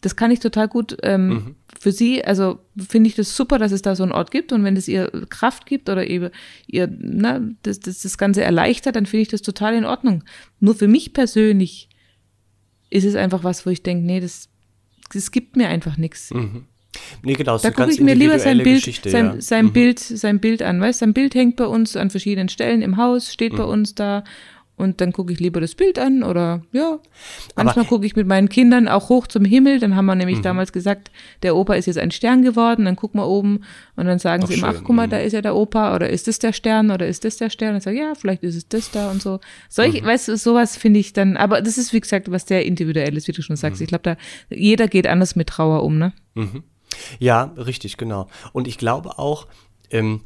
das 0.00 0.14
kann 0.14 0.30
ich 0.30 0.40
total 0.40 0.68
gut 0.68 0.96
ähm, 1.02 1.28
mhm. 1.28 1.54
Für 1.78 1.92
sie, 1.92 2.24
also 2.24 2.58
finde 2.88 3.08
ich 3.08 3.14
das 3.14 3.36
super, 3.36 3.58
dass 3.58 3.72
es 3.72 3.82
da 3.82 3.94
so 3.94 4.02
einen 4.02 4.12
Ort 4.12 4.30
gibt 4.30 4.52
und 4.52 4.64
wenn 4.64 4.76
es 4.76 4.88
ihr 4.88 5.10
Kraft 5.28 5.66
gibt 5.66 5.88
oder 5.88 6.06
eben 6.06 6.30
ihr, 6.66 6.88
na, 6.98 7.40
das, 7.62 7.80
das, 7.80 8.02
das 8.02 8.18
Ganze 8.18 8.42
erleichtert, 8.42 8.96
dann 8.96 9.06
finde 9.06 9.22
ich 9.22 9.28
das 9.28 9.42
total 9.42 9.74
in 9.74 9.84
Ordnung. 9.84 10.24
Nur 10.60 10.74
für 10.74 10.88
mich 10.88 11.12
persönlich 11.12 11.88
ist 12.90 13.04
es 13.04 13.14
einfach 13.14 13.44
was, 13.44 13.66
wo 13.66 13.70
ich 13.70 13.82
denke, 13.82 14.06
nee, 14.06 14.20
das, 14.20 14.48
das 15.12 15.30
gibt 15.30 15.56
mir 15.56 15.68
einfach 15.68 15.96
nichts. 15.96 16.32
Mhm. 16.32 16.64
Nee, 17.22 17.34
genau, 17.34 17.58
da 17.58 17.70
gucke 17.70 17.90
ich 17.90 18.00
mir 18.00 18.14
lieber 18.14 18.38
sein 18.38 18.58
Bild, 18.58 18.82
sein, 19.04 19.26
ja. 19.26 19.40
sein 19.40 19.66
mhm. 19.66 19.72
Bild, 19.72 19.98
sein 19.98 20.40
Bild 20.40 20.62
an, 20.62 20.80
weißt? 20.80 21.00
Sein 21.00 21.12
Bild 21.12 21.34
hängt 21.34 21.56
bei 21.56 21.66
uns 21.66 21.96
an 21.96 22.10
verschiedenen 22.10 22.48
Stellen 22.48 22.80
im 22.80 22.96
Haus, 22.96 23.32
steht 23.32 23.52
mhm. 23.52 23.56
bei 23.58 23.64
uns 23.64 23.94
da 23.94 24.24
und 24.76 25.00
dann 25.00 25.12
gucke 25.12 25.32
ich 25.32 25.40
lieber 25.40 25.60
das 25.60 25.74
Bild 25.74 25.98
an 25.98 26.22
oder 26.22 26.62
ja. 26.72 26.98
Manchmal 27.54 27.86
gucke 27.86 28.04
ich 28.04 28.14
mit 28.14 28.26
meinen 28.26 28.50
Kindern 28.50 28.88
auch 28.88 29.08
hoch 29.08 29.26
zum 29.26 29.46
Himmel. 29.46 29.80
Dann 29.80 29.96
haben 29.96 30.04
wir 30.04 30.14
nämlich 30.14 30.38
mhm. 30.38 30.42
damals 30.42 30.70
gesagt, 30.70 31.10
der 31.42 31.56
Opa 31.56 31.74
ist 31.74 31.86
jetzt 31.86 31.98
ein 31.98 32.10
Stern 32.10 32.42
geworden. 32.42 32.84
Dann 32.84 32.94
gucken 32.94 33.18
wir 33.18 33.26
oben 33.26 33.62
und 33.96 34.04
dann 34.04 34.18
sagen 34.18 34.42
ach, 34.44 34.48
sie 34.48 34.54
immer, 34.54 34.68
ach 34.68 34.82
guck 34.84 34.94
mal, 34.94 35.08
da 35.08 35.18
mhm. 35.18 35.24
ist 35.24 35.32
ja 35.32 35.40
der 35.40 35.56
Opa 35.56 35.94
oder 35.94 36.10
ist 36.10 36.28
das 36.28 36.38
der 36.38 36.52
Stern 36.52 36.90
oder 36.90 37.06
ist 37.06 37.24
das 37.24 37.38
der 37.38 37.48
Stern? 37.48 37.70
Und 37.70 37.78
ich 37.78 37.84
sage, 37.84 37.98
ja, 37.98 38.14
vielleicht 38.14 38.42
ist 38.42 38.54
es 38.54 38.68
das 38.68 38.90
da 38.90 39.10
und 39.10 39.22
so. 39.22 39.40
Solche, 39.70 40.02
mhm. 40.02 40.06
weißt 40.06 40.28
du, 40.28 40.36
sowas 40.36 40.76
finde 40.76 41.00
ich 41.00 41.14
dann, 41.14 41.38
aber 41.38 41.62
das 41.62 41.78
ist 41.78 41.94
wie 41.94 42.00
gesagt 42.00 42.30
was 42.30 42.46
sehr 42.46 42.66
individuelles, 42.66 43.26
wie 43.28 43.32
du 43.32 43.40
schon 43.40 43.56
sagst. 43.56 43.80
Mhm. 43.80 43.84
Ich 43.84 43.88
glaube, 43.88 44.02
da 44.02 44.16
jeder 44.50 44.88
geht 44.88 45.06
anders 45.06 45.36
mit 45.36 45.48
Trauer 45.48 45.84
um, 45.84 45.96
ne? 45.96 46.12
Mhm. 46.34 46.64
Ja, 47.18 47.54
richtig, 47.56 47.96
genau. 47.96 48.28
Und 48.52 48.68
ich 48.68 48.76
glaube 48.76 49.18
auch, 49.18 49.46
ähm, 49.90 50.20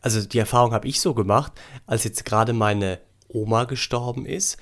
also 0.00 0.26
die 0.26 0.38
Erfahrung 0.38 0.72
habe 0.72 0.88
ich 0.88 1.00
so 1.00 1.14
gemacht, 1.14 1.52
als 1.86 2.02
jetzt 2.02 2.24
gerade 2.24 2.52
meine 2.52 2.98
Oma 3.34 3.64
gestorben 3.64 4.26
ist. 4.26 4.56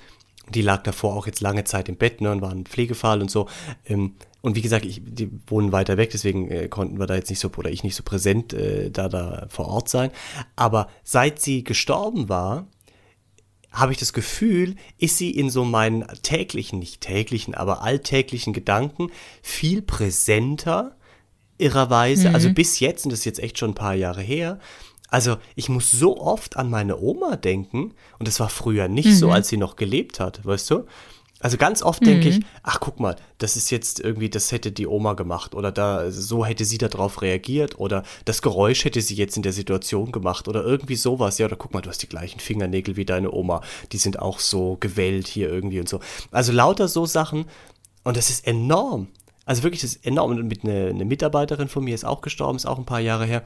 Die 0.48 0.62
lag 0.62 0.82
davor 0.82 1.16
auch 1.16 1.26
jetzt 1.26 1.40
lange 1.40 1.64
Zeit 1.64 1.88
im 1.88 1.96
Bett 1.96 2.20
ne, 2.20 2.32
und 2.32 2.42
war 2.42 2.50
ein 2.50 2.64
Pflegefall 2.64 3.20
und 3.20 3.30
so. 3.30 3.48
Ähm, 3.86 4.14
und 4.42 4.56
wie 4.56 4.62
gesagt, 4.62 4.84
ich, 4.84 5.02
die 5.04 5.30
wohnen 5.46 5.70
weiter 5.70 5.96
weg, 5.96 6.10
deswegen 6.10 6.50
äh, 6.50 6.68
konnten 6.68 6.98
wir 6.98 7.06
da 7.06 7.14
jetzt 7.14 7.30
nicht 7.30 7.40
so, 7.40 7.50
oder 7.56 7.70
ich 7.70 7.84
nicht 7.84 7.94
so 7.94 8.02
präsent 8.02 8.52
äh, 8.52 8.90
da, 8.90 9.08
da 9.08 9.46
vor 9.48 9.68
Ort 9.68 9.88
sein. 9.88 10.10
Aber 10.56 10.88
seit 11.04 11.40
sie 11.40 11.62
gestorben 11.62 12.28
war, 12.28 12.66
habe 13.70 13.92
ich 13.92 13.98
das 13.98 14.12
Gefühl, 14.12 14.76
ist 14.98 15.18
sie 15.18 15.30
in 15.30 15.50
so 15.50 15.64
meinen 15.64 16.04
täglichen, 16.22 16.80
nicht 16.80 17.00
täglichen, 17.02 17.54
aber 17.54 17.82
alltäglichen 17.82 18.52
Gedanken 18.52 19.10
viel 19.42 19.82
präsenter 19.82 20.96
irrerweise, 21.60 22.32
also 22.34 22.52
bis 22.52 22.80
jetzt, 22.80 23.04
und 23.04 23.12
das 23.12 23.20
ist 23.20 23.26
jetzt 23.26 23.40
echt 23.40 23.58
schon 23.58 23.72
ein 23.72 23.74
paar 23.74 23.94
Jahre 23.94 24.22
her, 24.22 24.58
also 25.10 25.36
ich 25.54 25.68
muss 25.68 25.90
so 25.90 26.18
oft 26.18 26.56
an 26.56 26.70
meine 26.70 26.98
Oma 26.98 27.36
denken, 27.36 27.94
und 28.18 28.28
das 28.28 28.40
war 28.40 28.48
früher 28.48 28.88
nicht 28.88 29.16
so, 29.16 29.30
als 29.30 29.48
sie 29.48 29.56
noch 29.56 29.76
gelebt 29.76 30.20
hat, 30.20 30.44
weißt 30.44 30.70
du? 30.70 30.86
Also 31.42 31.56
ganz 31.56 31.82
oft 31.82 32.04
denke 32.04 32.28
ich, 32.28 32.40
ach 32.62 32.80
guck 32.80 33.00
mal, 33.00 33.16
das 33.38 33.56
ist 33.56 33.70
jetzt 33.70 33.98
irgendwie, 33.98 34.28
das 34.28 34.52
hätte 34.52 34.72
die 34.72 34.86
Oma 34.86 35.14
gemacht 35.14 35.54
oder 35.54 35.72
da 35.72 36.10
so 36.10 36.44
hätte 36.44 36.66
sie 36.66 36.76
darauf 36.76 37.22
reagiert 37.22 37.80
oder 37.80 38.02
das 38.26 38.42
Geräusch 38.42 38.84
hätte 38.84 39.00
sie 39.00 39.14
jetzt 39.14 39.38
in 39.38 39.42
der 39.42 39.54
Situation 39.54 40.12
gemacht 40.12 40.48
oder 40.48 40.62
irgendwie 40.62 40.96
sowas. 40.96 41.38
Ja, 41.38 41.46
oder 41.46 41.56
guck 41.56 41.72
mal, 41.72 41.80
du 41.80 41.88
hast 41.88 42.02
die 42.02 42.10
gleichen 42.10 42.40
Fingernägel 42.40 42.96
wie 42.96 43.06
deine 43.06 43.32
Oma, 43.32 43.62
die 43.90 43.96
sind 43.96 44.18
auch 44.18 44.38
so 44.38 44.76
gewellt 44.80 45.28
hier 45.28 45.48
irgendwie 45.48 45.80
und 45.80 45.88
so. 45.88 46.00
Also 46.30 46.52
lauter 46.52 46.88
so 46.88 47.06
Sachen 47.06 47.46
und 48.04 48.18
das 48.18 48.28
ist 48.28 48.46
enorm. 48.46 49.08
Also 49.46 49.62
wirklich, 49.62 49.80
das 49.80 49.94
ist 49.94 50.06
enorm. 50.06 50.32
Und 50.32 50.46
mit 50.46 50.62
eine, 50.62 50.88
eine 50.88 51.04
Mitarbeiterin 51.04 51.68
von 51.68 51.82
mir 51.82 51.94
ist 51.94 52.04
auch 52.04 52.20
gestorben, 52.20 52.56
ist 52.56 52.66
auch 52.66 52.78
ein 52.78 52.84
paar 52.84 53.00
Jahre 53.00 53.24
her. 53.24 53.44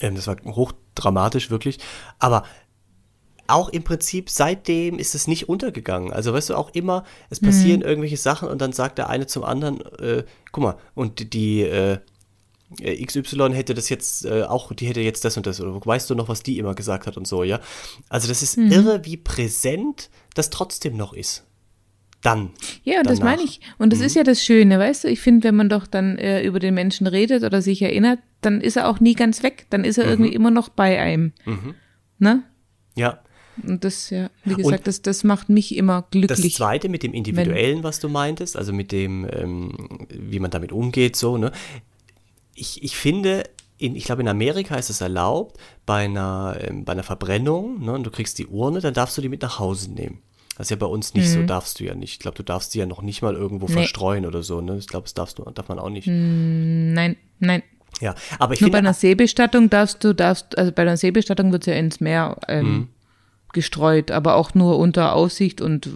Ähm, 0.00 0.14
das 0.14 0.26
war 0.26 0.36
hochdramatisch, 0.44 1.50
wirklich. 1.50 1.78
Aber 2.18 2.44
auch 3.48 3.70
im 3.70 3.82
Prinzip 3.82 4.28
seitdem 4.28 4.98
ist 4.98 5.14
es 5.14 5.26
nicht 5.26 5.48
untergegangen. 5.48 6.12
Also 6.12 6.32
weißt 6.34 6.50
du, 6.50 6.54
auch 6.54 6.70
immer, 6.74 7.04
es 7.30 7.40
passieren 7.40 7.80
irgendwelche 7.80 8.18
Sachen 8.18 8.46
und 8.48 8.60
dann 8.60 8.72
sagt 8.72 8.98
der 8.98 9.08
eine 9.08 9.26
zum 9.26 9.42
anderen, 9.42 9.80
äh, 9.98 10.24
guck 10.52 10.62
mal, 10.62 10.76
und 10.94 11.32
die 11.32 11.62
äh, 11.62 11.98
äh, 12.80 13.04
XY 13.04 13.54
hätte 13.54 13.72
das 13.72 13.88
jetzt 13.88 14.26
äh, 14.26 14.42
auch, 14.42 14.72
die 14.74 14.86
hätte 14.86 15.00
jetzt 15.00 15.24
das 15.24 15.36
und 15.38 15.46
das, 15.46 15.60
oder 15.60 15.74
weißt 15.84 16.10
du 16.10 16.14
noch, 16.14 16.28
was 16.28 16.42
die 16.42 16.58
immer 16.58 16.74
gesagt 16.74 17.06
hat 17.06 17.16
und 17.16 17.26
so, 17.26 17.42
ja. 17.42 17.60
Also 18.10 18.28
das 18.28 18.42
ist 18.42 18.58
irre, 18.58 19.04
wie 19.04 19.16
präsent 19.16 20.10
das 20.34 20.50
trotzdem 20.50 20.96
noch 20.96 21.14
ist. 21.14 21.44
Dann. 22.22 22.50
Ja, 22.82 22.98
und 22.98 23.08
das 23.08 23.20
meine 23.20 23.42
ich. 23.42 23.60
Und 23.78 23.92
das 23.92 24.00
ist 24.00 24.16
ja 24.16 24.24
das 24.24 24.42
Schöne, 24.42 24.78
weißt 24.78 25.04
du? 25.04 25.08
Ich 25.08 25.20
finde, 25.20 25.48
wenn 25.48 25.54
man 25.54 25.68
doch 25.68 25.86
dann 25.86 26.18
äh, 26.18 26.42
über 26.42 26.58
den 26.58 26.74
Menschen 26.74 27.06
redet 27.06 27.44
oder 27.44 27.62
sich 27.62 27.80
erinnert, 27.80 28.18
dann 28.40 28.60
ist 28.60 28.76
er 28.76 28.88
auch 28.88 28.98
nie 28.98 29.14
ganz 29.14 29.42
weg. 29.44 29.66
Dann 29.70 29.84
ist 29.84 29.98
er 29.98 30.06
irgendwie 30.06 30.34
immer 30.34 30.50
noch 30.50 30.68
bei 30.68 30.98
einem. 31.00 31.32
Ne? 32.18 32.42
Ja. 32.96 33.20
Und 33.62 33.84
das, 33.84 34.10
ja, 34.10 34.30
wie 34.44 34.54
gesagt, 34.54 34.86
das, 34.86 35.02
das 35.02 35.24
macht 35.24 35.48
mich 35.48 35.76
immer 35.76 36.02
Das 36.02 36.10
glücklich. 36.10 36.54
zweite 36.54 36.88
mit 36.88 37.02
dem 37.02 37.12
Individuellen, 37.12 37.82
was 37.82 37.98
du 38.00 38.08
meintest, 38.08 38.56
also 38.56 38.72
mit 38.72 38.92
dem, 38.92 39.26
ähm, 39.32 39.72
wie 40.10 40.38
man 40.38 40.50
damit 40.50 40.72
umgeht, 40.72 41.16
so, 41.16 41.38
ne? 41.38 41.52
Ich, 42.54 42.82
ich 42.82 42.96
finde, 42.96 43.44
in, 43.78 43.94
ich 43.96 44.04
glaube, 44.04 44.22
in 44.22 44.28
Amerika 44.28 44.76
ist 44.76 44.90
es 44.90 45.00
erlaubt, 45.00 45.56
bei 45.86 46.04
einer, 46.04 46.56
ähm, 46.60 46.84
bei 46.84 46.92
einer 46.92 47.02
Verbrennung, 47.04 47.84
ne, 47.84 47.92
und 47.92 48.04
du 48.04 48.10
kriegst 48.10 48.38
die 48.38 48.46
Urne, 48.46 48.80
dann 48.80 48.94
darfst 48.94 49.16
du 49.16 49.22
die 49.22 49.28
mit 49.28 49.42
nach 49.42 49.58
Hause 49.58 49.92
nehmen. 49.92 50.22
Das 50.58 50.66
ist 50.66 50.70
ja 50.70 50.76
bei 50.76 50.86
uns 50.86 51.14
nicht 51.14 51.30
so, 51.30 51.42
darfst 51.44 51.78
du 51.80 51.84
ja 51.84 51.94
nicht. 51.94 52.14
Ich 52.14 52.18
glaube, 52.18 52.36
du 52.36 52.42
darfst 52.42 52.74
die 52.74 52.78
ja 52.80 52.86
noch 52.86 53.00
nicht 53.00 53.22
mal 53.22 53.34
irgendwo 53.34 53.66
Nee. 53.66 53.72
verstreuen 53.74 54.26
oder 54.26 54.42
so, 54.42 54.60
ne? 54.60 54.76
Ich 54.76 54.88
glaube, 54.88 55.04
das 55.04 55.14
darfst 55.14 55.38
du, 55.38 55.44
darf 55.44 55.68
man 55.68 55.78
auch 55.78 55.88
nicht. 55.88 56.08
Nein, 56.08 57.16
nein. 57.38 57.62
Ja, 58.00 58.14
aber 58.40 58.54
ich 58.54 58.60
Nur 58.60 58.70
bei 58.70 58.78
einer 58.78 58.92
Seebestattung 58.92 59.70
darfst 59.70 60.02
du, 60.04 60.12
darfst, 60.14 60.58
also 60.58 60.72
bei 60.72 60.82
einer 60.82 60.96
Seebestattung 60.96 61.52
wird 61.52 61.66
ja 61.66 61.74
ins 61.74 62.00
Meer 62.00 62.36
ähm, 62.48 62.66
Mhm. 62.66 62.88
gestreut, 63.52 64.10
aber 64.10 64.34
auch 64.34 64.54
nur 64.54 64.78
unter 64.78 65.14
Aussicht 65.14 65.60
und 65.60 65.88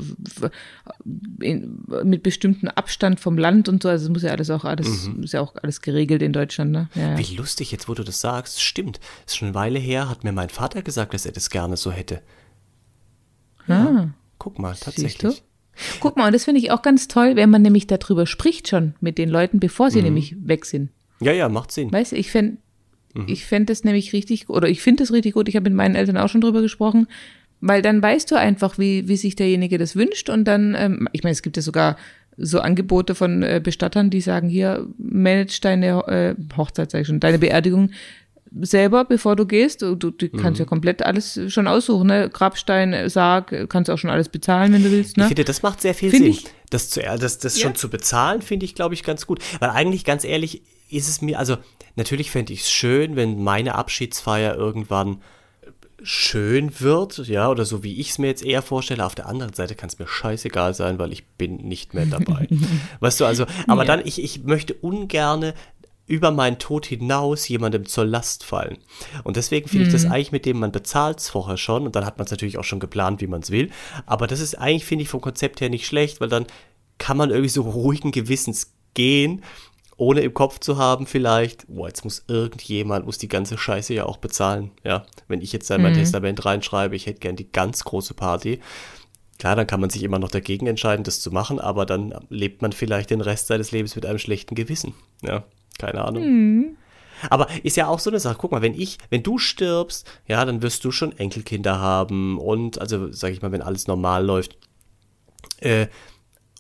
in, 1.41 1.85
mit 2.05 2.23
bestimmten 2.23 2.69
Abstand 2.69 3.19
vom 3.21 3.37
Land 3.37 3.69
und 3.69 3.83
so. 3.83 3.89
Also 3.89 4.05
es 4.07 4.11
muss 4.11 4.23
ja 4.23 4.31
alles 4.31 4.49
auch 4.49 4.65
alles, 4.65 5.09
ist 5.21 5.33
ja 5.35 5.41
auch 5.41 5.55
alles 5.63 5.81
geregelt 5.83 6.23
in 6.23 6.33
Deutschland, 6.33 6.71
ne? 6.71 6.89
Ja, 6.95 7.03
ja. 7.03 7.09
Mhm. 7.11 7.19
wie 7.19 7.37
lustig, 7.37 7.73
jetzt 7.73 7.89
wo 7.89 7.95
du 7.95 8.05
das 8.05 8.21
sagst, 8.21 8.63
stimmt. 8.63 9.01
Ist 9.27 9.37
schon 9.37 9.49
eine 9.49 9.55
Weile 9.57 9.79
her, 9.81 10.09
hat 10.09 10.23
mir 10.25 10.33
mein 10.33 10.51
Vater 10.51 10.83
gesagt, 10.83 11.15
dass 11.15 11.27
er 11.27 11.33
das 11.33 11.51
gerne 11.51 11.77
so 11.77 11.91
hätte. 11.91 12.23
Ah, 13.69 14.07
Guck 14.43 14.59
mal, 14.59 14.75
siehst 14.75 14.83
du? 14.87 14.91
tatsächlich. 14.91 15.43
Guck 16.01 16.17
mal, 16.17 16.27
und 16.27 16.33
das 16.35 16.45
finde 16.45 16.61
ich 16.61 16.71
auch 16.73 16.83
ganz 16.83 17.07
toll, 17.09 17.37
wenn 17.37 17.49
man 17.49 17.63
nämlich 17.63 17.87
darüber 17.87 18.27
spricht 18.27 18.69
schon 18.69 18.95
mit 19.01 19.17
den 19.19 19.29
Leuten, 19.29 19.61
bevor 19.61 19.87
Mhm. 19.87 19.91
sie 19.91 20.03
nämlich 20.03 20.37
weg 20.45 20.65
sind. 20.65 20.91
Ja, 21.21 21.33
ja, 21.33 21.49
macht 21.49 21.71
Sinn. 21.71 21.93
Weißt 21.93 22.13
du, 22.13 22.17
ich 22.17 22.31
fände 22.31 22.59
Mhm. 23.15 23.27
ich 23.29 23.45
fänd 23.45 23.71
das 23.71 23.85
nämlich 23.85 24.13
richtig, 24.13 24.49
oder 24.49 24.69
ich 24.69 24.81
finde 24.83 25.03
das 25.05 25.13
richtig 25.13 25.35
gut, 25.35 25.49
ich 25.49 25.55
habe 25.57 25.69
mit 25.71 25.77
meinen 25.77 25.95
Eltern 25.95 26.17
auch 26.17 26.29
schon 26.29 26.41
drüber 26.41 26.61
gesprochen, 26.63 27.07
weil 27.61 27.81
dann 27.83 28.03
weißt 28.03 28.31
du 28.31 28.35
einfach, 28.37 28.79
wie, 28.79 29.07
wie 29.07 29.17
sich 29.17 29.37
derjenige 29.37 29.79
das 29.79 29.95
wünscht 29.97 30.29
und 30.31 30.45
dann, 30.45 30.75
ähm, 30.77 31.09
ich 31.13 31.23
meine, 31.23 31.33
es 31.33 31.43
gibt 31.43 31.57
ja 31.57 31.63
sogar 31.63 31.97
so 32.39 32.61
Angebote 32.61 33.15
von 33.15 33.43
äh, 33.43 33.61
Bestattern, 33.63 34.09
die 34.11 34.23
sagen, 34.23 34.49
hier, 34.49 34.87
manage 34.99 35.61
deine 35.61 35.87
äh, 36.09 36.35
Hochzeit, 36.57 36.91
sag 36.91 37.03
ich 37.03 37.07
schon, 37.07 37.21
deine 37.21 37.39
Beerdigung 37.39 37.91
selber, 38.61 39.05
bevor 39.05 39.35
du 39.37 39.47
gehst. 39.47 39.83
Du, 39.83 39.95
du 39.95 40.11
kannst 40.31 40.59
Mhm. 40.59 40.65
ja 40.65 40.65
komplett 40.67 41.03
alles 41.03 41.41
schon 41.49 41.67
aussuchen, 41.67 42.07
ne? 42.09 42.29
Grabstein, 42.31 43.09
Sarg, 43.09 43.69
kannst 43.69 43.91
auch 43.91 43.99
schon 43.99 44.11
alles 44.11 44.29
bezahlen, 44.29 44.73
wenn 44.73 44.83
du 44.85 44.91
willst, 44.91 45.17
ne? 45.17 45.25
Ich 45.25 45.29
finde, 45.29 45.45
das 45.45 45.63
macht 45.63 45.81
sehr 45.81 45.95
viel 45.95 46.11
Find 46.11 46.23
Sinn. 46.25 46.33
ich- 46.33 46.45
das 46.71 46.89
zu, 46.91 47.01
das, 47.03 47.39
das 47.39 47.57
Ja. 47.59 47.63
schon 47.65 47.75
zu 47.75 47.91
bezahlen, 47.91 48.41
finde 48.43 48.65
ich, 48.65 48.75
glaube 48.75 48.95
ich, 48.95 49.03
ganz 49.05 49.27
gut. 49.27 49.41
Weil 49.61 49.71
eigentlich, 49.71 50.05
ganz 50.05 50.25
ehrlich, 50.25 50.63
ist 50.91 51.09
es 51.09 51.21
mir, 51.23 51.39
also 51.39 51.57
natürlich 51.97 52.31
fände 52.31 52.53
ich 52.53 52.61
es 52.63 52.71
schön, 52.71 53.15
wenn 53.17 53.43
meine 53.43 53.75
Abschiedsfeier 53.75 54.55
irgendwann 54.55 55.19
schön 56.05 56.81
wird, 56.81 57.19
ja, 57.29 57.49
oder 57.49 57.65
so 57.65 57.85
wie 57.85 58.01
ich 58.01 58.11
es 58.11 58.19
mir 58.19 58.27
jetzt 58.27 58.45
eher 58.45 58.61
vorstelle. 58.63 59.07
Auf 59.07 59.15
der 59.15 59.27
anderen 59.29 59.53
Seite 59.53 59.77
kann 59.77 59.89
es 59.89 60.01
mir 60.01 60.09
scheißegal 60.09 60.75
sein, 60.75 60.99
weil 60.99 61.13
ich 61.13 61.25
bin 61.27 61.57
nicht 61.59 61.95
mehr 61.95 62.07
dabei. 62.07 62.49
weißt 63.01 63.21
du, 63.21 63.25
also, 63.25 63.47
aber 63.69 63.83
Ja. 63.83 63.87
dann, 63.97 64.03
ich, 64.07 64.21
ich 64.21 64.43
möchte 64.43 64.75
ungerne 64.75 65.55
über 66.07 66.31
meinen 66.31 66.59
Tod 66.59 66.87
hinaus 66.87 67.49
jemandem 67.49 67.87
zur 67.87 68.05
Last 68.05 68.45
fallen. 68.45 68.79
Und 69.25 69.37
deswegen 69.37 69.69
finde 69.69 69.87
ich 69.87 69.93
das 69.93 70.05
eigentlich 70.05 70.33
mit 70.33 70.47
dem, 70.47 70.59
man 70.59 70.73
bezahlt 70.73 71.21
es 71.21 71.31
vorher 71.31 71.57
schon 71.57 71.87
und 71.87 71.95
dann 71.97 72.05
hat 72.05 72.19
man 72.19 72.25
es 72.25 72.31
natürlich 72.31 72.59
auch 72.59 72.65
schon 72.65 72.81
geplant, 72.81 73.21
wie 73.21 73.27
man 73.27 73.43
es 73.43 73.51
will. 73.51 73.71
Aber 74.07 74.27
das 74.27 74.41
ist 74.41 74.57
eigentlich, 74.57 74.85
finde 74.85 75.03
ich, 75.03 75.09
vom 75.09 75.21
Konzept 75.21 75.61
her 75.61 75.71
nicht 75.71 75.87
schlecht, 75.87 76.21
weil 76.21 76.29
dann 76.29 76.47
kann 76.99 77.17
man 77.17 77.31
irgendwie 77.31 77.49
so 77.49 77.63
ruhigen 77.71 78.11
Gewissens 78.11 78.75
gehen, 78.95 79.43
ohne 79.97 80.21
im 80.23 80.35
Kopf 80.35 80.59
zu 80.59 80.79
haben 80.79 81.07
vielleicht, 81.07 81.67
boah, 81.69 81.87
jetzt 81.87 82.03
muss 82.03 82.25
irgendjemand, 82.27 83.07
muss 83.07 83.19
die 83.19 83.29
ganze 83.29 83.57
Scheiße 83.57 83.95
ja 83.95 84.05
auch 84.05 84.17
bezahlen. 84.17 84.73
Ja, 84.83 85.07
wenn 85.29 85.41
ich 85.41 85.53
jetzt 85.53 85.71
da 85.71 85.77
in 85.77 85.83
mein 85.83 85.95
Testament 85.95 86.45
reinschreibe, 86.45 86.97
ich 86.97 87.07
hätte 87.07 87.21
gern 87.21 87.37
die 87.37 87.53
ganz 87.53 87.85
große 87.85 88.15
Party. 88.15 88.61
Klar, 89.39 89.55
dann 89.55 89.67
kann 89.67 89.81
man 89.81 89.91
sich 89.91 90.03
immer 90.03 90.19
noch 90.19 90.31
dagegen 90.31 90.67
entscheiden, 90.67 91.05
das 91.05 91.21
zu 91.21 91.31
machen, 91.31 91.61
aber 91.61 91.87
dann 91.87 92.15
lebt 92.29 92.63
man 92.63 92.73
vielleicht 92.73 93.11
den 93.11 93.21
Rest 93.21 93.47
seines 93.47 93.71
Lebens 93.71 93.95
mit 93.95 94.07
einem 94.07 94.19
schlechten 94.19 94.55
Gewissen. 94.55 94.95
Ja, 95.23 95.45
keine 95.79 96.05
Ahnung. 96.05 96.23
Aber 97.31 97.49
ist 97.63 97.77
ja 97.77 97.87
auch 97.87 98.01
so 98.01 98.11
eine 98.11 98.21
Sache. 98.21 98.37
Guck 98.39 98.51
mal, 98.51 98.63
wenn 98.63 98.75
ich, 98.75 98.99
wenn 99.11 99.23
du 99.23 99.39
stirbst, 99.39 100.11
ja, 100.27 100.45
dann 100.45 100.63
wirst 100.63 100.85
du 100.85 100.91
schon 100.91 101.17
Enkelkinder 101.17 101.79
haben 101.79 102.39
und, 102.39 102.81
also, 102.81 103.13
sag 103.13 103.33
ich 103.33 103.43
mal, 103.43 103.53
wenn 103.53 103.63
alles 103.63 103.87
normal 103.87 104.25
läuft. 104.25 104.57
Äh, 105.61 105.87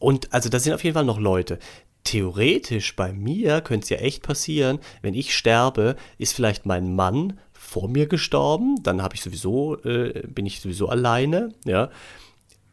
und, 0.00 0.32
also, 0.32 0.48
da 0.48 0.58
sind 0.58 0.72
auf 0.72 0.84
jeden 0.84 0.94
Fall 0.94 1.04
noch 1.04 1.18
Leute. 1.18 1.58
Theoretisch 2.04 2.96
bei 2.96 3.12
mir 3.12 3.60
könnte 3.60 3.84
es 3.84 3.90
ja 3.90 3.98
echt 3.98 4.22
passieren, 4.22 4.78
wenn 5.02 5.14
ich 5.14 5.36
sterbe, 5.36 5.96
ist 6.18 6.34
vielleicht 6.34 6.66
mein 6.66 6.94
Mann 6.94 7.38
vor 7.52 7.88
mir 7.88 8.06
gestorben, 8.06 8.82
dann 8.82 9.02
habe 9.02 9.14
ich 9.14 9.22
sowieso, 9.22 9.82
äh, 9.84 10.26
bin 10.26 10.46
ich 10.46 10.60
sowieso 10.60 10.88
alleine, 10.88 11.54
ja. 11.64 11.90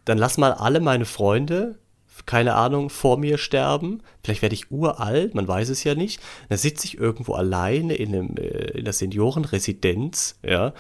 Dann 0.06 0.18
lass 0.18 0.38
mal 0.38 0.54
alle 0.54 0.80
meine 0.80 1.06
Freunde, 1.06 1.78
keine 2.26 2.56
Ahnung, 2.56 2.90
vor 2.90 3.18
mir 3.18 3.38
sterben. 3.38 4.02
Vielleicht 4.24 4.42
werde 4.42 4.56
ich 4.56 4.72
uralt, 4.72 5.36
man 5.36 5.48
weiß 5.48 5.70
es 5.70 5.84
ja 5.84 5.96
nicht. 5.96 6.22
Dann 6.50 6.58
sitze 6.58 6.86
ich 6.86 6.98
irgendwo 6.98 7.34
alleine 7.34 7.96
in, 7.96 8.10
einem, 8.10 8.36
äh, 8.38 8.78
in 8.78 8.86
der 8.86 8.94
Seniorenresidenz, 8.94 10.40
ja. 10.44 10.74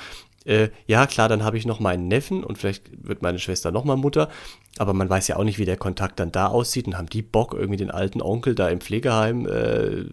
Äh, 0.45 0.69
ja, 0.87 1.05
klar, 1.05 1.29
dann 1.29 1.43
habe 1.43 1.57
ich 1.57 1.65
noch 1.65 1.79
meinen 1.79 2.07
Neffen 2.07 2.43
und 2.43 2.57
vielleicht 2.57 3.05
wird 3.07 3.21
meine 3.21 3.39
Schwester 3.39 3.71
noch 3.71 3.83
mal 3.83 3.97
Mutter. 3.97 4.29
Aber 4.77 4.93
man 4.93 5.09
weiß 5.09 5.27
ja 5.27 5.35
auch 5.35 5.43
nicht, 5.43 5.59
wie 5.59 5.65
der 5.65 5.77
Kontakt 5.77 6.19
dann 6.19 6.31
da 6.31 6.47
aussieht 6.47 6.87
und 6.87 6.97
haben 6.97 7.09
die 7.09 7.21
Bock, 7.21 7.53
irgendwie 7.53 7.77
den 7.77 7.91
alten 7.91 8.21
Onkel 8.21 8.55
da 8.55 8.69
im 8.69 8.81
Pflegeheim 8.81 9.45
äh, 9.45 10.05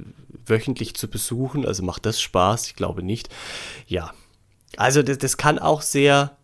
wöchentlich 0.45 0.95
zu 0.95 1.09
besuchen. 1.09 1.65
Also 1.65 1.85
macht 1.85 2.07
das 2.07 2.21
Spaß? 2.21 2.67
Ich 2.67 2.77
glaube 2.77 3.03
nicht. 3.03 3.29
Ja. 3.87 4.13
Also 4.77 5.03
das, 5.03 5.19
das 5.19 5.37
kann 5.37 5.59
auch 5.59 5.83
sehr 5.83 6.36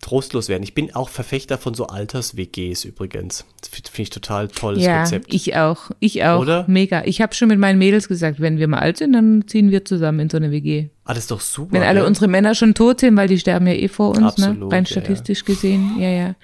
trostlos 0.00 0.48
werden. 0.48 0.62
Ich 0.62 0.74
bin 0.74 0.94
auch 0.94 1.08
Verfechter 1.08 1.58
von 1.58 1.74
so 1.74 1.86
Alters-WGs 1.86 2.84
übrigens. 2.84 3.44
Finde 3.68 3.90
find 3.90 4.08
ich 4.08 4.10
total 4.10 4.48
tolles 4.48 4.84
ja, 4.84 4.98
Konzept. 4.98 5.34
ich 5.34 5.56
auch. 5.56 5.90
Ich 6.00 6.24
auch. 6.24 6.40
Oder? 6.40 6.64
Mega. 6.68 7.02
Ich 7.04 7.20
habe 7.20 7.34
schon 7.34 7.48
mit 7.48 7.58
meinen 7.58 7.78
Mädels 7.78 8.08
gesagt, 8.08 8.40
wenn 8.40 8.58
wir 8.58 8.68
mal 8.68 8.78
alt 8.78 8.98
sind, 8.98 9.14
dann 9.14 9.44
ziehen 9.46 9.70
wir 9.70 9.84
zusammen 9.84 10.20
in 10.20 10.30
so 10.30 10.36
eine 10.36 10.50
WG. 10.50 10.88
ah, 11.04 11.14
das 11.14 11.24
ist 11.24 11.30
doch 11.30 11.40
super. 11.40 11.72
Wenn 11.72 11.82
alle 11.82 12.00
ne? 12.00 12.06
unsere 12.06 12.28
Männer 12.28 12.54
schon 12.54 12.74
tot 12.74 13.00
sind, 13.00 13.16
weil 13.16 13.28
die 13.28 13.38
sterben 13.38 13.66
ja 13.66 13.72
eh 13.72 13.88
vor 13.88 14.10
uns, 14.10 14.38
ne? 14.38 14.48
Absolut, 14.48 14.72
rein 14.72 14.84
ja, 14.84 14.90
statistisch 14.90 15.44
gesehen. 15.44 15.96
Ja, 15.98 16.08
ja. 16.08 16.34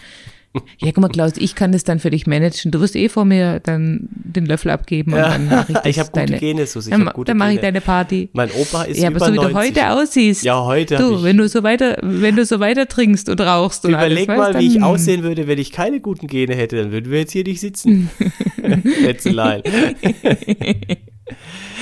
Ja, 0.55 0.93
guck 0.93 0.99
mal, 0.99 1.09
Klaus, 1.09 1.33
ich 1.37 1.55
kann 1.55 1.73
das 1.73 1.83
dann 1.83 1.99
für 1.99 2.11
dich 2.11 2.27
managen. 2.27 2.71
Du 2.71 2.81
wirst 2.81 2.95
eh 2.95 3.09
vor 3.09 3.25
mir 3.25 3.61
dann 3.61 4.09
den 4.11 4.45
Löffel 4.45 4.71
abgeben 4.71 5.15
und 5.15 5.21
dann 5.21 5.47
mache 5.47 5.67
ich 5.73 5.79
das 5.79 5.87
ich 5.87 5.99
habe 5.99 6.11
gute 6.11 6.27
deine, 6.27 6.39
Gene, 6.39 6.67
Susi. 6.67 6.91
Ich 6.91 6.97
dann, 6.97 7.07
hab 7.07 7.15
gute 7.15 7.31
dann 7.31 7.39
mache 7.39 7.55
ich 7.55 7.61
deine 7.61 7.81
Party. 7.81 8.29
Mein 8.35 8.51
Opa 8.51 8.83
ist 8.83 9.01
ja, 9.01 9.09
aber 9.09 9.17
über 9.17 9.27
so 9.27 9.33
wie 9.33 9.37
90. 9.37 9.53
du 9.53 9.59
heute 9.59 9.91
aussiehst. 9.91 10.45
Ja, 10.45 10.63
heute 10.65 10.97
Du, 10.97 11.23
wenn 11.23 11.39
du 11.39 11.49
so 11.49 11.63
weiter, 11.63 11.97
wenn 12.03 12.37
du 12.37 12.45
so 12.45 12.61
weiter 12.61 12.87
trinkst 12.87 13.31
und 13.31 13.41
rauchst 13.41 13.87
und 13.87 13.93
Überleg 13.93 14.29
alles, 14.29 14.39
mal, 14.39 14.55
weißt, 14.55 14.61
wie 14.61 14.77
ich 14.77 14.83
aussehen 14.83 15.23
würde, 15.23 15.47
wenn 15.47 15.59
ich 15.59 15.73
keine 15.73 16.01
guten 16.01 16.27
Gene 16.27 16.55
hätte. 16.55 16.77
Dann 16.77 16.93
würden 16.93 17.11
wir 17.11 17.21
jetzt 17.21 17.33
hier 17.33 17.45
nicht 17.45 17.61
sitzen. 17.61 18.11
Letztelein. 19.03 19.63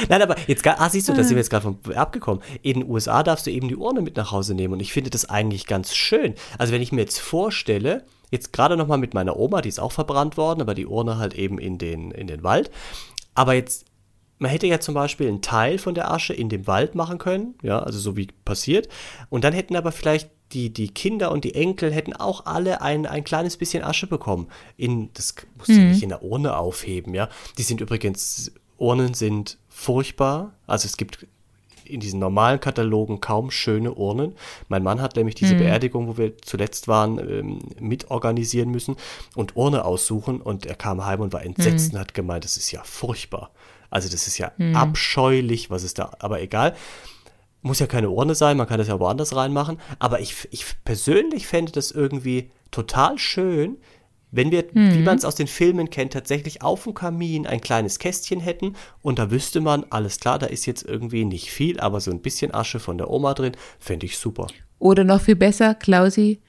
Nein, 0.09 0.22
aber 0.22 0.37
jetzt, 0.46 0.66
ah, 0.66 0.88
siehst 0.88 1.09
du, 1.09 1.12
da 1.12 1.22
sind 1.22 1.37
wir 1.37 1.40
jetzt 1.40 1.50
gerade 1.50 1.62
vom 1.62 1.78
abgekommen. 1.94 2.42
In 2.62 2.80
den 2.80 2.88
USA 2.88 3.22
darfst 3.22 3.46
du 3.46 3.50
eben 3.50 3.68
die 3.68 3.76
Urne 3.76 4.00
mit 4.00 4.16
nach 4.16 4.30
Hause 4.33 4.54
nehmen 4.54 4.74
und 4.74 4.80
ich 4.80 4.92
finde 4.92 5.11
das 5.11 5.28
eigentlich 5.28 5.66
ganz 5.66 5.94
schön. 5.94 6.35
Also 6.59 6.72
wenn 6.72 6.83
ich 6.83 6.92
mir 6.92 7.00
jetzt 7.00 7.18
vorstelle, 7.18 8.04
jetzt 8.31 8.53
gerade 8.53 8.77
noch 8.77 8.87
mal 8.87 8.99
mit 8.99 9.14
meiner 9.14 9.37
Oma, 9.38 9.61
die 9.61 9.69
ist 9.69 9.81
auch 9.81 9.93
verbrannt 9.93 10.37
worden, 10.37 10.61
aber 10.61 10.75
die 10.75 10.87
Urne 10.87 11.19
halt 11.19 11.35
eben 11.35 11.59
in 11.59 11.79
den, 11.79 12.11
in 12.11 12.27
den 12.27 12.43
Wald. 12.43 12.71
Aber 13.35 13.55
jetzt 13.55 13.87
man 14.40 14.51
hätte 14.51 14.66
ja 14.66 14.81
zum 14.81 14.95
Beispiel 14.95 15.29
einen 15.29 15.43
Teil 15.43 15.77
von 15.77 15.95
der 15.95 16.11
Asche 16.11 16.33
in 16.33 16.49
dem 16.49 16.66
Wald 16.66 16.95
machen 16.95 17.19
können, 17.19 17.55
ja, 17.62 17.79
also 17.79 17.99
so 17.99 18.16
wie 18.16 18.27
passiert. 18.47 18.88
Und 19.29 19.45
dann 19.45 19.53
hätten 19.53 19.77
aber 19.77 19.93
vielleicht 19.93 20.31
die, 20.53 20.73
die 20.73 20.88
Kinder 20.88 21.31
und 21.31 21.45
die 21.45 21.55
Enkel 21.55 21.93
hätten 21.93 22.14
auch 22.14 22.47
alle 22.47 22.81
ein, 22.81 23.05
ein 23.07 23.23
kleines 23.23 23.59
bisschen 23.59 23.85
Asche 23.85 24.07
bekommen. 24.07 24.49
In, 24.79 25.11
das 25.12 25.35
musst 25.59 25.69
du 25.69 25.75
Mhm. 25.75 25.88
nicht 25.90 26.03
in 26.03 26.09
der 26.09 26.23
Urne 26.23 26.57
aufheben, 26.57 27.12
ja. 27.14 27.29
Die 27.59 27.62
sind 27.62 27.83
übrigens, 27.83 28.51
Urnen 28.79 29.12
sind 29.12 29.59
furchtbar. 29.69 30.55
Also 30.66 30.87
es 30.87 30.97
gibt 30.97 31.27
in 31.90 32.00
diesen 32.00 32.20
normalen 32.20 32.61
Katalogen 32.61 33.20
kaum 33.20 33.50
schöne 33.50 33.94
Urnen. 33.94 34.35
Mein 34.68 34.83
Mann 34.83 35.00
hat 35.00 35.16
nämlich 35.16 35.35
diese 35.35 35.55
Beerdigung, 35.55 36.09
wo 36.09 36.16
wir 36.16 36.38
zuletzt 36.38 36.88
waren, 36.88 37.18
ähm, 37.18 37.59
mitorganisieren 37.81 38.70
müssen 38.70 38.96
und 39.35 39.57
Urne 39.57 39.85
aussuchen 39.85 40.40
und 40.40 40.66
er 40.66 40.74
kam 40.74 41.05
heim 41.05 41.20
und 41.20 41.33
war 41.33 41.42
entsetzt 41.42 41.92
und 41.92 41.98
hat 41.98 42.14
gemeint, 42.14 42.44
das 42.44 42.57
ist 42.57 42.70
ja 42.70 42.83
furchtbar. 42.85 43.50
Also 43.90 44.09
das 44.09 44.26
ist 44.26 44.38
ja 44.38 44.53
abscheulich, 44.74 45.70
was 45.70 45.83
ist 45.83 45.98
da, 45.98 46.12
aber 46.20 46.40
egal. 46.40 46.74
Muss 47.62 47.81
ja 47.81 47.87
keine 47.87 48.09
Urne 48.09 48.35
sein, 48.35 48.57
man 48.57 48.66
kann 48.66 48.79
das 48.79 48.88
ja 48.88 48.98
woanders 48.98 49.37
reinmachen. 49.37 49.79
Aber 49.98 50.20
ich, 50.20 50.48
ich 50.50 50.64
persönlich 50.85 51.46
fände 51.46 51.72
das 51.72 51.90
irgendwie 51.90 52.50
total 52.70 53.18
schön, 53.18 53.76
wenn 54.33 54.51
wir, 54.51 54.64
wie 54.73 55.01
man 55.01 55.19
es 55.19 55.25
aus 55.25 55.35
den 55.35 55.47
Filmen 55.47 55.90
kennt, 55.90 56.12
tatsächlich 56.12 56.62
auf 56.62 56.85
dem 56.85 56.95
Kamin 56.95 57.47
ein 57.47 57.61
kleines 57.61 57.99
Kästchen 57.99 58.40
hätten 58.40 58.75
und 59.03 59.19
da 59.19 59.31
wüsste 59.31 59.61
man, 59.61 59.85
alles 59.90 60.21
klar, 60.21 60.38
da 60.38 60.47
ist 60.47 60.66
jetzt 60.66 60.85
irgendwie 60.85 61.25
nicht 61.25 61.51
viel, 61.51 61.81
aber 61.81 62.01
so 62.01 62.11
ein 62.11 62.21
bisschen 62.21 62.55
Asche 62.55 62.81
von 62.81 62.99
der 62.99 63.11
Oma 63.11 63.35
drin, 63.35 63.53
fände 63.79 64.07
ich 64.07 64.19
super. 64.19 64.47
Oder 64.79 65.05
noch 65.05 65.21
viel 65.21 65.37
besser, 65.37 65.75
Klausi, 65.75 66.40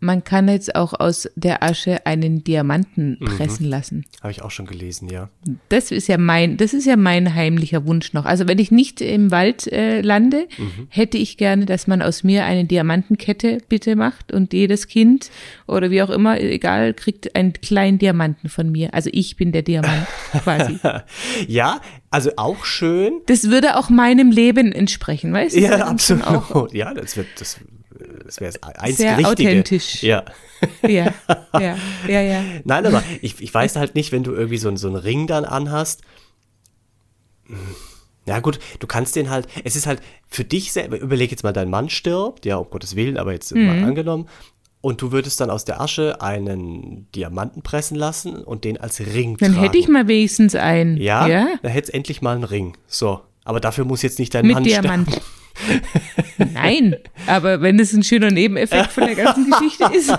man 0.00 0.24
kann 0.24 0.48
jetzt 0.48 0.74
auch 0.74 0.92
aus 0.98 1.28
der 1.36 1.62
Asche 1.62 2.06
einen 2.06 2.44
Diamanten 2.44 3.18
pressen 3.20 3.66
lassen. 3.66 4.04
Habe 4.20 4.30
ich 4.30 4.42
auch 4.42 4.50
schon 4.50 4.66
gelesen, 4.66 5.08
ja. 5.08 5.28
Das 5.68 5.90
ist 5.90 6.08
ja 6.08 6.18
mein, 6.18 6.56
das 6.56 6.74
ist 6.74 6.86
ja 6.86 6.96
mein 6.96 7.34
heimlicher 7.34 7.86
Wunsch 7.86 8.12
noch. 8.12 8.24
Also 8.24 8.48
wenn 8.48 8.58
ich 8.58 8.70
nicht 8.70 9.00
im 9.00 9.30
Wald 9.30 9.70
äh, 9.72 10.00
lande, 10.00 10.48
hätte 10.88 11.18
ich 11.18 11.36
gerne, 11.36 11.66
dass 11.66 11.86
man 11.86 12.02
aus 12.02 12.22
mir 12.22 12.44
eine 12.44 12.64
Diamantenkette 12.64 13.58
bitte 13.68 13.96
macht 13.96 14.32
und 14.32 14.52
jedes 14.52 14.88
Kind 14.88 15.30
oder 15.66 15.90
wie 15.90 16.02
auch 16.02 16.10
immer, 16.10 16.40
egal, 16.40 16.94
kriegt 16.94 17.34
einen 17.36 17.52
kleinen 17.52 17.98
Diamanten 17.98 18.48
von 18.48 18.70
mir. 18.70 18.94
Also 18.94 19.10
ich 19.12 19.36
bin 19.36 19.52
der 19.52 19.62
Diamant 19.62 20.06
quasi. 20.42 20.78
Ja, 21.46 21.80
also 22.10 22.30
auch 22.36 22.64
schön. 22.64 23.20
Das 23.26 23.50
würde 23.50 23.76
auch 23.76 23.90
meinem 23.90 24.30
Leben 24.30 24.72
entsprechen, 24.72 25.32
weißt 25.32 25.56
du? 25.56 25.60
Ja, 25.60 25.86
absolut. 25.86 26.72
Ja, 26.72 26.94
das 26.94 27.16
wird, 27.16 27.26
das, 27.38 27.58
das 28.26 28.40
wäre 28.40 28.52
das 28.52 28.62
einzig 28.62 28.96
Sehr 28.98 29.16
Richtige. 29.18 29.48
authentisch. 29.50 30.02
Ja. 30.02 30.24
ja, 30.82 31.12
ja, 31.58 31.76
ja, 32.08 32.20
ja. 32.20 32.42
Nein, 32.64 32.86
aber 32.86 33.02
ich, 33.22 33.40
ich 33.40 33.52
weiß 33.54 33.76
halt 33.76 33.94
nicht, 33.94 34.12
wenn 34.12 34.22
du 34.24 34.32
irgendwie 34.32 34.58
so, 34.58 34.68
einen- 34.68 34.76
so 34.76 34.88
einen 34.88 34.96
Ring 34.96 35.26
dann 35.26 35.44
anhast. 35.44 36.02
Hm, 37.46 37.56
Ja 38.26 38.40
gut, 38.40 38.58
du 38.80 38.86
kannst 38.86 39.14
den 39.16 39.30
halt, 39.30 39.46
es 39.64 39.76
ist 39.76 39.86
halt 39.86 40.00
für 40.28 40.44
dich 40.44 40.72
selber, 40.72 40.98
überleg 40.98 41.30
jetzt 41.30 41.44
mal, 41.44 41.52
dein 41.52 41.70
Mann 41.70 41.88
stirbt, 41.88 42.44
ja, 42.44 42.56
um 42.56 42.68
Gottes 42.70 42.96
Willen, 42.96 43.16
aber 43.18 43.32
jetzt 43.32 43.54
Mhm. 43.54 43.66
mal 43.66 43.84
angenommen, 43.84 44.28
und 44.80 45.00
du 45.02 45.10
würdest 45.12 45.40
dann 45.40 45.50
aus 45.50 45.64
der 45.64 45.80
Asche 45.80 46.20
einen 46.20 47.10
Diamanten 47.12 47.62
pressen 47.62 47.96
lassen 47.96 48.42
und 48.42 48.64
den 48.64 48.78
als 48.78 49.00
Ring 49.00 49.36
Dann 49.38 49.52
tragen. 49.52 49.64
hätte 49.64 49.78
ich 49.78 49.88
mal 49.88 50.06
wenigstens 50.08 50.54
einen. 50.54 50.96
ja, 50.96 51.26
ja? 51.26 51.46
dann 51.62 51.70
hättest 51.72 51.94
endlich 51.94 52.20
mal 52.22 52.34
einen 52.34 52.44
Ring. 52.44 52.76
So, 52.86 53.20
aber 53.44 53.60
dafür 53.60 53.84
muss 53.84 54.02
jetzt 54.02 54.18
nicht 54.18 54.34
dein 54.34 54.46
Mit 54.46 54.54
Mann 54.54 54.64
Diamant. 54.64 55.08
sterben. 55.08 55.24
Nein, 56.52 56.96
aber 57.26 57.60
wenn 57.60 57.78
es 57.78 57.92
ein 57.92 58.02
schöner 58.02 58.30
Nebeneffekt 58.30 58.92
von 58.92 59.04
der 59.06 59.14
ganzen 59.14 59.50
Geschichte 59.50 59.84
ist. 59.94 60.12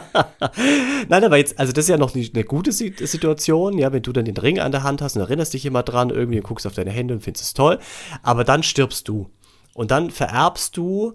Nein, 1.10 1.24
aber 1.24 1.38
jetzt, 1.38 1.60
also 1.60 1.72
das 1.74 1.86
ist 1.86 1.90
ja 1.90 1.98
noch 1.98 2.14
eine 2.16 2.44
gute 2.44 2.72
Si- 2.72 2.94
Situation, 3.00 3.78
ja, 3.78 3.92
wenn 3.92 4.02
du 4.02 4.12
dann 4.12 4.26
den 4.26 4.38
Ring 4.38 4.60
an 4.60 4.72
der 4.72 4.84
Hand 4.84 5.02
hast 5.02 5.16
und 5.16 5.22
erinnerst 5.22 5.54
dich 5.54 5.66
immer 5.66 5.84
dran, 5.84 6.10
irgendwie 6.10 6.40
guckst 6.40 6.66
auf 6.68 6.74
deine 6.74 6.92
Hände 6.92 7.14
und 7.14 7.22
findest 7.22 7.46
es 7.46 7.54
toll, 7.54 7.80
aber 8.24 8.44
dann 8.44 8.64
stirbst 8.64 9.08
du. 9.08 9.30
Und 9.74 9.92
dann 9.92 10.10
vererbst 10.10 10.76
du 10.76 11.14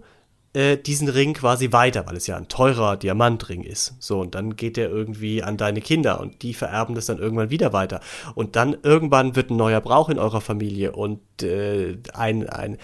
äh, 0.53 0.77
diesen 0.77 1.09
Ring 1.09 1.33
quasi 1.33 1.71
weiter, 1.73 2.05
weil 2.07 2.15
es 2.15 2.27
ja 2.27 2.37
ein 2.37 2.47
teurer 2.47 2.95
Diamantring 2.95 3.63
ist. 3.63 3.95
So, 3.99 4.19
und 4.21 4.35
dann 4.35 4.55
geht 4.55 4.77
der 4.77 4.89
irgendwie 4.89 5.43
an 5.43 5.57
deine 5.57 5.81
Kinder 5.81 6.19
und 6.21 6.43
die 6.43 6.53
vererben 6.53 6.95
das 6.95 7.07
dann 7.07 7.17
irgendwann 7.17 7.49
wieder 7.49 7.73
weiter. 7.73 7.99
Und 8.35 8.55
dann 8.55 8.77
irgendwann 8.83 9.35
wird 9.35 9.49
ein 9.49 9.57
neuer 9.57 9.81
Brauch 9.81 10.09
in 10.09 10.19
eurer 10.19 10.41
Familie 10.41 10.93
und 10.93 11.19
äh, 11.41 11.97
ein, 12.13 12.47
ein 12.47 12.77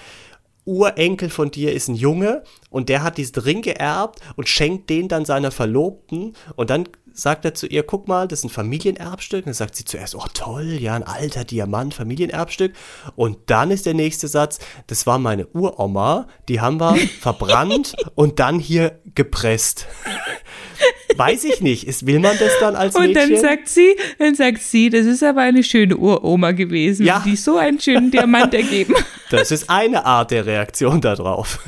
Urenkel 0.70 1.30
von 1.30 1.50
dir 1.52 1.74
ist 1.74 1.88
ein 1.88 1.96
Junge 1.96 2.44
und 2.70 2.90
der 2.90 3.02
hat 3.02 3.18
diesen 3.18 3.42
Ring 3.42 3.62
geerbt 3.64 4.20
und 4.36 4.48
schenkt 4.48 4.90
den 4.90 5.08
dann 5.08 5.26
seiner 5.26 5.52
Verlobten 5.52 6.34
und 6.56 6.70
dann 6.70 6.88
sagt 7.12 7.44
er 7.44 7.54
zu 7.54 7.66
ihr, 7.68 7.84
guck 7.84 8.08
mal, 8.08 8.28
das 8.30 8.40
ist 8.40 8.46
ein 8.46 8.50
Familienerbstück. 8.50 9.40
Und 9.40 9.48
dann 9.48 9.54
sagt 9.54 9.76
sie 9.76 9.84
zuerst, 9.84 10.16
oh 10.16 10.24
toll, 10.34 10.78
ja, 10.80 10.94
ein 10.94 11.04
alter 11.04 11.44
Diamant, 11.44 11.94
Familienerbstück. 11.94 12.72
Und 13.18 13.38
dann 13.48 13.72
ist 13.72 13.86
der 13.88 13.94
nächste 13.96 14.30
Satz, 14.30 14.60
das 14.88 15.06
war 15.06 15.20
meine 15.20 15.48
Uroma, 15.48 16.28
die 16.48 16.62
haben 16.62 16.80
wir 16.80 16.96
verbrannt 17.20 17.94
und 18.16 18.40
dann 18.40 18.60
hier 18.60 19.00
gepresst. 19.16 19.88
Weiß 21.18 21.44
ich 21.44 21.60
nicht, 21.60 21.86
ist, 21.88 22.06
will 22.06 22.20
man 22.20 22.38
das 22.40 22.52
dann 22.62 22.76
als 22.78 22.96
Und 22.96 23.08
Mädchen? 23.08 23.32
dann 23.32 23.42
sagt 23.42 23.68
sie, 23.68 23.96
dann 24.20 24.36
sagt 24.36 24.62
sie, 24.62 24.90
das 24.90 25.06
ist 25.06 25.24
aber 25.24 25.42
eine 25.42 25.64
schöne 25.64 25.98
Uroma 25.98 26.52
gewesen, 26.52 27.06
Ja. 27.06 27.22
die 27.26 27.36
so 27.36 27.58
einen 27.58 27.82
schönen 27.82 28.12
Diamant 28.12 28.54
ergeben. 28.54 28.94
das 29.30 29.52
ist 29.52 29.70
eine 29.70 30.06
Art 30.06 30.32
der 30.32 30.46
Reaktion 30.46 31.02
darauf. 31.02 31.60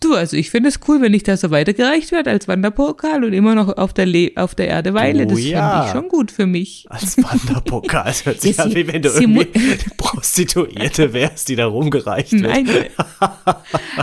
Du, 0.00 0.14
also 0.14 0.36
ich 0.36 0.50
finde 0.50 0.68
es 0.68 0.78
cool, 0.86 1.00
wenn 1.00 1.12
ich 1.12 1.24
da 1.24 1.36
so 1.36 1.50
weitergereicht 1.50 2.12
werde 2.12 2.30
als 2.30 2.46
Wanderpokal 2.46 3.24
und 3.24 3.32
immer 3.32 3.56
noch 3.56 3.76
auf 3.76 3.92
der, 3.92 4.06
Le 4.06 4.30
auf 4.36 4.54
der 4.54 4.68
Erde 4.68 4.94
weile. 4.94 5.24
Oh 5.24 5.30
das 5.30 5.44
ja. 5.44 5.70
fände 5.70 5.86
ich 5.86 5.92
schon 5.92 6.08
gut 6.08 6.30
für 6.30 6.46
mich. 6.46 6.86
Als 6.88 7.18
Wanderpokal. 7.18 8.04
Das 8.04 8.24
hört 8.24 8.40
sich 8.40 8.56
Ja, 8.58 8.64
an, 8.64 8.74
wie 8.76 8.86
wenn 8.86 9.02
du 9.02 9.08
irgendwie 9.08 9.48
Prostituierte 9.96 11.12
wärst, 11.12 11.48
die 11.48 11.56
da 11.56 11.66
rumgereicht 11.66 12.32
wird. 12.32 12.42
Nein. 12.44 12.68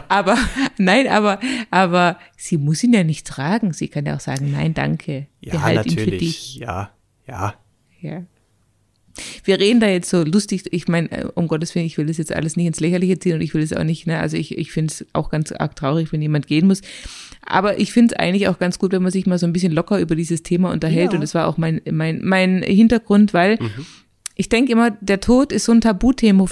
aber, 0.09 0.37
nein, 0.77 1.07
aber, 1.07 1.39
aber 1.71 2.17
sie 2.35 2.57
muss 2.57 2.83
ihn 2.83 2.91
ja 2.91 3.05
nicht 3.05 3.25
tragen. 3.25 3.71
Sie 3.71 3.87
kann 3.87 4.05
ja 4.05 4.17
auch 4.17 4.21
sagen, 4.21 4.51
nein, 4.51 4.73
danke. 4.73 5.27
Ja, 5.39 5.53
Behalt 5.53 5.85
ihn 5.85 5.91
für 5.93 5.99
natürlich. 5.99 6.19
dich. 6.19 6.55
Ja, 6.57 6.91
ja. 7.25 7.53
Ja. 8.01 8.23
Wir 9.43 9.59
reden 9.59 9.79
da 9.79 9.87
jetzt 9.87 10.09
so 10.09 10.23
lustig, 10.23 10.63
ich 10.71 10.87
meine, 10.87 11.11
äh, 11.11 11.25
um 11.35 11.47
Gottes 11.47 11.73
Willen, 11.75 11.85
ich 11.85 11.97
will 11.97 12.05
das 12.05 12.17
jetzt 12.17 12.33
alles 12.33 12.55
nicht 12.57 12.67
ins 12.67 12.79
Lächerliche 12.79 13.19
ziehen 13.19 13.35
und 13.35 13.41
ich 13.41 13.53
will 13.53 13.61
es 13.63 13.73
auch 13.73 13.83
nicht, 13.83 14.07
ne, 14.07 14.19
also 14.19 14.37
ich, 14.37 14.57
ich 14.57 14.71
finde 14.71 14.91
es 14.93 15.05
auch 15.13 15.29
ganz 15.29 15.51
arg 15.51 15.75
traurig, 15.75 16.11
wenn 16.11 16.21
jemand 16.21 16.47
gehen 16.47 16.67
muss. 16.67 16.81
Aber 17.45 17.79
ich 17.79 17.93
finde 17.93 18.13
es 18.15 18.19
eigentlich 18.19 18.47
auch 18.47 18.57
ganz 18.59 18.79
gut, 18.79 18.91
wenn 18.91 19.03
man 19.03 19.11
sich 19.11 19.25
mal 19.27 19.37
so 19.37 19.45
ein 19.45 19.53
bisschen 19.53 19.71
locker 19.71 19.99
über 19.99 20.15
dieses 20.15 20.43
Thema 20.43 20.71
unterhält 20.71 21.05
Ja. 21.05 21.09
Mhm. 21.11 21.15
und 21.15 21.21
das 21.21 21.35
war 21.35 21.47
auch 21.47 21.57
mein, 21.57 21.81
mein, 21.91 22.21
mein 22.23 22.63
Hintergrund, 22.63 23.33
weil 23.33 23.59
ich 24.35 24.49
denke 24.49 24.71
immer, 24.73 24.91
der 24.91 25.21
Tod 25.21 25.51
ist 25.53 25.65
so 25.65 25.71
ein 25.71 25.79
Tabuthema, 25.81 26.45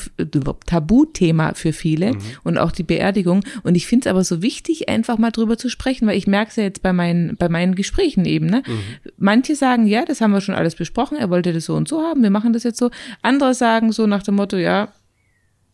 Tabuthema 0.66 1.54
für 1.54 1.74
viele 1.74 2.14
Mhm. 2.14 2.20
und 2.44 2.58
auch 2.58 2.72
die 2.72 2.84
Beerdigung. 2.84 3.44
Und 3.64 3.76
ich 3.76 3.88
finde 3.88 4.08
es 4.08 4.12
aber 4.12 4.24
so 4.24 4.42
wichtig, 4.42 4.90
einfach 4.90 5.18
mal 5.18 5.32
drüber 5.32 5.58
zu 5.58 5.70
sprechen, 5.70 6.08
weil 6.08 6.18
ich 6.18 6.28
merke 6.28 6.50
es 6.50 6.56
ja 6.56 6.64
jetzt 6.64 6.82
bei 6.82 6.94
meinen, 6.94 7.36
bei 7.36 7.50
meinen 7.50 7.76
Gesprächen 7.76 8.26
eben. 8.26 8.46
Ne? 8.46 8.64
Mhm. 8.66 8.80
Manche 9.18 9.56
sagen, 9.56 9.86
ja, 9.86 10.06
das 10.06 10.22
haben 10.22 10.32
wir 10.32 10.42
schon 10.42 10.56
alles 10.56 10.76
besprochen, 10.76 11.18
er 11.18 11.30
wollte 11.30 11.54
das 11.54 11.66
so 11.66 11.76
und 11.76 11.88
so 11.88 12.02
haben, 12.02 12.24
wir 12.24 12.30
machen 12.30 12.54
das 12.54 12.64
jetzt 12.64 12.78
so. 12.80 12.90
Andere 13.22 13.54
sagen 13.54 13.92
so 13.92 14.08
nach 14.08 14.24
dem 14.24 14.36
Motto, 14.36 14.58
ja, 14.58 14.90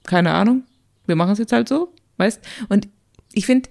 keine 0.05 0.31
Ahnung, 0.31 0.63
wir 1.05 1.15
machen 1.15 1.33
es 1.33 1.39
jetzt 1.39 1.51
halt 1.53 1.69
so, 1.69 1.93
weißt? 2.17 2.41
Und 2.69 2.87
ich 3.33 3.45
finde, 3.45 3.69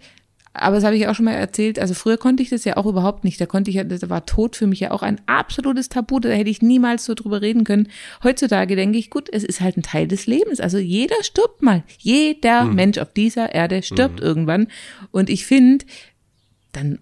aber 0.61 0.77
das 0.77 0.85
habe 0.85 0.97
ich 0.97 1.07
auch 1.09 1.15
schon 1.15 1.25
mal 1.25 1.33
erzählt, 1.33 1.79
also 1.79 1.95
früher 1.95 2.17
konnte 2.17 2.43
ich 2.43 2.51
das 2.51 2.65
ja 2.65 2.77
auch 2.77 2.87
überhaupt 2.87 3.25
nicht, 3.25 3.41
da 3.41 3.47
konnte 3.47 3.71
ich 3.71 3.77
ja, 3.77 3.85
das 3.85 4.09
war 4.09 4.27
Tod 4.27 4.57
für 4.57 4.67
mich 4.67 4.81
ja 4.81 4.91
auch 4.91 5.03
ein 5.03 5.21
absolutes 5.27 5.89
Tabu, 5.89 6.21
da 6.21 6.29
hätte 6.29 6.51
ich 6.51 6.63
niemals 6.63 7.05
so 7.05 7.15
drüber 7.15 7.43
reden 7.43 7.65
können. 7.65 7.89
Heutzutage 8.23 8.77
denke 8.77 8.99
ich, 8.99 9.11
gut, 9.11 9.29
es 9.33 9.45
ist 9.45 9.61
halt 9.61 9.77
ein 9.77 9.83
Teil 9.83 10.09
des 10.09 10.27
Lebens, 10.27 10.61
also 10.61 10.79
jeder 10.79 11.23
stirbt 11.23 11.63
mal, 11.63 11.83
jeder 11.99 12.65
Mensch 12.65 12.99
auf 12.99 13.13
dieser 13.13 13.55
Erde 13.55 13.83
stirbt 13.83 14.21
irgendwann. 14.21 14.69
Und 15.11 15.31
ich 15.31 15.47
finde, 15.47 15.85
dann 16.73 16.99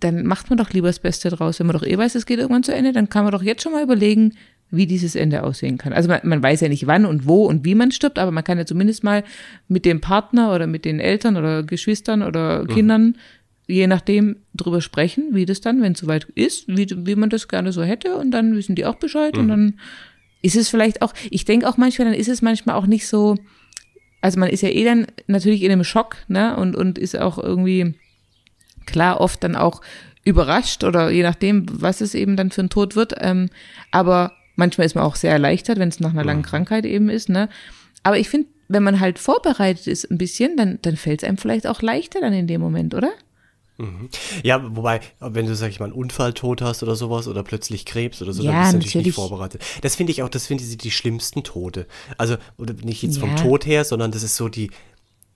dann 0.00 0.26
macht 0.26 0.50
man 0.50 0.58
doch 0.58 0.70
lieber 0.70 0.88
das 0.88 0.98
Beste 0.98 1.30
draus. 1.30 1.58
Wenn 1.58 1.66
man 1.66 1.76
doch 1.76 1.82
eh 1.82 1.96
weiß, 1.96 2.14
es 2.16 2.26
geht 2.26 2.38
irgendwann 2.38 2.62
zu 2.62 2.74
Ende, 2.74 2.92
dann 2.92 3.08
kann 3.08 3.24
man 3.24 3.32
doch 3.32 3.42
jetzt 3.42 3.62
schon 3.62 3.72
mal 3.72 3.82
überlegen, 3.82 4.34
wie 4.70 4.86
dieses 4.86 5.14
Ende 5.14 5.42
aussehen 5.42 5.78
kann. 5.78 5.92
Also 5.92 6.08
man, 6.08 6.20
man 6.24 6.42
weiß 6.42 6.60
ja 6.60 6.68
nicht 6.68 6.86
wann 6.86 7.06
und 7.06 7.26
wo 7.26 7.46
und 7.46 7.64
wie 7.64 7.74
man 7.74 7.92
stirbt, 7.92 8.18
aber 8.18 8.30
man 8.30 8.44
kann 8.44 8.58
ja 8.58 8.66
zumindest 8.66 9.04
mal 9.04 9.24
mit 9.68 9.84
dem 9.84 10.00
Partner 10.00 10.54
oder 10.54 10.66
mit 10.66 10.84
den 10.84 11.00
Eltern 11.00 11.36
oder 11.36 11.62
Geschwistern 11.62 12.22
oder 12.22 12.66
Kindern, 12.66 13.16
je 13.66 13.86
nachdem, 13.86 14.36
drüber 14.54 14.80
sprechen, 14.80 15.30
wie 15.32 15.46
das 15.46 15.60
dann, 15.60 15.82
wenn 15.82 15.92
es 15.92 16.00
soweit 16.00 16.24
ist, 16.34 16.66
wie, 16.68 16.86
wie 16.90 17.16
man 17.16 17.30
das 17.30 17.48
gerne 17.48 17.72
so 17.72 17.82
hätte 17.82 18.16
und 18.16 18.30
dann 18.30 18.54
wissen 18.54 18.74
die 18.74 18.86
auch 18.86 18.96
Bescheid 18.96 19.38
und 19.38 19.48
dann 19.48 19.80
ist 20.42 20.56
es 20.56 20.68
vielleicht 20.68 21.02
auch, 21.02 21.14
ich 21.30 21.44
denke 21.44 21.68
auch 21.68 21.76
manchmal, 21.76 22.08
dann 22.08 22.18
ist 22.18 22.28
es 22.28 22.42
manchmal 22.42 22.76
auch 22.76 22.86
nicht 22.86 23.06
so, 23.06 23.36
also 24.20 24.38
man 24.38 24.50
ist 24.50 24.62
ja 24.62 24.68
eh 24.68 24.84
dann 24.84 25.06
natürlich 25.26 25.62
in 25.62 25.72
einem 25.72 25.84
Schock, 25.84 26.16
ne, 26.28 26.56
und, 26.56 26.76
und 26.76 26.98
ist 26.98 27.18
auch 27.18 27.38
irgendwie, 27.38 27.94
klar 28.86 29.20
oft 29.20 29.42
dann 29.44 29.56
auch 29.56 29.82
überrascht 30.24 30.84
oder 30.84 31.10
je 31.10 31.22
nachdem, 31.22 31.66
was 31.70 32.00
es 32.00 32.14
eben 32.14 32.36
dann 32.36 32.50
für 32.50 32.62
ein 32.62 32.70
Tod 32.70 32.96
wird. 32.96 33.14
Ähm, 33.18 33.50
aber 33.90 34.32
manchmal 34.56 34.86
ist 34.86 34.94
man 34.94 35.04
auch 35.04 35.16
sehr 35.16 35.32
erleichtert, 35.32 35.78
wenn 35.78 35.88
es 35.88 36.00
nach 36.00 36.10
einer 36.10 36.24
langen 36.24 36.42
Krankheit 36.42 36.84
eben 36.84 37.08
ist. 37.08 37.28
Ne? 37.28 37.48
Aber 38.02 38.18
ich 38.18 38.28
finde, 38.28 38.48
wenn 38.68 38.82
man 38.82 38.98
halt 39.00 39.18
vorbereitet 39.18 39.86
ist 39.86 40.10
ein 40.10 40.18
bisschen, 40.18 40.56
dann, 40.56 40.78
dann 40.82 40.96
fällt 40.96 41.22
es 41.22 41.28
einem 41.28 41.38
vielleicht 41.38 41.66
auch 41.66 41.82
leichter 41.82 42.20
dann 42.20 42.32
in 42.32 42.46
dem 42.48 42.60
Moment, 42.60 42.94
oder? 42.94 43.10
Mhm. 43.78 44.08
Ja, 44.42 44.74
wobei, 44.74 45.00
wenn 45.20 45.46
du, 45.46 45.54
sag 45.54 45.68
ich 45.68 45.80
mal, 45.80 45.84
einen 45.86 45.94
Unfalltod 45.94 46.62
hast 46.62 46.82
oder 46.82 46.96
sowas 46.96 47.28
oder 47.28 47.42
plötzlich 47.42 47.84
Krebs 47.84 48.22
oder 48.22 48.32
so, 48.32 48.42
Ja, 48.42 48.52
dann 48.52 48.60
bist 48.60 48.72
du 48.72 48.76
natürlich 48.78 48.94
natürlich. 48.94 49.06
nicht 49.08 49.14
vorbereitet. 49.14 49.62
Das 49.82 49.96
finde 49.96 50.12
ich 50.12 50.22
auch, 50.22 50.30
das 50.30 50.46
finde 50.46 50.64
ich 50.64 50.78
die 50.78 50.90
schlimmsten 50.90 51.44
Tode. 51.44 51.86
Also, 52.16 52.36
nicht 52.82 53.02
jetzt 53.02 53.18
vom 53.18 53.30
Ja. 53.30 53.36
Tod 53.36 53.66
her, 53.66 53.84
sondern 53.84 54.12
das 54.12 54.22
ist 54.22 54.36
so 54.36 54.48
die, 54.48 54.70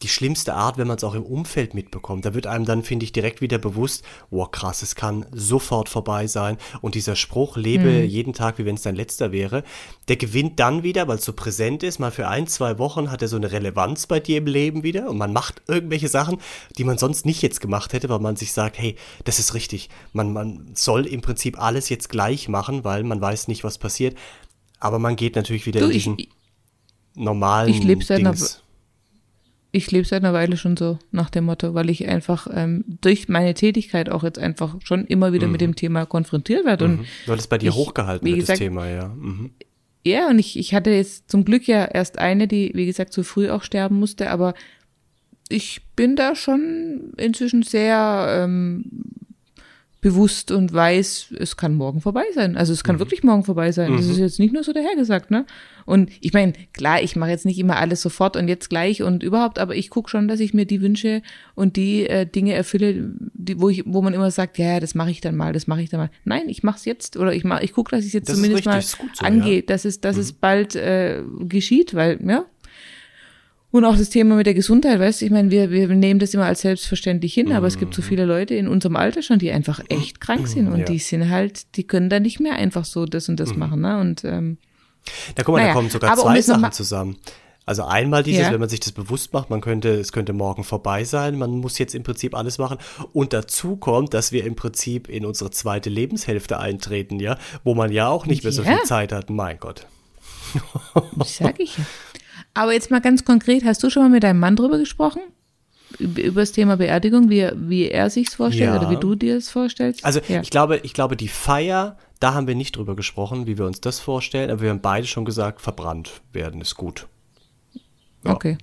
die 0.03 0.09
schlimmste 0.09 0.55
Art, 0.55 0.79
wenn 0.79 0.87
man 0.87 0.97
es 0.97 1.05
auch 1.05 1.15
im 1.15 1.25
Umfeld 1.25 1.75
mitbekommt. 1.75 2.25
Da 2.25 2.33
wird 2.33 2.47
einem 2.47 2.65
dann, 2.65 2.83
finde 2.83 3.05
ich, 3.05 3.13
direkt 3.13 3.43
wieder 3.43 3.59
bewusst, 3.59 4.03
wow, 4.31 4.51
krass, 4.51 4.81
es 4.81 4.95
kann 4.95 5.27
sofort 5.31 5.91
vorbei 5.91 6.27
sein. 6.27 6.57
Und 6.81 6.95
dieser 6.95 7.17
Spruch, 7.17 7.59
lebe 7.59 8.03
jeden 8.05 8.33
Tag, 8.33 8.57
wie 8.59 8.65
wenn 8.65 8.77
es 8.77 8.83
dein 8.83 8.97
letzter 8.97 9.31
wäre, 9.31 9.63
der 10.09 10.17
gewinnt 10.17 10.59
dann 10.59 10.83
wieder, 10.83 11.07
weil 11.07 11.19
es 11.19 11.25
so 11.27 11.35
präsent 11.35 11.83
ist. 11.83 11.99
Mal 11.99 12.11
für 12.13 12.29
ein, 12.29 12.47
zwei 12.47 12.79
Wochen 12.79 13.11
hat 13.11 13.21
er 13.21 13.29
so 13.29 13.37
eine 13.37 13.53
Relevanz 13.53 14.07
bei 14.07 14.21
dir 14.21 14.39
im 14.39 14.47
Leben 14.47 14.83
wieder. 14.83 15.11
Und 15.11 15.19
man 15.19 15.35
macht 15.35 15.61
irgendwelche 15.69 16.09
Sachen, 16.09 16.39
die 16.79 16.85
man 16.85 16.97
sonst 16.97 17.27
nicht 17.27 17.43
jetzt 17.43 17.61
gemacht 17.61 17.93
hätte, 17.93 18.09
weil 18.09 18.21
man 18.21 18.37
sich 18.37 18.53
sagt, 18.53 18.79
hey, 18.79 18.97
das 19.25 19.39
ist 19.39 19.53
richtig. 19.53 19.91
Man, 20.15 20.33
man 20.33 20.71
soll 20.75 21.07
im 21.07 21.21
Prinzip 21.21 21.61
alles 21.61 21.91
jetzt 21.91 22.09
gleich 22.09 22.49
machen, 22.49 22.85
weil 22.85 23.05
man 23.05 23.21
weiß 23.21 23.49
nicht, 23.49 23.65
was 23.65 23.77
passiert. 23.77 24.17
Aber 24.79 24.99
man 24.99 25.17
geht 25.17 25.37
natürlich 25.37 25.67
wieder 25.67 25.81
Du, 25.81 25.87
in 25.87 25.93
ich, 25.93 26.05
diesen 26.05 26.17
normalen 27.15 27.69
ich 27.69 27.83
lebe 27.83 28.03
seit 28.03 28.21
einer- 28.21 28.31
Dings. 28.31 28.63
Ich 29.73 29.91
lebe 29.91 30.05
seit 30.07 30.23
einer 30.25 30.33
Weile 30.33 30.57
schon 30.57 30.77
so 30.77 30.99
nach 31.13 31.31
dem 31.31 31.45
Motto, 31.45 31.75
weil 31.75 31.91
ich 31.91 32.09
einfach 32.09 32.47
ähm, 32.53 32.85
durch 33.01 33.29
meine 33.29 33.55
Tätigkeit 33.55 34.09
auch 34.11 34.25
jetzt 34.25 34.39
einfach 34.39 34.77
schon 34.83 35.05
immer 35.07 35.33
wieder 35.33 35.47
mit 35.47 35.61
dem 35.61 35.77
Thema 35.77 36.07
konfrontiert 36.07 36.65
werde. 36.65 36.85
Und 36.87 37.07
Weil 37.27 37.39
es 37.39 37.47
bei 37.47 37.59
dir 37.59 37.71
ich- 37.71 37.77
hochgehalten 37.77 38.27
wird, 38.27 38.39
das 38.39 38.43
gesagt, 38.45 38.59
Thema, 38.59 38.89
ja. 38.89 39.09
Mhm. 39.09 39.51
Ja, 40.05 40.29
und 40.29 40.39
ich, 40.39 40.59
ich 40.59 40.75
hatte 40.75 40.91
jetzt 40.91 41.31
zum 41.31 41.45
Glück 41.45 41.69
ja 41.69 41.85
erst 41.85 42.19
eine, 42.19 42.49
die, 42.49 42.73
wie 42.75 42.87
gesagt, 42.87 43.13
zu 43.13 43.23
früh 43.23 43.51
auch 43.51 43.63
sterben 43.63 43.99
musste, 44.01 44.31
aber 44.31 44.55
ich 45.51 45.83
bin 45.95 46.17
da 46.17 46.35
schon 46.35 47.13
inzwischen 47.19 47.63
sehr 47.63 48.27
ähm, 48.45 48.85
bewusst 50.01 50.51
und 50.51 50.73
weiß, 50.73 51.35
es 51.39 51.57
kann 51.57 51.75
morgen 51.75 52.01
vorbei 52.01 52.25
sein. 52.35 52.57
Also 52.57 52.73
es 52.73 52.83
kann 52.83 52.99
wirklich 52.99 53.23
morgen 53.23 53.45
vorbei 53.45 53.71
sein. 53.71 53.95
Das 53.97 54.07
ist 54.07 54.19
jetzt 54.19 54.39
nicht 54.39 54.53
nur 54.53 54.65
so 54.65 54.73
dahergesagt, 54.73 55.31
ne? 55.31 55.45
Und 55.85 56.11
ich 56.21 56.33
meine, 56.33 56.55
klar, 56.73 57.03
ich 57.03 57.17
mache 57.17 57.31
jetzt 57.31 57.45
nicht 57.45 57.59
immer 57.59 57.77
alles 57.77 58.01
sofort 58.01 58.37
und 58.37 58.49
jetzt 58.49 58.71
gleich 58.71 59.03
und 59.03 59.23
überhaupt, 59.23 59.59
aber 59.59 59.75
ich 59.75 59.91
gucke 59.91 60.09
schon, 60.09 60.29
dass 60.29 60.41
ich 60.41 60.55
mir 60.55 60.65
die 60.65 60.81
Wünsche 60.81 61.21
und 61.55 61.77
die 61.77 62.09
äh, 62.09 62.27
Dinge 62.27 62.55
erfülle, 62.55 63.13
die, 63.35 63.61
wo 63.61 63.69
ich, 63.69 63.83
wo 63.87 64.01
man 64.01 64.15
immer 64.15 64.31
sagt, 64.31 64.57
ja, 64.59 64.75
ja, 64.75 64.81
das 64.81 64.95
mache 64.95 65.11
ich 65.11 65.21
dann 65.21 65.37
mal, 65.37 65.53
das 65.53 65.67
mache 65.67 65.83
ich 65.83 65.91
dann 65.91 66.01
mal. 66.01 66.11
Nein, 66.25 66.49
ich 66.49 66.63
mache 66.63 66.77
es 66.79 66.85
jetzt 66.85 67.17
oder 67.17 67.35
ich 67.35 67.45
mach, 67.45 67.61
ich 67.61 67.73
gucke, 67.73 67.91
dass 67.91 68.01
ich 68.01 68.09
es 68.09 68.13
jetzt 68.15 68.29
Das 68.29 68.37
zumindest 68.37 68.67
richtig, 68.69 68.99
mal 68.99 69.13
so, 69.15 69.25
angehe, 69.25 69.57
ja. 69.57 69.63
dass 69.67 69.85
es, 69.85 70.01
dass 70.01 70.17
es 70.17 70.33
bald 70.33 70.77
äh, 70.77 71.23
geschieht, 71.41 71.95
weil, 71.95 72.19
ja. 72.27 72.47
Und 73.73 73.85
auch 73.85 73.97
das 73.97 74.11
Thema 74.11 74.35
mit 74.35 74.47
der 74.47 74.55
Gesundheit, 74.55 74.99
weißt 74.99 75.21
du, 75.21 75.27
ich 75.27 75.31
meine, 75.31 75.51
wir, 75.53 75.71
wir 75.71 75.87
nehmen 75.89 76.19
das 76.19 76.35
immer 76.35 76.47
als 76.47 76.63
selbstverständlich 76.63 77.33
hin, 77.35 77.53
aber 77.53 77.69
es 77.69 77.79
gibt 77.79 77.95
so 77.95 78.03
viele 78.03 78.25
Leute 78.25 78.55
in 78.55 78.67
unserem 78.67 78.97
Alter 78.97 79.23
schon, 79.23 79.39
die 79.39 79.53
einfach 79.53 79.81
echt 79.89 80.21
krank 80.21 80.49
sind 80.49 80.67
und 80.69 80.81
Ja. 80.81 80.85
die 80.87 80.99
sind 80.99 81.31
halt, 81.31 81.77
die 81.77 81.85
können 81.85 82.11
da 82.11 82.19
nicht 82.19 82.41
mehr 82.41 82.55
einfach 82.55 82.85
so 82.85 83.07
das 83.07 83.29
und 83.29 83.39
das 83.39 83.55
machen, 83.55 83.81
ne? 83.83 84.01
Und 84.01 84.25
ähm, 84.25 84.59
Da 85.37 85.45
guck 85.45 85.53
mal, 85.55 85.59
da 85.59 85.65
Naja, 85.67 85.75
kommen 85.75 85.89
sogar 85.91 86.13
um 86.13 86.19
zwei 86.19 86.35
noch 86.37 86.43
Sachen 86.43 86.73
zusammen. 86.73 87.17
Also 87.67 87.85
einmal 87.85 88.25
dieses, 88.25 88.47
Ja. 88.47 88.53
wenn 88.53 88.59
man 88.59 88.69
sich 88.69 88.81
das 88.81 88.91
bewusst 88.91 89.33
macht, 89.33 89.51
man 89.51 89.61
könnte, 89.61 89.91
es 89.91 90.11
könnte 90.11 90.33
morgen 90.33 90.65
vorbei 90.65 91.05
sein, 91.05 91.39
man 91.39 91.51
muss 91.59 91.79
jetzt 91.79 91.95
im 91.95 92.03
Prinzip 92.03 92.35
alles 92.35 92.59
machen. 92.59 92.79
Und 93.13 93.33
dazu 93.33 93.77
kommt, 93.77 94.13
dass 94.15 94.33
wir 94.33 94.45
im 94.45 94.57
Prinzip 94.57 95.09
in 95.09 95.25
unsere 95.25 95.53
zweite 95.53 95.91
Lebenshälfte 95.91 96.59
eintreten, 96.59 97.21
ja, 97.21 97.39
wo 97.63 97.75
man 97.77 97.93
ja 97.93 98.09
auch 98.09 98.27
nicht 98.27 98.43
mehr 98.43 98.53
so 98.53 98.63
Ja. 98.63 98.73
viel 98.79 98.83
Zeit 98.85 99.13
hat. 99.13 99.31
Mein 99.31 99.59
Gott. 99.61 99.87
das 101.17 101.37
sag 101.37 101.61
ich 101.61 101.79
ja. 101.79 101.85
Aber 102.55 102.73
jetzt 102.73 102.91
mal 102.91 103.01
ganz 103.01 103.25
konkret, 103.25 103.65
hast 103.65 103.83
du 103.83 103.91
schon 103.91 104.03
mal 104.03 104.09
mit 104.11 104.23
deinem 104.23 104.41
Mann 104.41 104.57
drüber 104.57 104.79
gesprochen? 104.79 105.21
Über 105.99 106.43
das 106.43 106.53
Thema 106.53 106.77
Beerdigung, 106.77 107.29
wie, 107.31 107.39
er- 107.41 107.55
wie 107.57 107.89
er 107.91 108.11
sich's 108.11 108.35
vorstellt 108.35 108.71
Ja. 108.75 108.79
oder 108.81 108.91
wie 108.91 108.97
du 108.97 109.15
dir 109.15 109.37
es 109.37 109.51
vorstellst? 109.51 110.05
Also 110.05 110.21
ja. 110.29 110.41
ich 110.41 110.51
glaube, 110.51 110.79
ich 110.79 110.95
glaube, 110.95 111.17
die 111.17 111.29
Feier, 111.29 111.97
da 112.21 112.35
haben 112.35 112.47
wir 112.47 112.55
nicht 112.55 112.77
drüber 112.77 112.95
gesprochen, 112.97 113.47
wie 113.47 113.59
wir 113.59 113.67
uns 113.67 113.81
das 113.81 113.99
vorstellen, 113.99 114.51
aber 114.51 114.63
wir 114.63 114.71
haben 114.71 114.81
beide 114.81 115.07
schon 115.07 115.25
gesagt, 115.25 115.61
verbrannt 115.61 116.21
werden 116.33 116.61
ist 116.61 116.77
gut. 116.77 117.07
ja. 118.25 118.33
Okay. 118.33 118.59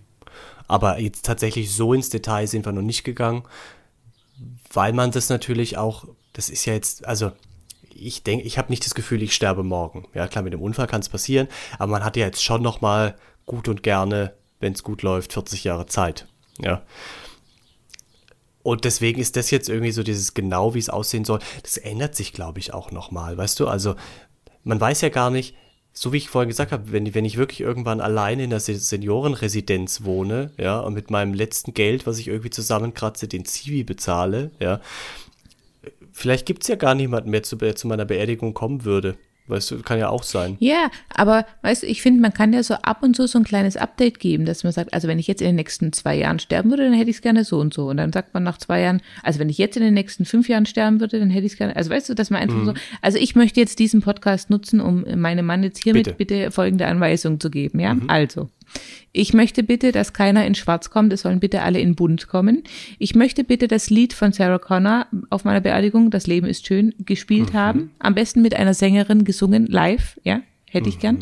Aber 0.70 1.00
jetzt 1.00 1.26
tatsächlich 1.26 1.74
so 1.74 1.94
ins 1.94 2.10
Detail 2.10 2.46
sind 2.46 2.66
wir 2.66 2.74
noch 2.74 2.82
nicht 2.82 3.04
gegangen, 3.06 3.44
weil 4.74 4.92
man 4.94 5.12
das 5.12 5.30
natürlich 5.30 5.78
auch, 5.78 6.06
das 6.34 6.50
ist 6.50 6.66
ja 6.66 6.74
jetzt, 6.74 7.06
also 7.08 7.32
ich 7.96 8.24
denke, 8.24 8.46
ich 8.46 8.58
habe 8.58 8.70
nicht 8.70 8.86
das 8.86 8.94
Gefühl, 8.94 9.24
ich 9.24 9.34
sterbe 9.34 9.64
morgen. 9.64 10.06
Ja, 10.14 10.28
klar, 10.28 10.44
mit 10.44 10.54
dem 10.54 10.62
Unfall 10.62 10.88
kann 10.88 11.00
es 11.02 11.10
passieren, 11.10 11.48
aber 11.80 11.92
man 11.94 12.04
hat 12.04 12.18
ja 12.18 12.26
jetzt 12.26 12.44
schon 12.44 12.62
noch 12.62 12.82
mal 12.82 13.16
gut 13.48 13.68
und 13.68 13.82
gerne, 13.82 14.36
wenn 14.60 14.74
es 14.74 14.84
gut 14.84 15.02
läuft, 15.02 15.34
40 15.34 15.64
Jahre 15.64 15.88
Zeit. 15.88 16.28
Ja. 16.60 16.84
Und 18.62 18.84
deswegen 18.84 19.20
ist 19.20 19.36
das 19.36 19.50
jetzt 19.50 19.70
irgendwie 19.70 19.92
so 19.94 20.04
dieses 20.04 20.34
genau, 20.36 20.74
wie 20.76 20.80
es 20.80 20.90
aussehen 20.90 21.26
soll. 21.26 21.40
Das 21.64 21.78
ändert 21.78 22.16
sich, 22.16 22.34
glaube 22.34 22.60
ich, 22.60 22.74
auch 22.74 22.92
noch 22.92 23.10
mal, 23.12 23.38
weißt 23.38 23.60
du? 23.60 23.68
Also 23.68 23.96
man 24.64 24.80
weiß 24.80 25.02
ja 25.02 25.10
gar 25.10 25.32
nicht, 25.32 25.56
so 25.94 26.14
wie 26.14 26.18
ich 26.18 26.30
vorhin 26.30 26.50
gesagt 26.50 26.72
habe, 26.72 26.92
wenn, 26.92 27.16
wenn 27.16 27.26
ich 27.26 27.38
wirklich 27.38 27.62
irgendwann 27.62 28.02
alleine 28.02 28.44
in 28.44 28.50
der 28.50 28.60
Se- 28.60 28.76
Seniorenresidenz 28.76 30.04
wohne, 30.04 30.52
ja, 30.58 30.80
und 30.80 30.94
mit 30.94 31.10
meinem 31.10 31.34
letzten 31.34 31.74
Geld, 31.74 32.06
was 32.06 32.20
ich 32.20 32.28
irgendwie 32.28 32.50
zusammenkratze, 32.52 33.28
den 33.28 33.46
Zivi 33.46 33.84
bezahle, 33.84 34.52
ja, 34.60 34.80
vielleicht 36.12 36.46
gibt 36.46 36.64
es 36.64 36.68
ja 36.68 36.76
gar 36.76 36.94
niemanden 36.94 37.30
mehr, 37.30 37.44
zu, 37.44 37.56
der 37.56 37.76
zu 37.76 37.88
meiner 37.88 38.06
Beerdigung 38.06 38.54
kommen 38.54 38.84
würde. 38.84 39.18
Weißt 39.48 39.72
du, 39.72 39.82
kann 39.82 39.98
ja 39.98 40.10
auch 40.10 40.24
sein. 40.24 40.58
Ja, 40.60 40.90
aber 41.16 41.46
weißt 41.62 41.84
du, 41.84 41.88
ich 41.88 42.02
finde, 42.02 42.22
man 42.22 42.34
kann 42.34 42.52
ja 42.52 42.64
so 42.64 42.74
ab 42.76 43.02
und 43.02 43.16
zu 43.16 43.28
so 43.28 43.40
ein 43.40 43.46
kleines 43.46 43.78
Update 43.78 44.20
geben, 44.20 44.46
dass 44.46 44.64
man 44.64 44.74
sagt, 44.74 44.94
also 44.94 45.08
wenn 45.08 45.20
ich 45.20 45.28
jetzt 45.28 45.42
in 45.42 45.48
den 45.48 45.56
nächsten 45.56 45.94
zwei 45.94 46.16
Jahren 46.16 46.40
sterben 46.40 46.70
würde, 46.70 46.84
dann 46.84 46.94
hätte 46.94 47.10
ich 47.10 47.18
es 47.18 47.22
gerne 47.22 47.46
so 47.46 47.60
und 47.60 47.74
so. 47.74 47.88
Und 47.88 47.98
dann 47.98 48.12
sagt 48.12 48.34
man 48.34 48.44
nach 48.44 48.58
zwei 48.58 48.82
Jahren, 48.82 49.02
also 49.24 49.40
wenn 49.40 49.50
ich 49.50 49.58
jetzt 49.58 49.78
in 49.78 49.84
den 49.84 49.94
nächsten 49.94 50.26
fünf 50.26 50.50
Jahren 50.50 50.66
sterben 50.66 51.00
würde, 51.00 51.20
dann 51.20 51.30
hätte 51.30 51.46
ich 51.46 51.54
es 51.54 51.58
gerne. 51.58 51.76
Also 51.76 51.90
weißt 51.90 52.10
du, 52.10 52.14
dass 52.14 52.30
man 52.30 52.42
einfach 52.42 52.66
so. 52.66 52.74
Also 53.02 53.18
ich 53.18 53.36
möchte 53.36 53.60
jetzt 53.60 53.80
diesen 53.80 54.02
Podcast 54.02 54.50
nutzen, 54.50 54.82
um 54.82 55.06
meinem 55.16 55.46
Mann 55.46 55.64
jetzt 55.64 55.82
hiermit 55.82 56.06
Bitte. 56.06 56.18
bitte, 56.18 56.52
folgende 56.52 56.88
Anweisung 56.88 57.40
zu 57.40 57.50
geben. 57.50 57.80
Ja, 57.80 57.96
also. 58.08 58.50
Ich 59.12 59.34
möchte 59.34 59.64
bitte, 59.64 59.92
dass 59.92 60.14
keiner 60.14 60.46
in 60.46 60.56
Schwarz 60.56 60.90
kommt, 60.90 61.12
es 61.14 61.22
sollen 61.22 61.40
bitte 61.40 61.62
alle 61.62 61.80
in 61.80 61.96
Bunt 61.96 62.28
kommen. 62.28 62.64
Ich 63.00 63.16
möchte 63.16 63.44
bitte 63.44 63.68
das 63.68 63.90
Lied 63.90 64.14
von 64.14 64.32
Sarah 64.32 64.60
Connor 64.60 65.08
auf 65.30 65.44
meiner 65.44 65.62
Beerdigung, 65.62 66.12
Das 66.12 66.28
Leben 66.28 66.48
ist 66.48 66.68
schön, 66.68 66.94
gespielt 67.06 67.54
haben. 67.54 67.92
Am 68.00 68.16
besten 68.16 68.42
mit 68.42 68.56
einer 68.56 68.74
Sängerin 68.74 69.24
gesungen, 69.24 69.66
live, 69.68 70.20
ja, 70.24 70.42
hätte 70.70 70.90
ich 70.90 71.00
gern. 71.00 71.20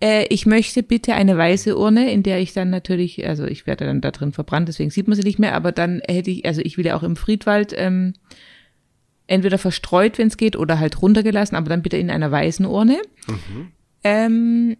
Äh, 0.00 0.26
ich 0.26 0.44
möchte 0.44 0.82
bitte 0.82 1.14
eine 1.14 1.38
weiße 1.38 1.76
Urne, 1.78 2.12
in 2.12 2.22
der 2.22 2.40
ich 2.40 2.52
dann 2.52 2.68
natürlich, 2.70 3.26
also 3.26 3.44
ich 3.44 3.66
werde 3.66 3.86
dann 3.86 4.00
da 4.00 4.10
drin 4.10 4.32
verbrannt, 4.32 4.68
deswegen 4.68 4.90
sieht 4.90 5.08
man 5.08 5.16
sie 5.16 5.22
nicht 5.22 5.38
mehr, 5.38 5.54
aber 5.54 5.72
dann 5.72 6.02
hätte 6.06 6.30
ich, 6.30 6.44
also 6.44 6.60
ich 6.62 6.76
will 6.76 6.84
ja 6.84 6.96
auch 6.96 7.02
im 7.02 7.16
Friedwald 7.16 7.72
ähm, 7.76 8.12
entweder 9.26 9.56
verstreut, 9.56 10.18
wenn 10.18 10.28
es 10.28 10.36
geht, 10.36 10.56
oder 10.56 10.78
halt 10.78 11.00
runtergelassen, 11.00 11.56
aber 11.56 11.70
dann 11.70 11.82
bitte 11.82 11.96
in 11.96 12.10
einer 12.10 12.30
weißen 12.30 12.66
Urne. 12.66 12.98
Ähm, 14.02 14.76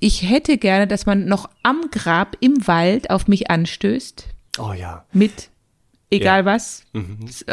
ich 0.00 0.28
hätte 0.28 0.58
gerne, 0.58 0.86
dass 0.86 1.06
man 1.06 1.26
noch 1.26 1.48
am 1.62 1.82
Grab 1.90 2.36
im 2.40 2.66
Wald 2.66 3.10
auf 3.10 3.28
mich 3.28 3.50
anstößt 3.50 4.28
Oh 4.58 4.72
ja. 4.72 5.04
mit 5.12 5.50
egal 6.10 6.44
was, 6.44 6.84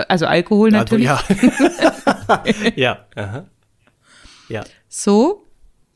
also 0.07 0.25
Alkohol 0.25 0.73
Also, 0.75 0.97
natürlich. 0.97 1.05
ja. 1.05 1.19
ja. 2.75 3.05
Aha. 3.15 3.45
Ja, 4.49 4.63
So, 4.87 5.45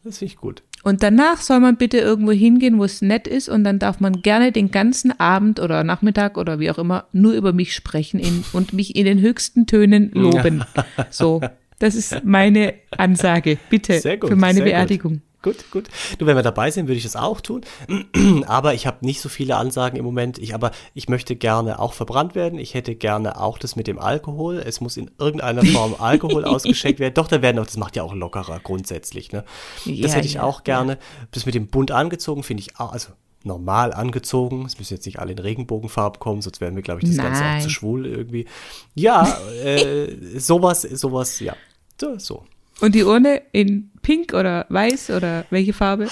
das 0.04 0.18
finde 0.20 0.34
ich 0.34 0.38
gut. 0.38 0.64
Und 0.84 1.04
danach 1.04 1.42
soll 1.42 1.60
man 1.60 1.76
bitte 1.76 1.98
irgendwo 1.98 2.32
hingehen, 2.32 2.80
wo 2.80 2.86
es 2.86 3.02
nett 3.02 3.28
ist 3.28 3.50
und 3.50 3.64
dann 3.64 3.78
darf 3.78 4.00
man 4.00 4.22
gerne 4.22 4.52
den 4.52 4.72
ganzen 4.72 5.20
Abend 5.20 5.60
oder 5.60 5.84
Nachmittag 5.84 6.38
oder 6.38 6.60
wie 6.60 6.72
auch 6.72 6.78
immer 6.78 7.08
nur 7.12 7.34
über 7.34 7.52
mich 7.52 7.74
sprechen 7.74 8.20
in, 8.20 8.46
und 8.54 8.74
mich 8.74 8.96
in 8.96 9.06
den 9.06 9.20
höchsten 9.20 9.68
Tönen 9.68 10.12
loben. 10.14 10.64
So, 11.10 11.42
das 11.80 11.96
ist 11.96 12.24
meine 12.24 12.74
Ansage, 12.96 13.58
bitte, 13.70 14.00
Sehr 14.00 14.18
gut, 14.18 14.30
für 14.30 14.36
meine 14.36 14.60
sehr 14.60 14.66
gut. 14.66 15.20
Gut, 15.48 15.72
gut. 15.72 15.88
Du, 16.18 16.26
wenn 16.26 16.36
wir 16.36 16.44
dabei 16.44 16.72
sind, 16.72 16.88
würde 16.88 16.98
ich 16.98 17.04
das 17.04 17.16
auch 17.16 17.40
tun. 17.40 17.62
aber 18.48 18.74
ich 18.74 18.86
habe 18.86 19.06
nicht 19.06 19.22
so 19.22 19.30
viele 19.30 19.56
Ansagen 19.56 19.98
im 19.98 20.04
Moment. 20.04 20.40
Ich, 20.40 20.54
aber 20.54 20.72
ich 20.94 21.08
möchte 21.08 21.38
gerne 21.38 21.80
auch 21.80 21.94
verbrannt 21.94 22.36
werden. 22.36 22.60
Ich 22.60 22.74
hätte 22.74 22.96
gerne 22.96 23.40
auch 23.40 23.58
das 23.58 23.78
mit 23.78 23.88
dem 23.88 23.98
Alkohol. 23.98 24.58
Es 24.58 24.82
muss 24.82 24.98
in 24.98 25.10
irgendeiner 25.18 25.64
Form 25.64 25.96
Alkohol 26.00 26.44
ausgeschenkt 26.44 27.00
werden. 27.00 27.14
Doch, 27.14 27.30
da 27.30 27.42
werden 27.42 27.60
auch, 27.60 27.66
das 27.66 27.78
macht 27.78 27.96
ja 27.96 28.04
auch 28.04 28.14
lockerer 28.14 28.60
grundsätzlich. 28.60 29.32
Ne? 29.32 29.46
Das 29.86 29.96
Ja, 29.96 30.10
hätte 30.10 30.28
ich 30.28 30.34
ja, 30.34 30.44
auch 30.44 30.66
gerne. 30.66 30.98
Das 31.32 31.46
mit 31.46 31.56
dem 31.56 31.68
bunt 31.68 31.92
angezogen 31.92 32.44
finde 32.44 32.62
ich 32.62 32.78
auch, 32.78 32.92
also 32.92 33.12
normal 33.44 33.94
angezogen. 33.94 34.66
Es 34.66 34.78
müssen 34.78 34.96
jetzt 34.96 35.06
nicht 35.06 35.20
alle 35.20 35.32
in 35.32 35.40
Regenbogenfarb 35.40 36.20
kommen, 36.20 36.42
sonst 36.42 36.60
wären 36.60 36.76
wir, 36.76 36.84
glaube 36.84 37.00
ich, 37.02 37.08
das 37.08 37.18
Ganze 37.18 37.42
auch 37.42 37.46
Nein. 37.46 37.62
zu 37.62 37.70
schwul 37.70 38.06
irgendwie. 38.06 38.48
Ja, 38.96 39.38
äh, 39.64 40.38
sowas, 40.38 40.82
sowas, 40.82 41.40
ja. 41.40 41.56
So, 42.02 42.20
so. 42.20 42.44
Und 42.80 42.94
die 42.94 43.04
Urne 43.04 43.42
in 43.52 43.92
pink 44.02 44.34
oder 44.34 44.66
weiß 44.70 45.10
oder 45.12 45.46
welche 45.50 45.74
Farbe? 45.74 46.08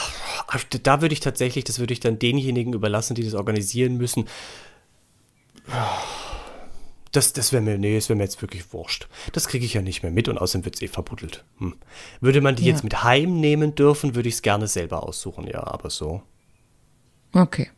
Ach, 0.47 0.63
Da 0.83 1.01
würde 1.01 1.13
ich 1.13 1.19
tatsächlich, 1.19 1.63
das 1.63 1.79
würde 1.79 1.93
ich 1.93 1.99
dann 1.99 2.17
denjenigen 2.19 2.73
überlassen, 2.73 3.13
die 3.15 3.23
das 3.23 3.35
organisieren 3.35 3.97
müssen. 3.97 4.25
Das, 7.11 7.31
das 7.33 7.53
wäre 7.53 7.61
mir, 7.61 7.77
nee, 7.77 7.95
das 7.95 8.09
wäre 8.09 8.17
mir 8.17 8.23
jetzt 8.23 8.41
wirklich 8.41 8.73
wurscht. 8.73 9.07
Das 9.31 9.47
kriege 9.47 9.65
ich 9.65 9.73
ja 9.73 9.81
nicht 9.81 10.03
mehr 10.03 10.11
mit 10.11 10.27
und 10.27 10.37
außerdem 10.37 10.65
wird 10.65 10.75
es 10.75 10.81
eh 10.81 10.87
verbuddelt. 10.87 11.45
Hm. 11.59 11.75
Würde 12.19 12.41
man 12.41 12.55
die 12.55 12.65
Ja. 12.65 12.71
jetzt 12.73 12.83
mit 12.83 13.03
heimnehmen 13.03 13.73
dürfen, 13.75 14.15
würde 14.15 14.27
ich 14.27 14.35
es 14.35 14.41
gerne 14.41 14.67
selber 14.67 15.03
aussuchen, 15.03 15.47
ja, 15.47 15.63
aber 15.65 15.89
so. 15.89 16.23
Okay. 17.31 17.69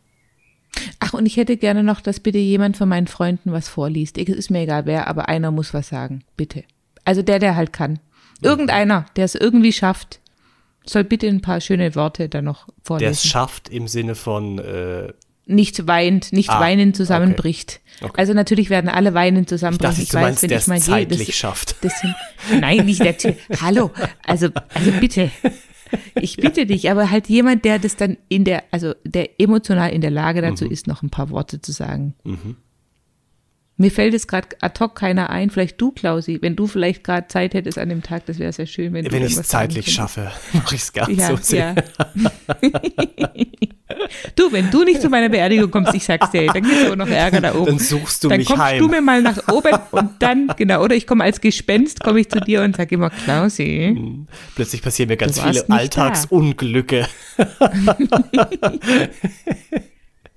Ach, 0.98 1.12
und 1.14 1.26
ich 1.26 1.36
hätte 1.36 1.56
gerne 1.56 1.82
noch, 1.84 2.00
dass 2.00 2.20
bitte 2.20 2.38
jemand 2.38 2.76
von 2.76 2.88
meinen 2.88 3.06
Freunden 3.06 3.52
was 3.52 3.68
vorliest. 3.68 4.18
Es 4.18 4.28
ist 4.28 4.50
mir 4.50 4.60
egal 4.62 4.86
wer, 4.86 5.06
aber 5.06 5.28
einer 5.28 5.50
muss 5.50 5.72
was 5.72 5.88
sagen. 5.88 6.24
Bitte. 6.36 6.64
Also 7.04 7.22
der, 7.22 7.38
der 7.38 7.54
halt 7.56 7.72
kann. 7.72 8.00
Irgendeiner, 8.42 9.06
der 9.16 9.24
es 9.24 9.34
irgendwie 9.34 9.72
schafft, 9.72 10.20
soll 10.84 11.04
bitte 11.04 11.26
ein 11.26 11.40
paar 11.42 11.60
schöne 11.60 11.94
Worte 11.94 12.28
da 12.28 12.40
noch 12.42 12.68
vorlesen. 12.82 13.02
Der 13.04 13.10
es 13.10 13.24
schafft 13.26 13.68
im 13.68 13.88
Sinne 13.88 14.14
von 14.14 14.58
äh, 14.58 15.12
nicht 15.46 15.86
weint, 15.86 16.32
nicht 16.32 16.50
Ah, 16.50 16.60
weinend 16.60 16.94
zusammenbricht. 16.96 17.80
Okay. 18.02 18.12
Also 18.16 18.32
natürlich 18.34 18.68
werden 18.70 18.88
alle 18.88 19.14
weinend 19.14 19.48
zusammenbrechen. 19.48 19.98
dass 20.04 20.08
du 20.10 20.18
meinst, 20.18 20.42
der 20.42 20.58
es 20.58 20.66
gehe, 20.66 20.78
zeitlich 20.78 21.26
das- 21.26 21.36
schafft. 21.36 21.76
Das 21.82 22.00
sind, 22.00 22.14
nein, 22.60 22.84
nicht 22.86 23.00
der 23.02 23.16
Typ. 23.16 23.36
Hallo, 23.60 23.90
also, 24.24 24.48
also 24.74 24.90
bitte. 25.00 25.30
Ich 26.14 26.36
bitte 26.36 26.66
dich, 26.66 26.90
aber 26.90 27.10
halt 27.10 27.28
jemand, 27.30 27.64
der 27.64 27.78
das 27.78 27.96
dann 27.96 28.18
in 28.28 28.44
der, 28.44 28.64
also 28.70 28.92
der 29.04 29.40
emotional 29.40 29.90
in 29.90 30.02
der 30.02 30.10
Lage 30.10 30.42
dazu 30.42 30.66
Mhm. 30.66 30.70
ist, 30.70 30.86
noch 30.86 31.02
ein 31.02 31.08
paar 31.10 31.30
Worte 31.30 31.62
zu 31.62 31.72
sagen. 31.72 32.14
Mir 33.80 33.92
fällt 33.92 34.12
es 34.12 34.26
gerade 34.26 34.48
ad 34.60 34.80
hoc 34.80 34.96
keiner 34.96 35.30
ein, 35.30 35.50
vielleicht 35.50 35.80
du, 35.80 35.92
Klausi, 35.92 36.38
wenn 36.42 36.56
du 36.56 36.66
vielleicht 36.66 37.04
gerade 37.04 37.28
Zeit 37.28 37.54
hättest 37.54 37.78
an 37.78 37.88
dem 37.88 38.02
Tag, 38.02 38.26
das 38.26 38.40
wäre 38.40 38.52
sehr 38.52 38.66
schön, 38.66 38.92
wenn, 38.92 39.04
du 39.04 39.12
Wenn 39.12 39.24
ich 39.24 39.36
es 39.36 39.46
zeitlich 39.46 39.92
schaffe, 39.92 40.32
mache 40.52 40.74
ich 40.74 40.80
es 40.80 40.92
gar 40.92 41.08
Ja, 41.08 41.28
so 41.28 41.36
sehr. 41.36 41.76
ja. 41.76 42.10
du, 44.34 44.50
wenn 44.50 44.68
du 44.72 44.82
nicht 44.82 45.00
zu 45.00 45.08
meiner 45.08 45.28
Beerdigung 45.28 45.70
kommst, 45.70 45.94
ich 45.94 46.04
sag's 46.04 46.32
dir, 46.32 46.48
dann 46.48 46.64
gibt's 46.64 46.86
aber 46.86 46.96
noch 46.96 47.06
Ärger 47.06 47.40
da 47.40 47.54
oben. 47.54 47.66
Dann 47.66 47.78
suchst 47.78 48.24
du 48.24 48.28
dann 48.28 48.38
mich 48.38 48.48
kommst 48.48 48.64
heim. 48.64 48.80
du 48.80 48.88
mir 48.88 49.00
mal 49.00 49.22
nach 49.22 49.46
oben 49.46 49.78
und 49.92 50.10
dann, 50.18 50.48
genau, 50.56 50.82
oder 50.82 50.96
ich 50.96 51.06
komme 51.06 51.22
als 51.22 51.40
Gespenst, 51.40 52.00
komme 52.00 52.18
ich 52.18 52.28
zu 52.28 52.40
dir 52.40 52.62
und 52.62 52.76
sag 52.76 52.90
immer, 52.90 53.10
Klausi, 53.10 53.96
Plötzlich 54.56 54.82
passieren 54.82 55.08
mir 55.08 55.16
ganz 55.16 55.38
viele 55.38 55.52
nicht. 55.52 55.70
Alltagsunglücke. 55.70 57.06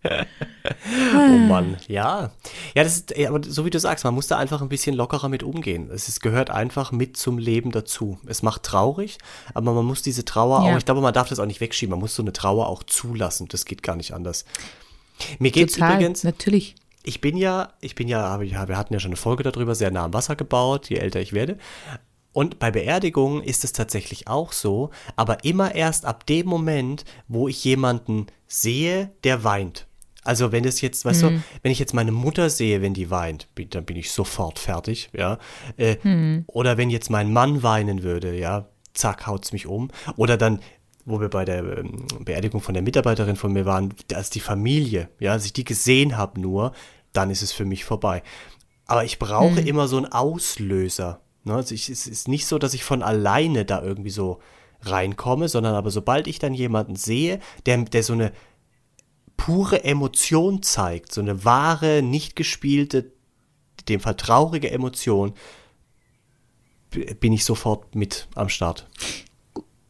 oh 0.03 1.37
Mann, 1.37 1.77
ja. 1.87 2.31
Ja, 2.75 2.83
das 2.83 2.95
ist, 2.97 3.17
ja, 3.17 3.29
aber 3.29 3.41
so 3.43 3.65
wie 3.65 3.69
du 3.69 3.79
sagst, 3.79 4.03
man 4.03 4.13
muss 4.13 4.27
da 4.27 4.37
einfach 4.37 4.61
ein 4.61 4.69
bisschen 4.69 4.95
lockerer 4.95 5.29
mit 5.29 5.43
umgehen. 5.43 5.89
Es 5.91 6.07
ist, 6.07 6.21
gehört 6.21 6.49
einfach 6.49 6.91
mit 6.91 7.17
zum 7.17 7.37
Leben 7.37 7.71
dazu. 7.71 8.17
Es 8.25 8.41
macht 8.41 8.63
traurig, 8.63 9.17
aber 9.53 9.73
man 9.73 9.85
muss 9.85 10.01
diese 10.01 10.25
Trauer 10.25 10.65
Ja. 10.65 10.73
auch, 10.73 10.77
ich 10.77 10.85
glaube, 10.85 11.01
man 11.01 11.13
darf 11.13 11.29
das 11.29 11.39
auch 11.39 11.45
nicht 11.45 11.61
wegschieben. 11.61 11.91
Man 11.91 11.99
muss 11.99 12.15
so 12.15 12.23
eine 12.23 12.33
Trauer 12.33 12.67
auch 12.67 12.83
zulassen. 12.83 13.47
Das 13.49 13.65
geht 13.65 13.83
gar 13.83 13.95
nicht 13.95 14.13
anders. 14.13 14.45
Mir 15.39 15.51
geht's 15.51 15.73
total, 15.73 15.95
übrigens, 15.95 16.23
natürlich. 16.23 16.75
ich 17.03 17.21
bin 17.21 17.37
ja, 17.37 17.73
ich 17.79 17.93
bin 17.95 18.07
ja, 18.07 18.39
wir 18.39 18.77
hatten 18.77 18.93
ja 18.93 18.99
schon 18.99 19.11
eine 19.11 19.17
Folge 19.17 19.43
darüber, 19.43 19.75
sehr 19.75 19.91
nah 19.91 20.05
am 20.05 20.13
Wasser 20.13 20.35
gebaut, 20.35 20.89
je 20.89 20.97
älter 20.97 21.19
ich 21.21 21.33
werde. 21.33 21.57
Und 22.33 22.59
bei 22.59 22.71
Beerdigungen 22.71 23.43
ist 23.43 23.63
es 23.65 23.73
tatsächlich 23.73 24.27
auch 24.27 24.53
so, 24.53 24.89
aber 25.17 25.43
immer 25.43 25.75
erst 25.75 26.05
ab 26.05 26.25
dem 26.25 26.47
Moment, 26.47 27.03
wo 27.27 27.47
ich 27.49 27.63
jemanden 27.63 28.27
sehe, 28.47 29.11
der 29.25 29.43
weint. 29.43 29.85
Also 30.23 30.51
wenn 30.51 30.65
es 30.65 30.81
jetzt, 30.81 31.03
weißt 31.05 31.23
du, 31.23 31.27
wenn 31.63 31.71
ich 31.71 31.79
jetzt 31.79 31.93
meine 31.93 32.11
Mutter 32.11 32.49
sehe, 32.49 32.81
wenn 32.81 32.93
die 32.93 33.09
weint, 33.09 33.47
bin- 33.55 33.69
dann 33.71 33.85
bin 33.85 33.97
ich 33.97 34.11
sofort 34.11 34.59
fertig, 34.59 35.09
ja. 35.13 35.39
Äh, 35.77 35.95
Oder 36.47 36.77
wenn 36.77 36.89
jetzt 36.91 37.09
mein 37.09 37.33
Mann 37.33 37.63
weinen 37.63 38.03
würde, 38.03 38.35
ja, 38.37 38.67
zack, 38.93 39.25
haut's 39.25 39.51
mich 39.51 39.65
um. 39.65 39.89
Oder 40.17 40.37
dann, 40.37 40.59
wo 41.05 41.19
wir 41.19 41.29
bei 41.29 41.43
der 41.45 41.79
ähm, 41.79 42.05
Beerdigung 42.23 42.61
von 42.61 42.73
der 42.75 42.83
Mitarbeiterin 42.83 43.35
von 43.35 43.51
mir 43.51 43.65
waren, 43.65 43.93
als 44.13 44.29
die 44.29 44.39
Familie, 44.41 45.09
ja, 45.19 45.31
als 45.31 45.45
ich 45.45 45.53
die 45.53 45.63
gesehen 45.63 46.17
habe 46.17 46.39
nur, 46.39 46.73
dann 47.13 47.31
ist 47.31 47.41
es 47.41 47.51
für 47.51 47.65
mich 47.65 47.83
vorbei. 47.83 48.21
Aber 48.85 49.03
ich 49.05 49.17
brauche 49.17 49.59
immer 49.61 49.87
so 49.87 49.97
einen 49.97 50.11
Auslöser. 50.11 51.21
Ne? 51.45 51.55
Also 51.55 51.73
ich, 51.73 51.89
es 51.89 52.05
ist 52.07 52.27
nicht 52.27 52.45
so, 52.45 52.57
dass 52.59 52.73
ich 52.73 52.83
von 52.83 53.01
alleine 53.01 53.65
da 53.65 53.81
irgendwie 53.81 54.09
so 54.11 54.39
reinkomme, 54.83 55.47
sondern 55.47 55.75
aber 55.75 55.91
sobald 55.91 56.27
ich 56.27 56.39
dann 56.39 56.53
jemanden 56.53 56.95
sehe, 56.95 57.39
der, 57.65 57.77
der 57.83 58.03
so 58.03 58.13
eine 58.13 58.31
pure 59.45 59.83
Emotion 59.83 60.61
zeigt, 60.61 61.11
so 61.11 61.21
eine 61.21 61.43
wahre, 61.43 62.03
nicht 62.03 62.35
gespielte, 62.35 63.11
dem 63.89 63.99
Fall 63.99 64.15
traurige 64.15 64.69
Emotion, 64.69 65.33
bin 67.19 67.33
ich 67.33 67.43
sofort 67.43 67.95
mit 67.95 68.27
am 68.35 68.49
Start. 68.49 68.87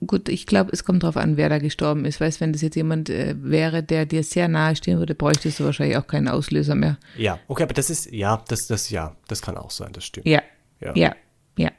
Gut, 0.08 0.30
ich 0.30 0.45
glaube, 0.45 0.72
es 0.72 0.86
kommt 0.86 1.04
drauf 1.04 1.18
an, 1.18 1.36
wer 1.36 1.49
da 1.49 1.60
gestorben 1.60 2.06
ist. 2.06 2.22
Weißt, 2.22 2.39
wenn 2.39 2.54
das 2.54 2.62
jetzt 2.62 2.76
jemand 2.76 3.10
äh, 3.10 3.36
wäre, 3.38 3.84
der 3.84 4.06
dir 4.06 4.24
sehr 4.24 4.47
nahe 4.47 4.76
stehen 4.76 4.97
würde, 4.97 5.16
bräuchtest 5.16 5.60
du 5.60 5.66
wahrscheinlich 5.66 5.97
auch 5.97 6.08
keinen 6.08 6.30
Auslöser 6.30 6.74
mehr. 6.74 6.97
Ja, 7.18 7.38
okay, 7.47 7.64
aber 7.64 7.74
das 7.74 7.89
ist, 7.89 8.12
ja, 8.12 8.41
das, 8.47 8.68
das, 8.68 8.89
ja, 8.89 9.16
das 9.28 9.41
kann 9.41 9.58
auch 9.58 9.70
sein, 9.70 9.91
das 9.91 10.06
stimmt. 10.06 10.28
Ja, 10.28 10.41
Ja. 10.80 10.93
ja, 10.95 11.16
ja. 11.58 11.72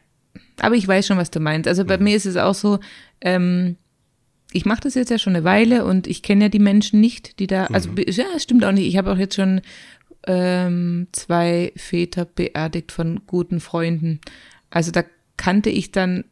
Aber 0.60 0.74
ich 0.74 0.86
weiß 0.86 1.06
schon, 1.06 1.16
was 1.16 1.30
du 1.30 1.40
meinst. 1.40 1.66
Also 1.66 1.84
bei 1.84 1.96
mir 1.98 2.14
ist 2.16 2.26
es 2.26 2.36
auch 2.36 2.54
so, 2.54 2.78
ähm, 3.22 3.76
ich 4.52 4.64
mache 4.64 4.82
das 4.82 4.94
jetzt 4.94 5.10
ja 5.10 5.18
schon 5.18 5.34
eine 5.34 5.44
Weile 5.44 5.84
und 5.84 6.06
ich 6.06 6.22
kenne 6.22 6.44
ja 6.44 6.48
die 6.48 6.58
Menschen 6.58 7.00
nicht, 7.00 7.38
die 7.38 7.46
da, 7.46 7.66
also 7.66 7.90
be- 7.92 8.10
ja, 8.10 8.24
es 8.36 8.42
stimmt 8.42 8.64
auch 8.64 8.72
nicht. 8.72 8.86
Ich 8.86 8.96
habe 8.96 9.12
auch 9.12 9.18
jetzt 9.18 9.34
schon 9.34 9.60
ähm, 10.26 11.08
zwei 11.12 11.72
Väter 11.76 12.24
beerdigt 12.24 12.92
von 12.92 13.20
guten 13.26 13.60
Freunden. 13.60 14.20
Also 14.70 14.90
da 14.90 15.04
kannte 15.36 15.70
ich 15.70 15.92
dann 15.92 16.24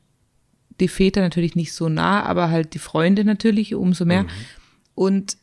die 0.78 0.88
Väter 0.88 1.20
natürlich 1.20 1.56
nicht 1.56 1.72
so 1.72 1.88
nah, 1.88 2.22
aber 2.22 2.50
halt 2.50 2.74
die 2.74 2.78
Freunde 2.78 3.24
natürlich 3.24 3.74
umso 3.74 4.04
mehr. 4.04 4.26
Und 4.94 5.36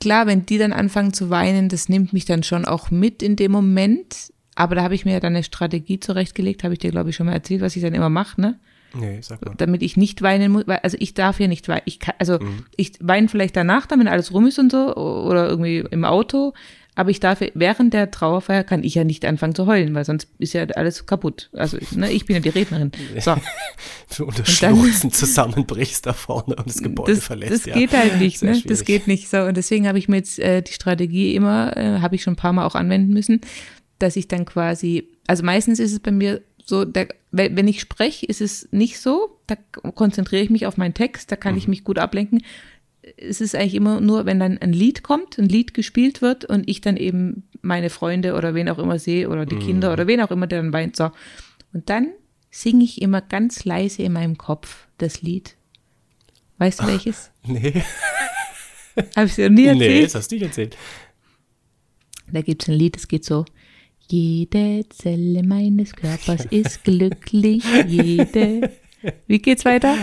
klar, 0.00 0.26
wenn 0.26 0.46
die 0.46 0.58
dann 0.58 0.72
anfangen 0.72 1.12
zu 1.12 1.30
weinen, 1.30 1.68
das 1.68 1.88
nimmt 1.88 2.12
mich 2.12 2.24
dann 2.24 2.42
schon 2.42 2.64
auch 2.64 2.90
mit 2.90 3.22
in 3.22 3.36
dem 3.36 3.52
Moment. 3.52 4.32
Aber 4.54 4.74
da 4.74 4.82
habe 4.82 4.94
ich 4.94 5.04
mir 5.04 5.12
ja 5.12 5.20
dann 5.20 5.34
eine 5.34 5.44
Strategie 5.44 5.98
zurechtgelegt, 5.98 6.62
habe 6.62 6.74
ich 6.74 6.80
dir, 6.80 6.90
glaube 6.90 7.10
ich, 7.10 7.16
schon 7.16 7.26
mal 7.26 7.32
erzählt, 7.32 7.62
was 7.62 7.74
ich 7.74 7.82
dann 7.82 7.94
immer 7.94 8.10
mache, 8.10 8.40
ne? 8.40 8.60
Nee, 8.94 9.18
sag 9.22 9.44
mal. 9.44 9.54
Damit 9.56 9.82
ich 9.82 9.96
nicht 9.96 10.22
weinen 10.22 10.52
muss, 10.52 10.66
weil, 10.66 10.78
also 10.82 10.96
ich 11.00 11.14
darf 11.14 11.40
ja 11.40 11.48
nicht 11.48 11.68
weinen. 11.68 11.82
Ich 11.86 11.98
kann, 12.00 12.14
also 12.18 12.38
Mhm. 12.38 12.64
ich 12.76 12.92
weine 13.00 13.28
vielleicht 13.28 13.56
danach, 13.56 13.86
dann, 13.86 14.00
wenn 14.00 14.08
alles 14.08 14.32
rum 14.32 14.46
ist 14.46 14.58
und 14.58 14.70
so, 14.72 14.94
oder 14.96 15.48
irgendwie 15.48 15.84
im 15.90 16.04
Auto. 16.04 16.52
Aber 16.94 17.08
ich 17.08 17.20
darf, 17.20 17.40
während 17.54 17.94
der 17.94 18.10
Trauerfeier 18.10 18.64
kann 18.64 18.84
ich 18.84 18.94
ja 18.94 19.02
nicht 19.04 19.24
anfangen 19.24 19.54
zu 19.54 19.66
heulen, 19.66 19.94
weil 19.94 20.04
sonst 20.04 20.28
ist 20.38 20.52
ja 20.52 20.64
alles 20.76 21.06
kaputt. 21.06 21.48
Also, 21.54 21.78
ne, 21.92 22.12
ich 22.12 22.26
bin 22.26 22.36
ja 22.36 22.40
die 22.40 22.50
Rednerin. 22.50 22.92
So. 23.18 23.34
Du 24.18 24.26
unter 24.26 24.44
Schluchzen 24.44 25.10
zusammenbrichst 25.10 26.04
da 26.04 26.12
vorne 26.12 26.54
und 26.56 26.66
das 26.68 26.82
Gebäude 26.82 27.14
das, 27.14 27.24
verlässt. 27.24 27.52
das 27.52 27.64
ja. 27.64 27.72
geht 27.72 27.92
halt 27.92 28.18
nicht, 28.20 28.40
Sehr 28.40 28.50
ne? 28.50 28.56
schwierig. 28.56 28.68
Das 28.68 28.84
geht 28.84 29.06
nicht 29.06 29.30
so. 29.30 29.38
Und 29.38 29.56
deswegen 29.56 29.88
habe 29.88 29.98
ich 29.98 30.06
mir 30.10 30.16
jetzt 30.18 30.38
äh, 30.38 30.60
die 30.60 30.72
Strategie 30.74 31.34
immer, 31.34 31.74
äh, 31.78 32.00
habe 32.00 32.14
ich 32.14 32.22
schon 32.22 32.34
ein 32.34 32.36
paar 32.36 32.52
Mal 32.52 32.66
auch 32.66 32.74
anwenden 32.74 33.14
müssen, 33.14 33.40
dass 33.98 34.16
ich 34.16 34.28
dann 34.28 34.44
quasi, 34.44 35.08
also 35.26 35.44
meistens 35.44 35.78
ist 35.78 35.92
es 35.92 36.00
bei 36.00 36.10
mir 36.10 36.42
so, 36.64 36.84
der, 36.84 37.08
wenn 37.30 37.68
ich 37.68 37.80
spreche, 37.80 38.26
ist 38.26 38.40
es 38.40 38.68
nicht 38.70 39.00
so. 39.00 39.38
Da 39.46 39.56
konzentriere 39.94 40.42
ich 40.42 40.50
mich 40.50 40.66
auf 40.66 40.76
meinen 40.76 40.94
Text, 40.94 41.32
da 41.32 41.36
kann 41.36 41.56
ich 41.56 41.68
mich 41.68 41.84
gut 41.84 41.98
ablenken. 41.98 42.42
Es 43.16 43.40
ist 43.40 43.54
eigentlich 43.54 43.74
immer 43.74 44.00
nur, 44.00 44.26
wenn 44.26 44.38
dann 44.38 44.58
ein 44.58 44.72
Lied 44.72 45.02
kommt, 45.02 45.38
ein 45.38 45.48
Lied 45.48 45.74
gespielt 45.74 46.22
wird 46.22 46.44
und 46.44 46.68
ich 46.68 46.80
dann 46.80 46.96
eben 46.96 47.44
meine 47.60 47.90
Freunde 47.90 48.34
oder 48.34 48.54
wen 48.54 48.68
auch 48.68 48.78
immer 48.78 48.98
sehe 48.98 49.28
oder 49.28 49.44
die 49.44 49.58
Kinder 49.58 49.92
oder 49.92 50.06
wen 50.06 50.20
auch 50.20 50.30
immer, 50.30 50.46
der 50.46 50.62
dann 50.62 50.72
weint. 50.72 50.96
So. 50.96 51.10
Und 51.72 51.90
dann 51.90 52.08
singe 52.50 52.84
ich 52.84 53.02
immer 53.02 53.20
ganz 53.20 53.64
leise 53.64 54.02
in 54.02 54.12
meinem 54.12 54.38
Kopf 54.38 54.86
das 54.98 55.22
Lied. 55.22 55.56
Weißt 56.58 56.80
du 56.82 56.86
welches? 56.86 57.30
Nee, 57.44 57.82
Habe 59.16 59.26
ich 59.26 59.34
dir 59.34 59.48
nie 59.48 59.62
nee, 59.62 59.68
erzählt? 59.68 60.04
das 60.04 60.14
hast 60.16 60.30
du 60.30 60.34
nicht 60.36 60.44
erzählt. 60.44 60.76
Da 62.30 62.42
gibt 62.42 62.62
es 62.62 62.68
ein 62.68 62.74
Lied, 62.74 62.94
das 62.94 63.08
geht 63.08 63.24
so. 63.24 63.46
Jede 64.16 64.84
Zelle 64.90 65.42
meines 65.42 65.96
Körpers 65.96 66.44
ist 66.50 66.84
glücklich, 66.84 67.64
jede. 67.88 68.70
Wie 69.26 69.38
geht's 69.38 69.64
weiter? 69.64 69.94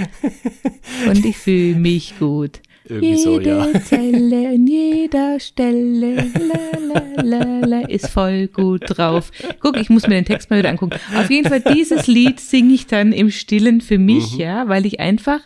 Und 1.08 1.24
ich 1.24 1.38
fühle 1.38 1.76
mich 1.76 2.18
gut. 2.18 2.60
Irgendwie 2.86 3.08
jede 3.10 3.22
so, 3.24 3.40
ja. 3.40 3.82
Zelle 3.84 4.48
an 4.50 4.66
jeder 4.66 5.40
Stelle 5.40 6.16
la, 6.16 7.22
la, 7.22 7.60
la, 7.60 7.80
ist 7.82 8.08
voll 8.10 8.48
gut 8.48 8.82
drauf. 8.88 9.32
Guck, 9.60 9.78
ich 9.78 9.92
muss 9.92 10.08
mir 10.08 10.16
den 10.16 10.26
Text 10.26 10.50
mal 10.50 10.58
wieder 10.58 10.70
angucken. 10.72 10.98
Auf 11.16 11.30
jeden 11.30 11.48
Fall, 11.48 11.62
dieses 11.62 12.08
Lied 12.08 12.40
singe 12.40 12.74
ich 12.74 12.88
dann 12.88 13.12
im 13.14 13.30
Stillen 13.30 13.80
für 13.80 14.00
mich, 14.00 14.34
Mhm. 14.34 14.40
ja, 14.40 14.68
weil 14.68 14.88
ich 14.88 15.00
einfach, 15.00 15.42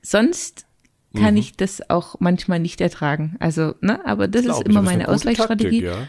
sonst 0.00 0.64
kann 1.14 1.36
ich 1.36 1.52
das 1.58 1.90
auch 1.90 2.16
manchmal 2.20 2.58
nicht 2.58 2.80
ertragen. 2.80 3.36
Also, 3.38 3.74
ne, 3.82 4.00
aber 4.06 4.28
das 4.28 4.44
Mhm. 4.44 4.46
Glaub 4.46 4.60
ist 4.62 4.66
immer 4.66 4.80
meine 4.82 5.08
Ausweichstrategie. 5.08 5.82
Taktik, 5.82 6.00
ja. 6.00 6.08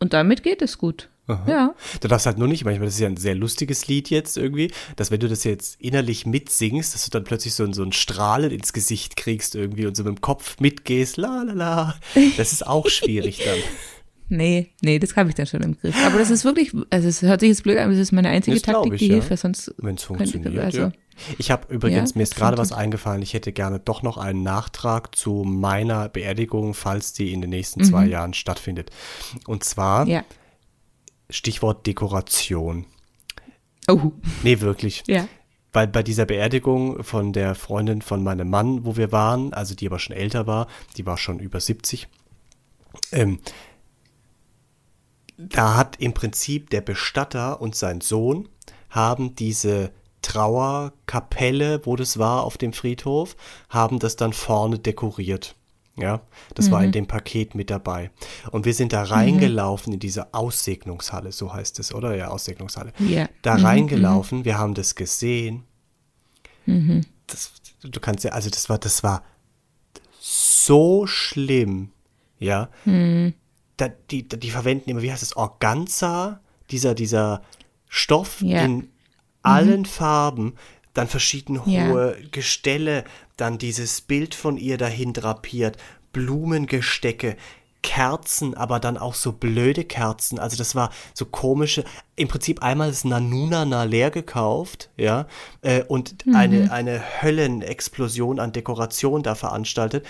Und 0.00 0.12
damit 0.12 0.42
geht 0.42 0.60
es 0.60 0.76
gut. 0.76 1.08
Ja. 1.46 1.74
Du 2.00 2.08
darfst 2.08 2.26
halt 2.26 2.38
nur 2.38 2.48
nicht, 2.48 2.64
manchmal, 2.64 2.86
das 2.86 2.94
ist 2.94 3.00
ja 3.00 3.08
ein 3.08 3.16
sehr 3.16 3.34
lustiges 3.34 3.86
Lied 3.88 4.10
jetzt 4.10 4.36
irgendwie, 4.36 4.70
dass 4.96 5.10
wenn 5.10 5.20
du 5.20 5.28
das 5.28 5.44
jetzt 5.44 5.80
innerlich 5.80 6.26
mitsingst, 6.26 6.94
dass 6.94 7.04
du 7.04 7.10
dann 7.10 7.24
plötzlich 7.24 7.54
so, 7.54 7.70
so 7.72 7.82
ein 7.82 7.92
Strahlen 7.92 8.50
ins 8.50 8.72
Gesicht 8.72 9.16
kriegst 9.16 9.54
irgendwie 9.54 9.86
und 9.86 9.96
so 9.96 10.04
mit 10.04 10.16
dem 10.16 10.20
Kopf 10.20 10.58
mitgehst, 10.60 11.16
la 11.16 11.42
la 11.42 11.52
la. 11.52 11.94
Das 12.36 12.52
ist 12.52 12.66
auch 12.66 12.88
schwierig 12.88 13.42
dann. 13.44 13.58
Nee, 14.32 14.70
nee, 14.80 15.00
das 15.00 15.16
habe 15.16 15.28
ich 15.28 15.34
dann 15.34 15.46
schon 15.46 15.60
im 15.60 15.76
Griff. 15.76 15.96
Aber 16.06 16.18
das 16.18 16.30
ist 16.30 16.44
wirklich, 16.44 16.72
also 16.90 17.08
es 17.08 17.20
hört 17.20 17.40
sich 17.40 17.48
jetzt 17.48 17.64
blöd 17.64 17.78
an, 17.78 17.84
aber 17.84 17.92
das 17.94 18.00
ist 18.00 18.12
meine 18.12 18.28
einzige 18.28 18.54
Das 18.54 18.62
Taktik, 18.62 18.92
ich, 18.92 19.00
die 19.00 19.06
ja. 19.08 19.14
hilft, 19.14 19.30
weil 19.30 19.36
sonst 19.36 19.74
Wenn 19.78 19.96
es 19.96 20.04
funktioniert. 20.04 20.56
also, 20.56 20.78
ja. 20.78 20.92
Ich 21.36 21.50
habe 21.50 21.74
übrigens, 21.74 22.10
Ja, 22.10 22.18
mir 22.18 22.22
ist 22.22 22.36
gerade 22.36 22.56
was 22.56 22.70
eingefallen, 22.70 23.22
ich 23.22 23.34
hätte 23.34 23.50
gerne 23.52 23.80
doch 23.80 24.02
noch 24.02 24.18
einen 24.18 24.44
Nachtrag 24.44 25.16
zu 25.16 25.42
meiner 25.44 26.08
Beerdigung, 26.08 26.74
falls 26.74 27.12
die 27.12 27.32
in 27.32 27.40
den 27.40 27.50
nächsten 27.50 27.82
zwei 27.82 28.06
Jahren 28.06 28.32
stattfindet. 28.32 28.90
Und 29.48 29.64
zwar 29.64 30.06
Ja. 30.06 30.22
Stichwort 31.30 31.86
Dekoration. 31.86 32.86
Oh, 33.88 34.12
Nee, 34.42 34.60
wirklich. 34.60 35.02
ja. 35.06 35.28
Weil 35.72 35.86
bei 35.86 36.02
dieser 36.02 36.26
Beerdigung 36.26 37.04
von 37.04 37.32
der 37.32 37.54
Freundin 37.54 38.02
von 38.02 38.24
meinem 38.24 38.50
Mann, 38.50 38.84
wo 38.84 38.96
wir 38.96 39.12
waren, 39.12 39.52
also 39.52 39.74
die 39.74 39.86
aber 39.86 40.00
schon 40.00 40.16
älter 40.16 40.48
war, 40.48 40.66
die 40.96 41.06
war 41.06 41.16
schon 41.16 41.38
über 41.38 41.60
70, 41.60 42.08
ähm, 43.12 43.38
da 45.36 45.76
hat 45.76 45.96
im 46.00 46.12
Prinzip 46.12 46.70
der 46.70 46.80
Bestatter 46.80 47.60
und 47.60 47.74
sein 47.74 48.00
Sohn 48.00 48.48
haben 48.90 49.36
diese 49.36 49.92
Trauerkapelle, 50.22 51.86
wo 51.86 51.96
das 51.96 52.18
war 52.18 52.44
auf 52.44 52.58
dem 52.58 52.72
Friedhof, 52.72 53.36
haben 53.68 53.98
das 53.98 54.16
dann 54.16 54.32
vorne 54.32 54.78
dekoriert. 54.78 55.54
Ja, 55.96 56.22
das 56.54 56.68
mhm. 56.68 56.72
war 56.72 56.80
in 56.82 56.88
mhm. 56.88 56.92
dem 56.92 57.06
Paket 57.06 57.54
mit 57.54 57.70
dabei. 57.70 58.10
Und 58.50 58.64
wir 58.64 58.74
sind 58.74 58.92
da 58.92 59.02
reingelaufen 59.02 59.90
mhm. 59.90 59.94
in 59.94 60.00
diese 60.00 60.32
Aussegnungshalle, 60.32 61.32
so 61.32 61.52
heißt 61.52 61.78
es, 61.78 61.92
oder? 61.92 62.16
Ja, 62.16 62.28
Aussegnungshalle. 62.28 62.92
Ja. 62.98 63.28
Da 63.42 63.58
mhm. 63.58 63.64
reingelaufen, 63.64 64.44
wir 64.44 64.56
haben 64.56 64.74
das 64.74 64.94
gesehen. 64.94 65.64
Mhm. 66.66 67.02
Das, 67.26 67.52
du 67.82 68.00
kannst 68.00 68.24
ja, 68.24 68.32
also 68.32 68.50
das 68.50 68.68
war, 68.68 68.78
das 68.78 69.02
war 69.02 69.24
so 70.18 71.06
schlimm, 71.06 71.90
ja. 72.38 72.70
Mhm. 72.84 73.34
Da, 73.76 73.88
die, 73.88 74.28
die 74.28 74.50
verwenden 74.50 74.90
immer, 74.90 75.02
wie 75.02 75.10
heißt 75.10 75.22
es, 75.22 75.36
Organza, 75.36 76.40
dieser, 76.70 76.94
dieser 76.94 77.42
Stoff 77.88 78.40
ja. 78.40 78.62
in 78.62 78.88
allen 79.42 79.86
Farben, 79.86 80.54
dann 80.94 81.08
verschieden 81.08 81.64
hohe 81.64 82.16
ja. 82.20 82.28
Gestelle, 82.30 83.04
dann 83.40 83.58
dieses 83.58 84.00
Bild 84.00 84.34
von 84.34 84.56
ihr 84.56 84.78
dahin 84.78 85.12
drapiert, 85.12 85.76
Blumengestecke, 86.12 87.36
Kerzen, 87.82 88.54
aber 88.54 88.78
dann 88.78 88.98
auch 88.98 89.14
so 89.14 89.32
blöde 89.32 89.84
Kerzen. 89.84 90.38
Also 90.38 90.56
das 90.56 90.74
war 90.74 90.90
so 91.14 91.24
komische, 91.24 91.84
im 92.16 92.28
Prinzip 92.28 92.62
einmal 92.62 92.88
das 92.88 93.04
Nanunana 93.04 93.84
leer 93.84 94.10
gekauft, 94.10 94.90
ja, 94.96 95.26
äh, 95.62 95.82
und 95.84 96.26
mhm. 96.26 96.36
eine, 96.36 96.72
eine 96.72 97.02
Höllenexplosion 97.22 98.38
an 98.38 98.52
Dekoration 98.52 99.22
da 99.22 99.34
veranstaltet. 99.34 100.06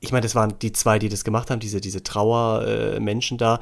Ich 0.00 0.12
meine, 0.12 0.22
das 0.22 0.34
waren 0.34 0.58
die 0.60 0.72
zwei, 0.72 0.98
die 0.98 1.08
das 1.08 1.24
gemacht 1.24 1.50
haben, 1.50 1.60
diese, 1.60 1.80
diese 1.80 2.02
Trauermenschen 2.02 3.36
äh, 3.36 3.38
da 3.38 3.60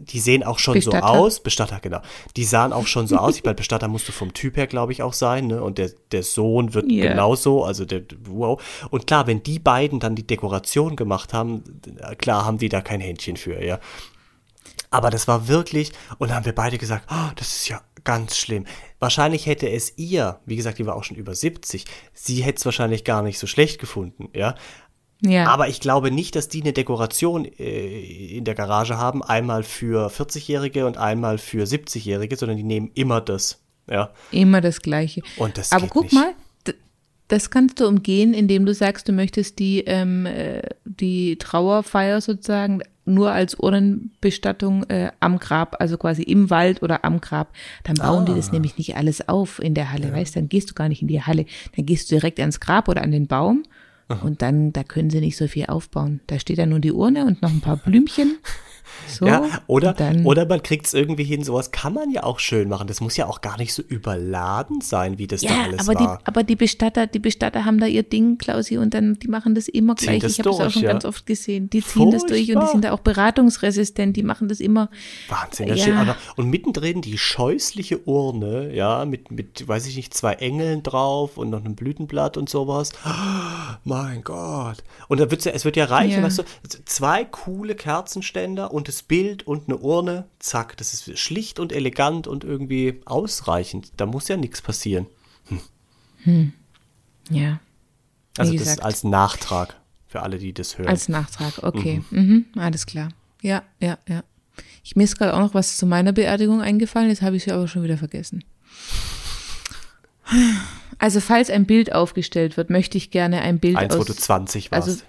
die 0.00 0.18
sehen 0.18 0.42
auch 0.42 0.58
schon 0.58 0.74
Bestatter. 0.74 1.06
so 1.06 1.12
aus. 1.12 1.40
Bestatter, 1.40 1.78
genau. 1.80 2.00
Die 2.36 2.44
sahen 2.44 2.72
auch 2.72 2.86
schon 2.86 3.06
so 3.06 3.16
aus. 3.16 3.36
Ich 3.36 3.44
meine, 3.44 3.54
Bestatter 3.54 3.86
musst 3.86 4.08
du 4.08 4.12
vom 4.12 4.32
Typ 4.32 4.56
her, 4.56 4.66
glaube 4.66 4.92
ich, 4.92 5.02
auch 5.02 5.12
sein. 5.12 5.46
Ne? 5.46 5.62
Und 5.62 5.78
der, 5.78 5.90
der 6.10 6.22
Sohn 6.22 6.72
wird 6.72 6.90
yeah. 6.90 7.10
genauso. 7.10 7.64
Also 7.64 7.84
der, 7.84 8.02
wow. 8.24 8.60
Und 8.90 9.06
klar, 9.06 9.26
wenn 9.26 9.42
die 9.42 9.58
beiden 9.58 10.00
dann 10.00 10.16
die 10.16 10.26
Dekoration 10.26 10.96
gemacht 10.96 11.34
haben, 11.34 11.62
klar 12.18 12.46
haben 12.46 12.58
die 12.58 12.70
da 12.70 12.80
kein 12.80 13.00
Händchen 13.00 13.36
für, 13.36 13.62
ja. 13.62 13.78
Aber 14.90 15.10
das 15.10 15.28
war 15.28 15.46
wirklich, 15.46 15.92
und 16.18 16.30
da 16.30 16.34
haben 16.34 16.46
wir 16.46 16.54
beide 16.54 16.78
gesagt, 16.78 17.06
oh, 17.10 17.30
das 17.36 17.48
ist 17.48 17.68
ja 17.68 17.80
ganz 18.02 18.36
schlimm. 18.36 18.66
Wahrscheinlich 18.98 19.46
hätte 19.46 19.70
es 19.70 19.96
ihr, 19.98 20.40
wie 20.46 20.56
gesagt, 20.56 20.78
die 20.78 20.86
war 20.86 20.96
auch 20.96 21.04
schon 21.04 21.16
über 21.16 21.34
70, 21.34 21.84
sie 22.12 22.42
hätte 22.42 22.58
es 22.58 22.64
wahrscheinlich 22.64 23.04
gar 23.04 23.22
nicht 23.22 23.38
so 23.38 23.46
schlecht 23.46 23.78
gefunden, 23.78 24.30
ja. 24.34 24.54
Ja. 25.22 25.46
Aber 25.46 25.68
ich 25.68 25.80
glaube 25.80 26.10
nicht, 26.10 26.34
dass 26.34 26.48
die 26.48 26.62
eine 26.62 26.72
Dekoration 26.72 27.44
äh, 27.44 28.36
in 28.38 28.44
der 28.44 28.54
Garage 28.54 28.96
haben, 28.96 29.22
einmal 29.22 29.62
für 29.62 30.08
40-Jährige 30.08 30.86
und 30.86 30.96
einmal 30.96 31.38
für 31.38 31.64
70-Jährige, 31.64 32.36
sondern 32.36 32.56
die 32.56 32.64
nehmen 32.64 32.90
immer 32.94 33.20
das. 33.20 33.60
Ja. 33.88 34.10
Immer 34.30 34.60
das 34.60 34.80
Gleiche. 34.80 35.22
Und 35.36 35.58
das 35.58 35.72
Aber 35.72 35.88
guck 35.88 36.04
nicht. 36.04 36.14
mal, 36.14 36.32
das 37.28 37.50
kannst 37.50 37.80
du 37.80 37.86
umgehen, 37.86 38.34
indem 38.34 38.66
du 38.66 38.74
sagst, 38.74 39.08
du 39.08 39.12
möchtest 39.12 39.58
die, 39.58 39.80
ähm, 39.80 40.26
äh, 40.26 40.62
die 40.84 41.36
Trauerfeier 41.36 42.20
sozusagen 42.20 42.82
nur 43.04 43.32
als 43.32 43.54
Urnenbestattung 43.54 44.84
äh, 44.84 45.10
am 45.20 45.38
Grab, 45.38 45.76
also 45.80 45.96
quasi 45.96 46.22
im 46.22 46.50
Wald 46.50 46.82
oder 46.82 47.04
am 47.04 47.20
Grab. 47.20 47.52
Dann 47.84 47.96
bauen 47.96 48.22
ah. 48.22 48.24
die 48.26 48.34
das 48.34 48.48
ah. 48.48 48.52
nämlich 48.52 48.78
nicht 48.78 48.96
alles 48.96 49.28
auf 49.28 49.60
in 49.62 49.74
der 49.74 49.92
Halle, 49.92 50.08
ja. 50.08 50.14
weißt 50.14 50.36
Dann 50.36 50.48
gehst 50.48 50.70
du 50.70 50.74
gar 50.74 50.88
nicht 50.88 51.02
in 51.02 51.08
die 51.08 51.22
Halle. 51.22 51.46
Dann 51.76 51.86
gehst 51.86 52.10
du 52.10 52.16
direkt 52.16 52.40
ans 52.40 52.60
Grab 52.60 52.88
oder 52.88 53.02
an 53.02 53.12
den 53.12 53.26
Baum 53.26 53.64
und 54.22 54.42
dann, 54.42 54.72
da 54.72 54.82
können 54.82 55.10
sie 55.10 55.20
nicht 55.20 55.36
so 55.36 55.46
viel 55.46 55.66
aufbauen. 55.66 56.20
Da 56.26 56.38
steht 56.38 56.58
dann 56.58 56.70
nur 56.70 56.80
die 56.80 56.92
Urne 56.92 57.24
und 57.26 57.42
noch 57.42 57.50
ein 57.50 57.60
paar 57.60 57.76
Blümchen. 57.76 58.38
So, 59.06 59.26
ja, 59.26 59.44
oder, 59.66 59.94
oder 60.24 60.46
man 60.46 60.62
kriegt 60.62 60.86
es 60.86 60.94
irgendwie 60.94 61.24
hin, 61.24 61.44
sowas 61.44 61.70
kann 61.70 61.94
man 61.94 62.10
ja 62.10 62.22
auch 62.22 62.38
schön 62.38 62.68
machen. 62.68 62.86
Das 62.86 63.00
muss 63.00 63.16
ja 63.16 63.26
auch 63.26 63.40
gar 63.40 63.58
nicht 63.58 63.74
so 63.74 63.82
überladen 63.82 64.80
sein, 64.80 65.18
wie 65.18 65.26
das 65.26 65.42
ja, 65.42 65.50
da 65.50 65.62
alles 65.64 65.88
aber 65.88 66.00
war. 66.00 66.18
Die, 66.18 66.26
aber 66.26 66.42
die 66.42 66.56
Bestatter, 66.56 67.06
die 67.06 67.18
Bestatter 67.18 67.64
haben 67.64 67.78
da 67.78 67.86
ihr 67.86 68.02
Ding, 68.02 68.38
Klausi, 68.38 68.78
und 68.78 68.94
dann, 68.94 69.14
die 69.14 69.28
machen 69.28 69.54
das 69.54 69.68
immer 69.68 69.96
ziehen 69.96 70.08
gleich. 70.08 70.20
Das 70.20 70.32
ich 70.32 70.38
habe 70.38 70.50
das 70.50 70.60
auch 70.60 70.70
schon 70.70 70.82
ja. 70.82 70.92
ganz 70.92 71.04
oft 71.04 71.26
gesehen. 71.26 71.70
Die 71.70 71.82
ziehen 71.82 72.10
Furchtbar. 72.10 72.20
das 72.20 72.26
durch 72.26 72.54
und 72.54 72.62
die 72.62 72.68
sind 72.68 72.84
da 72.84 72.92
auch 72.92 73.00
beratungsresistent, 73.00 74.16
die 74.16 74.22
machen 74.22 74.48
das 74.48 74.60
immer. 74.60 74.90
Wahnsinn, 75.28 75.68
das 75.68 75.84
ja. 75.84 76.04
steht 76.04 76.16
Und 76.36 76.48
mittendrin 76.48 77.02
die 77.02 77.18
scheußliche 77.18 78.06
Urne, 78.06 78.74
ja, 78.74 79.04
mit, 79.04 79.30
mit, 79.30 79.66
weiß 79.66 79.86
ich 79.86 79.96
nicht, 79.96 80.14
zwei 80.14 80.34
Engeln 80.34 80.82
drauf 80.82 81.36
und 81.36 81.50
noch 81.50 81.60
einem 81.60 81.74
Blütenblatt 81.74 82.36
und 82.36 82.48
sowas. 82.48 82.90
Oh, 83.04 83.08
mein 83.84 84.22
Gott. 84.22 84.82
Und 85.08 85.20
da 85.20 85.30
wird's 85.30 85.44
ja, 85.44 85.52
es 85.52 85.64
wird 85.64 85.76
ja 85.76 85.86
reichen, 85.86 86.20
ja. 86.20 86.22
weißt 86.22 86.38
du, 86.38 86.44
zwei 86.84 87.24
coole 87.24 87.74
Kerzenständer 87.74 88.72
und 88.72 88.79
das 88.88 89.02
Bild 89.02 89.46
und 89.46 89.68
eine 89.68 89.78
Urne, 89.78 90.26
zack, 90.38 90.76
das 90.76 90.92
ist 90.92 91.18
schlicht 91.18 91.58
und 91.58 91.72
elegant 91.72 92.26
und 92.26 92.44
irgendwie 92.44 93.00
ausreichend. 93.04 93.92
Da 93.96 94.06
muss 94.06 94.28
ja 94.28 94.36
nichts 94.36 94.62
passieren. 94.62 95.06
Hm. 95.48 95.60
Hm. 96.24 96.52
Ja. 97.30 97.60
Wie 98.34 98.40
also 98.40 98.52
gesagt. 98.52 98.78
das 98.78 98.84
als 98.84 99.04
Nachtrag 99.04 99.80
für 100.06 100.22
alle, 100.22 100.38
die 100.38 100.52
das 100.52 100.78
hören. 100.78 100.88
Als 100.88 101.08
Nachtrag, 101.08 101.62
okay. 101.62 102.02
Mhm. 102.10 102.46
Mhm. 102.54 102.60
Alles 102.60 102.86
klar. 102.86 103.10
Ja, 103.42 103.62
ja, 103.80 103.98
ja. 104.08 104.22
Ich 104.82 104.96
mir 104.96 105.04
ist 105.04 105.16
gerade 105.16 105.34
auch 105.34 105.40
noch 105.40 105.54
was 105.54 105.76
zu 105.76 105.86
meiner 105.86 106.12
Beerdigung 106.12 106.60
eingefallen, 106.60 107.08
jetzt 107.08 107.22
habe 107.22 107.36
ich 107.36 107.46
es 107.46 107.52
aber 107.52 107.68
schon 107.68 107.82
wieder 107.82 107.98
vergessen. 107.98 108.44
Also 110.98 111.20
falls 111.20 111.48
ein 111.48 111.64
Bild 111.64 111.94
aufgestellt 111.94 112.58
wird, 112.58 112.68
möchte 112.68 112.98
ich 112.98 113.10
gerne 113.10 113.40
ein 113.40 113.58
Bild 113.58 113.78
Eins, 113.78 113.94
aus, 113.94 114.00
wo 114.00 114.04
du 114.04 114.14
20 114.14 114.70
warst. 114.70 114.86
Also 114.86 115.02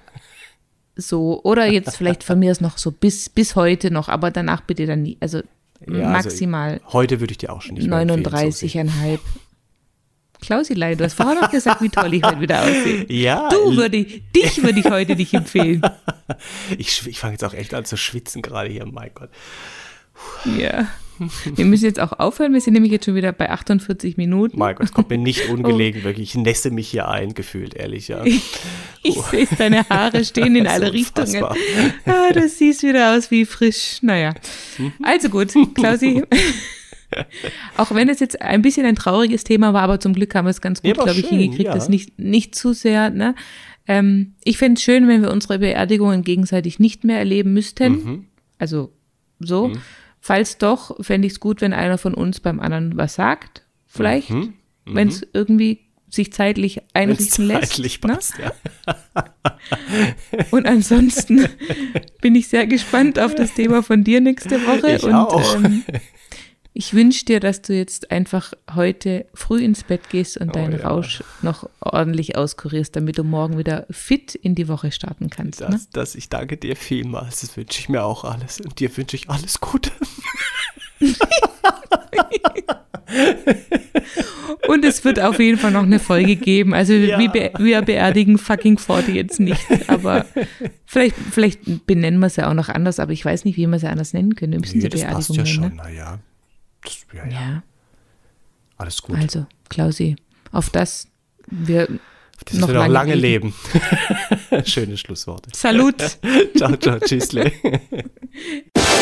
so, 0.95 1.41
oder 1.43 1.65
jetzt 1.65 1.97
vielleicht 1.97 2.23
von 2.23 2.39
mir 2.39 2.51
ist 2.51 2.61
noch 2.61 2.77
so 2.77 2.91
bis, 2.91 3.29
bis 3.29 3.55
heute 3.55 3.91
noch, 3.91 4.09
aber 4.09 4.31
danach 4.31 4.61
bitte 4.61 4.85
dann 4.85 5.03
nie, 5.03 5.17
also 5.19 5.39
ja, 5.87 6.09
also 6.09 6.09
maximal. 6.09 6.73
Also 6.73 6.93
heute 6.93 7.19
würde 7.19 7.31
ich 7.31 7.37
dir 7.39 7.51
auch 7.51 7.61
schon 7.61 7.75
nicht 7.75 7.89
39,5. 7.89 9.19
Klausilei, 10.41 10.95
du 10.95 11.03
hast 11.03 11.13
vorher 11.13 11.39
noch 11.39 11.51
gesagt, 11.51 11.81
wie 11.83 11.89
toll 11.89 12.15
ich 12.15 12.23
heute 12.23 12.39
wieder 12.39 12.61
aussehe. 12.61 13.05
Ja. 13.09 13.47
Du 13.49 13.77
würde 13.77 13.97
ich, 13.97 14.23
dich 14.35 14.63
würde 14.63 14.79
ich 14.79 14.89
heute 14.89 15.15
nicht 15.15 15.33
empfehlen. 15.35 15.81
ich 16.77 17.05
ich 17.05 17.19
fange 17.19 17.33
jetzt 17.33 17.43
auch 17.43 17.53
echt 17.53 17.75
an 17.75 17.85
zu 17.85 17.95
schwitzen 17.95 18.41
gerade 18.41 18.69
hier, 18.69 18.85
mein 18.87 19.11
Gott. 19.13 19.29
Ja. 20.57 20.87
Wir 21.55 21.65
müssen 21.65 21.85
jetzt 21.85 21.99
auch 21.99 22.13
aufhören. 22.13 22.53
Wir 22.53 22.61
sind 22.61 22.73
nämlich 22.73 22.91
jetzt 22.91 23.05
schon 23.05 23.15
wieder 23.15 23.31
bei 23.31 23.49
48 23.49 24.17
Minuten. 24.17 24.57
Mein 24.57 24.75
Gott, 24.75 24.85
es 24.85 24.93
kommt 24.93 25.09
mir 25.09 25.17
nicht 25.17 25.49
ungelegen, 25.49 26.01
oh. 26.01 26.05
wirklich. 26.05 26.35
Ich 26.35 26.41
nässe 26.41 26.71
mich 26.71 26.89
hier 26.89 27.07
ein, 27.07 27.33
gefühlt, 27.33 27.75
ehrlich, 27.75 28.07
ja. 28.07 28.23
ich 29.03 29.17
oh. 29.17 29.23
sehe 29.29 29.47
deine 29.57 29.87
Haare 29.89 30.23
stehen 30.25 30.55
in 30.55 30.67
alle 30.67 30.93
Richtungen. 30.93 31.43
Ah, 32.05 32.31
du 32.33 32.47
siehst 32.47 32.83
wieder 32.83 33.15
aus 33.15 33.31
wie 33.31 33.45
frisch. 33.45 33.99
Naja. 34.01 34.33
Mhm. 34.77 34.93
Also 35.03 35.29
gut, 35.29 35.53
Klausi. 35.75 36.23
Auch 37.77 37.93
wenn 37.93 38.07
es 38.07 38.19
jetzt 38.19 38.41
ein 38.41 38.61
bisschen 38.61 38.85
ein 38.85 38.95
trauriges 38.95 39.43
Thema 39.43 39.73
war, 39.73 39.81
aber 39.81 39.99
zum 39.99 40.13
Glück 40.13 40.33
haben 40.33 40.45
wir 40.45 40.51
es 40.51 40.61
ganz 40.61 40.81
gut, 40.81 40.95
ja, 40.95 41.03
glaube 41.03 41.19
ich, 41.19 41.27
hingekriegt, 41.27 41.65
ja. 41.65 41.73
das 41.73 41.89
nicht, 41.89 42.17
nicht 42.17 42.55
zu 42.55 42.73
sehr, 42.73 43.09
ne? 43.09 43.35
Ähm, 43.87 44.35
ich 44.43 44.57
fände 44.57 44.77
es 44.77 44.83
schön, 44.83 45.07
wenn 45.07 45.21
wir 45.21 45.31
unsere 45.31 45.59
Beerdigungen 45.59 46.23
gegenseitig 46.23 46.79
nicht 46.79 47.03
mehr 47.03 47.17
erleben 47.17 47.51
müssten. 47.53 47.91
Mhm. 47.91 48.25
Also 48.57 48.93
so. 49.39 49.69
Mhm. 49.69 49.81
Falls 50.23 50.59
doch, 50.59 51.03
fände 51.03 51.25
ich 51.25 51.33
es 51.33 51.39
gut, 51.39 51.61
wenn 51.61 51.73
einer 51.73 51.97
von 51.97 52.13
uns 52.13 52.39
beim 52.39 52.59
anderen 52.59 52.95
was 52.95 53.15
sagt. 53.15 53.63
Vielleicht, 53.87 54.29
mhm. 54.29 54.53
mhm. 54.85 54.95
wenn 54.95 55.07
es 55.07 55.27
irgendwie 55.33 55.79
sich 56.09 56.31
zeitlich 56.31 56.81
einrichten 56.93 57.45
lässt. 57.47 57.71
Zeitlich 57.71 58.01
ne? 58.03 58.13
passt, 58.13 58.37
ne? 58.37 58.51
ja. 58.85 60.45
Und 60.51 60.67
ansonsten 60.67 61.47
bin 62.21 62.35
ich 62.35 62.49
sehr 62.49 62.67
gespannt 62.67 63.17
auf 63.17 63.33
das 63.33 63.53
Thema 63.55 63.81
von 63.81 64.03
dir 64.03 64.21
nächste 64.21 64.65
Woche. 64.67 64.95
Ich 64.97 65.03
und 65.03 65.13
auch. 65.13 65.55
Ähm, 65.55 65.83
ich 66.73 66.93
wünsche 66.93 67.25
dir, 67.25 67.41
dass 67.41 67.61
du 67.61 67.73
jetzt 67.73 68.11
einfach 68.11 68.53
heute 68.73 69.25
früh 69.33 69.61
ins 69.61 69.83
Bett 69.83 70.09
gehst 70.09 70.37
und 70.37 70.49
oh, 70.49 70.53
deinen 70.53 70.79
ja. 70.79 70.87
Rausch 70.87 71.21
noch 71.41 71.69
ordentlich 71.81 72.37
auskurierst, 72.37 72.95
damit 72.95 73.17
du 73.17 73.23
morgen 73.23 73.57
wieder 73.57 73.85
fit 73.89 74.35
in 74.35 74.55
die 74.55 74.69
Woche 74.69 74.91
starten 74.91 75.29
kannst. 75.29 75.59
Das, 75.61 75.69
ne? 75.69 75.79
das 75.91 76.15
ich 76.15 76.29
danke 76.29 76.55
dir 76.55 76.77
vielmals. 76.77 77.41
Das 77.41 77.57
wünsche 77.57 77.79
ich 77.79 77.89
mir 77.89 78.03
auch 78.03 78.23
alles. 78.23 78.61
Und 78.61 78.79
dir 78.79 78.95
wünsche 78.95 79.17
ich 79.17 79.29
alles 79.29 79.59
Gute. 79.59 79.91
Und 84.69 84.85
es 84.85 85.03
wird 85.03 85.19
auf 85.19 85.39
jeden 85.39 85.57
Fall 85.57 85.71
noch 85.71 85.83
eine 85.83 85.99
Folge 85.99 86.37
geben. 86.37 86.73
Also 86.73 86.93
ja. 86.93 87.19
wir, 87.19 87.29
be 87.29 87.51
wir 87.57 87.81
beerdigen 87.81 88.37
fucking 88.37 88.77
Forty 88.77 89.11
jetzt 89.11 89.41
nicht. 89.41 89.67
Aber 89.87 90.25
vielleicht, 90.85 91.17
vielleicht 91.31 91.85
benennen 91.85 92.21
wir 92.21 92.27
es 92.27 92.37
ja 92.37 92.49
auch 92.49 92.53
noch 92.53 92.69
anders, 92.69 92.99
aber 92.99 93.11
ich 93.11 93.25
weiß 93.25 93.43
nicht, 93.43 93.57
wie 93.57 93.67
wir 93.67 93.75
es 93.75 93.81
ja 93.81 93.89
anders 93.89 94.13
nennen 94.13 94.35
können. 94.35 94.53
Wir 94.53 94.59
müssen 94.61 94.77
nee, 94.77 94.83
sie 94.83 94.89
das 94.89 95.01
Beerdigung 95.01 95.35
passt 95.35 95.35
ja 95.35 95.45
schon, 95.45 95.63
ne? 95.63 95.75
naja. 95.75 96.19
Das, 96.83 97.05
ja, 97.13 97.25
ja. 97.25 97.31
ja. 97.31 97.63
Alles 98.77 99.01
gut. 99.01 99.17
Also, 99.17 99.45
Klausi, 99.69 100.15
auf 100.51 100.69
das 100.69 101.07
wir 101.47 101.87
das 102.45 102.57
noch 102.57 102.69
lange, 102.69 102.93
lange 102.93 103.15
leben. 103.15 103.53
leben. 104.51 104.65
Schöne 104.65 104.97
Schlussworte. 104.97 105.49
Salut. 105.53 105.99
ciao, 106.57 106.75
ciao, 106.77 106.99
tschüssle. 106.99 107.51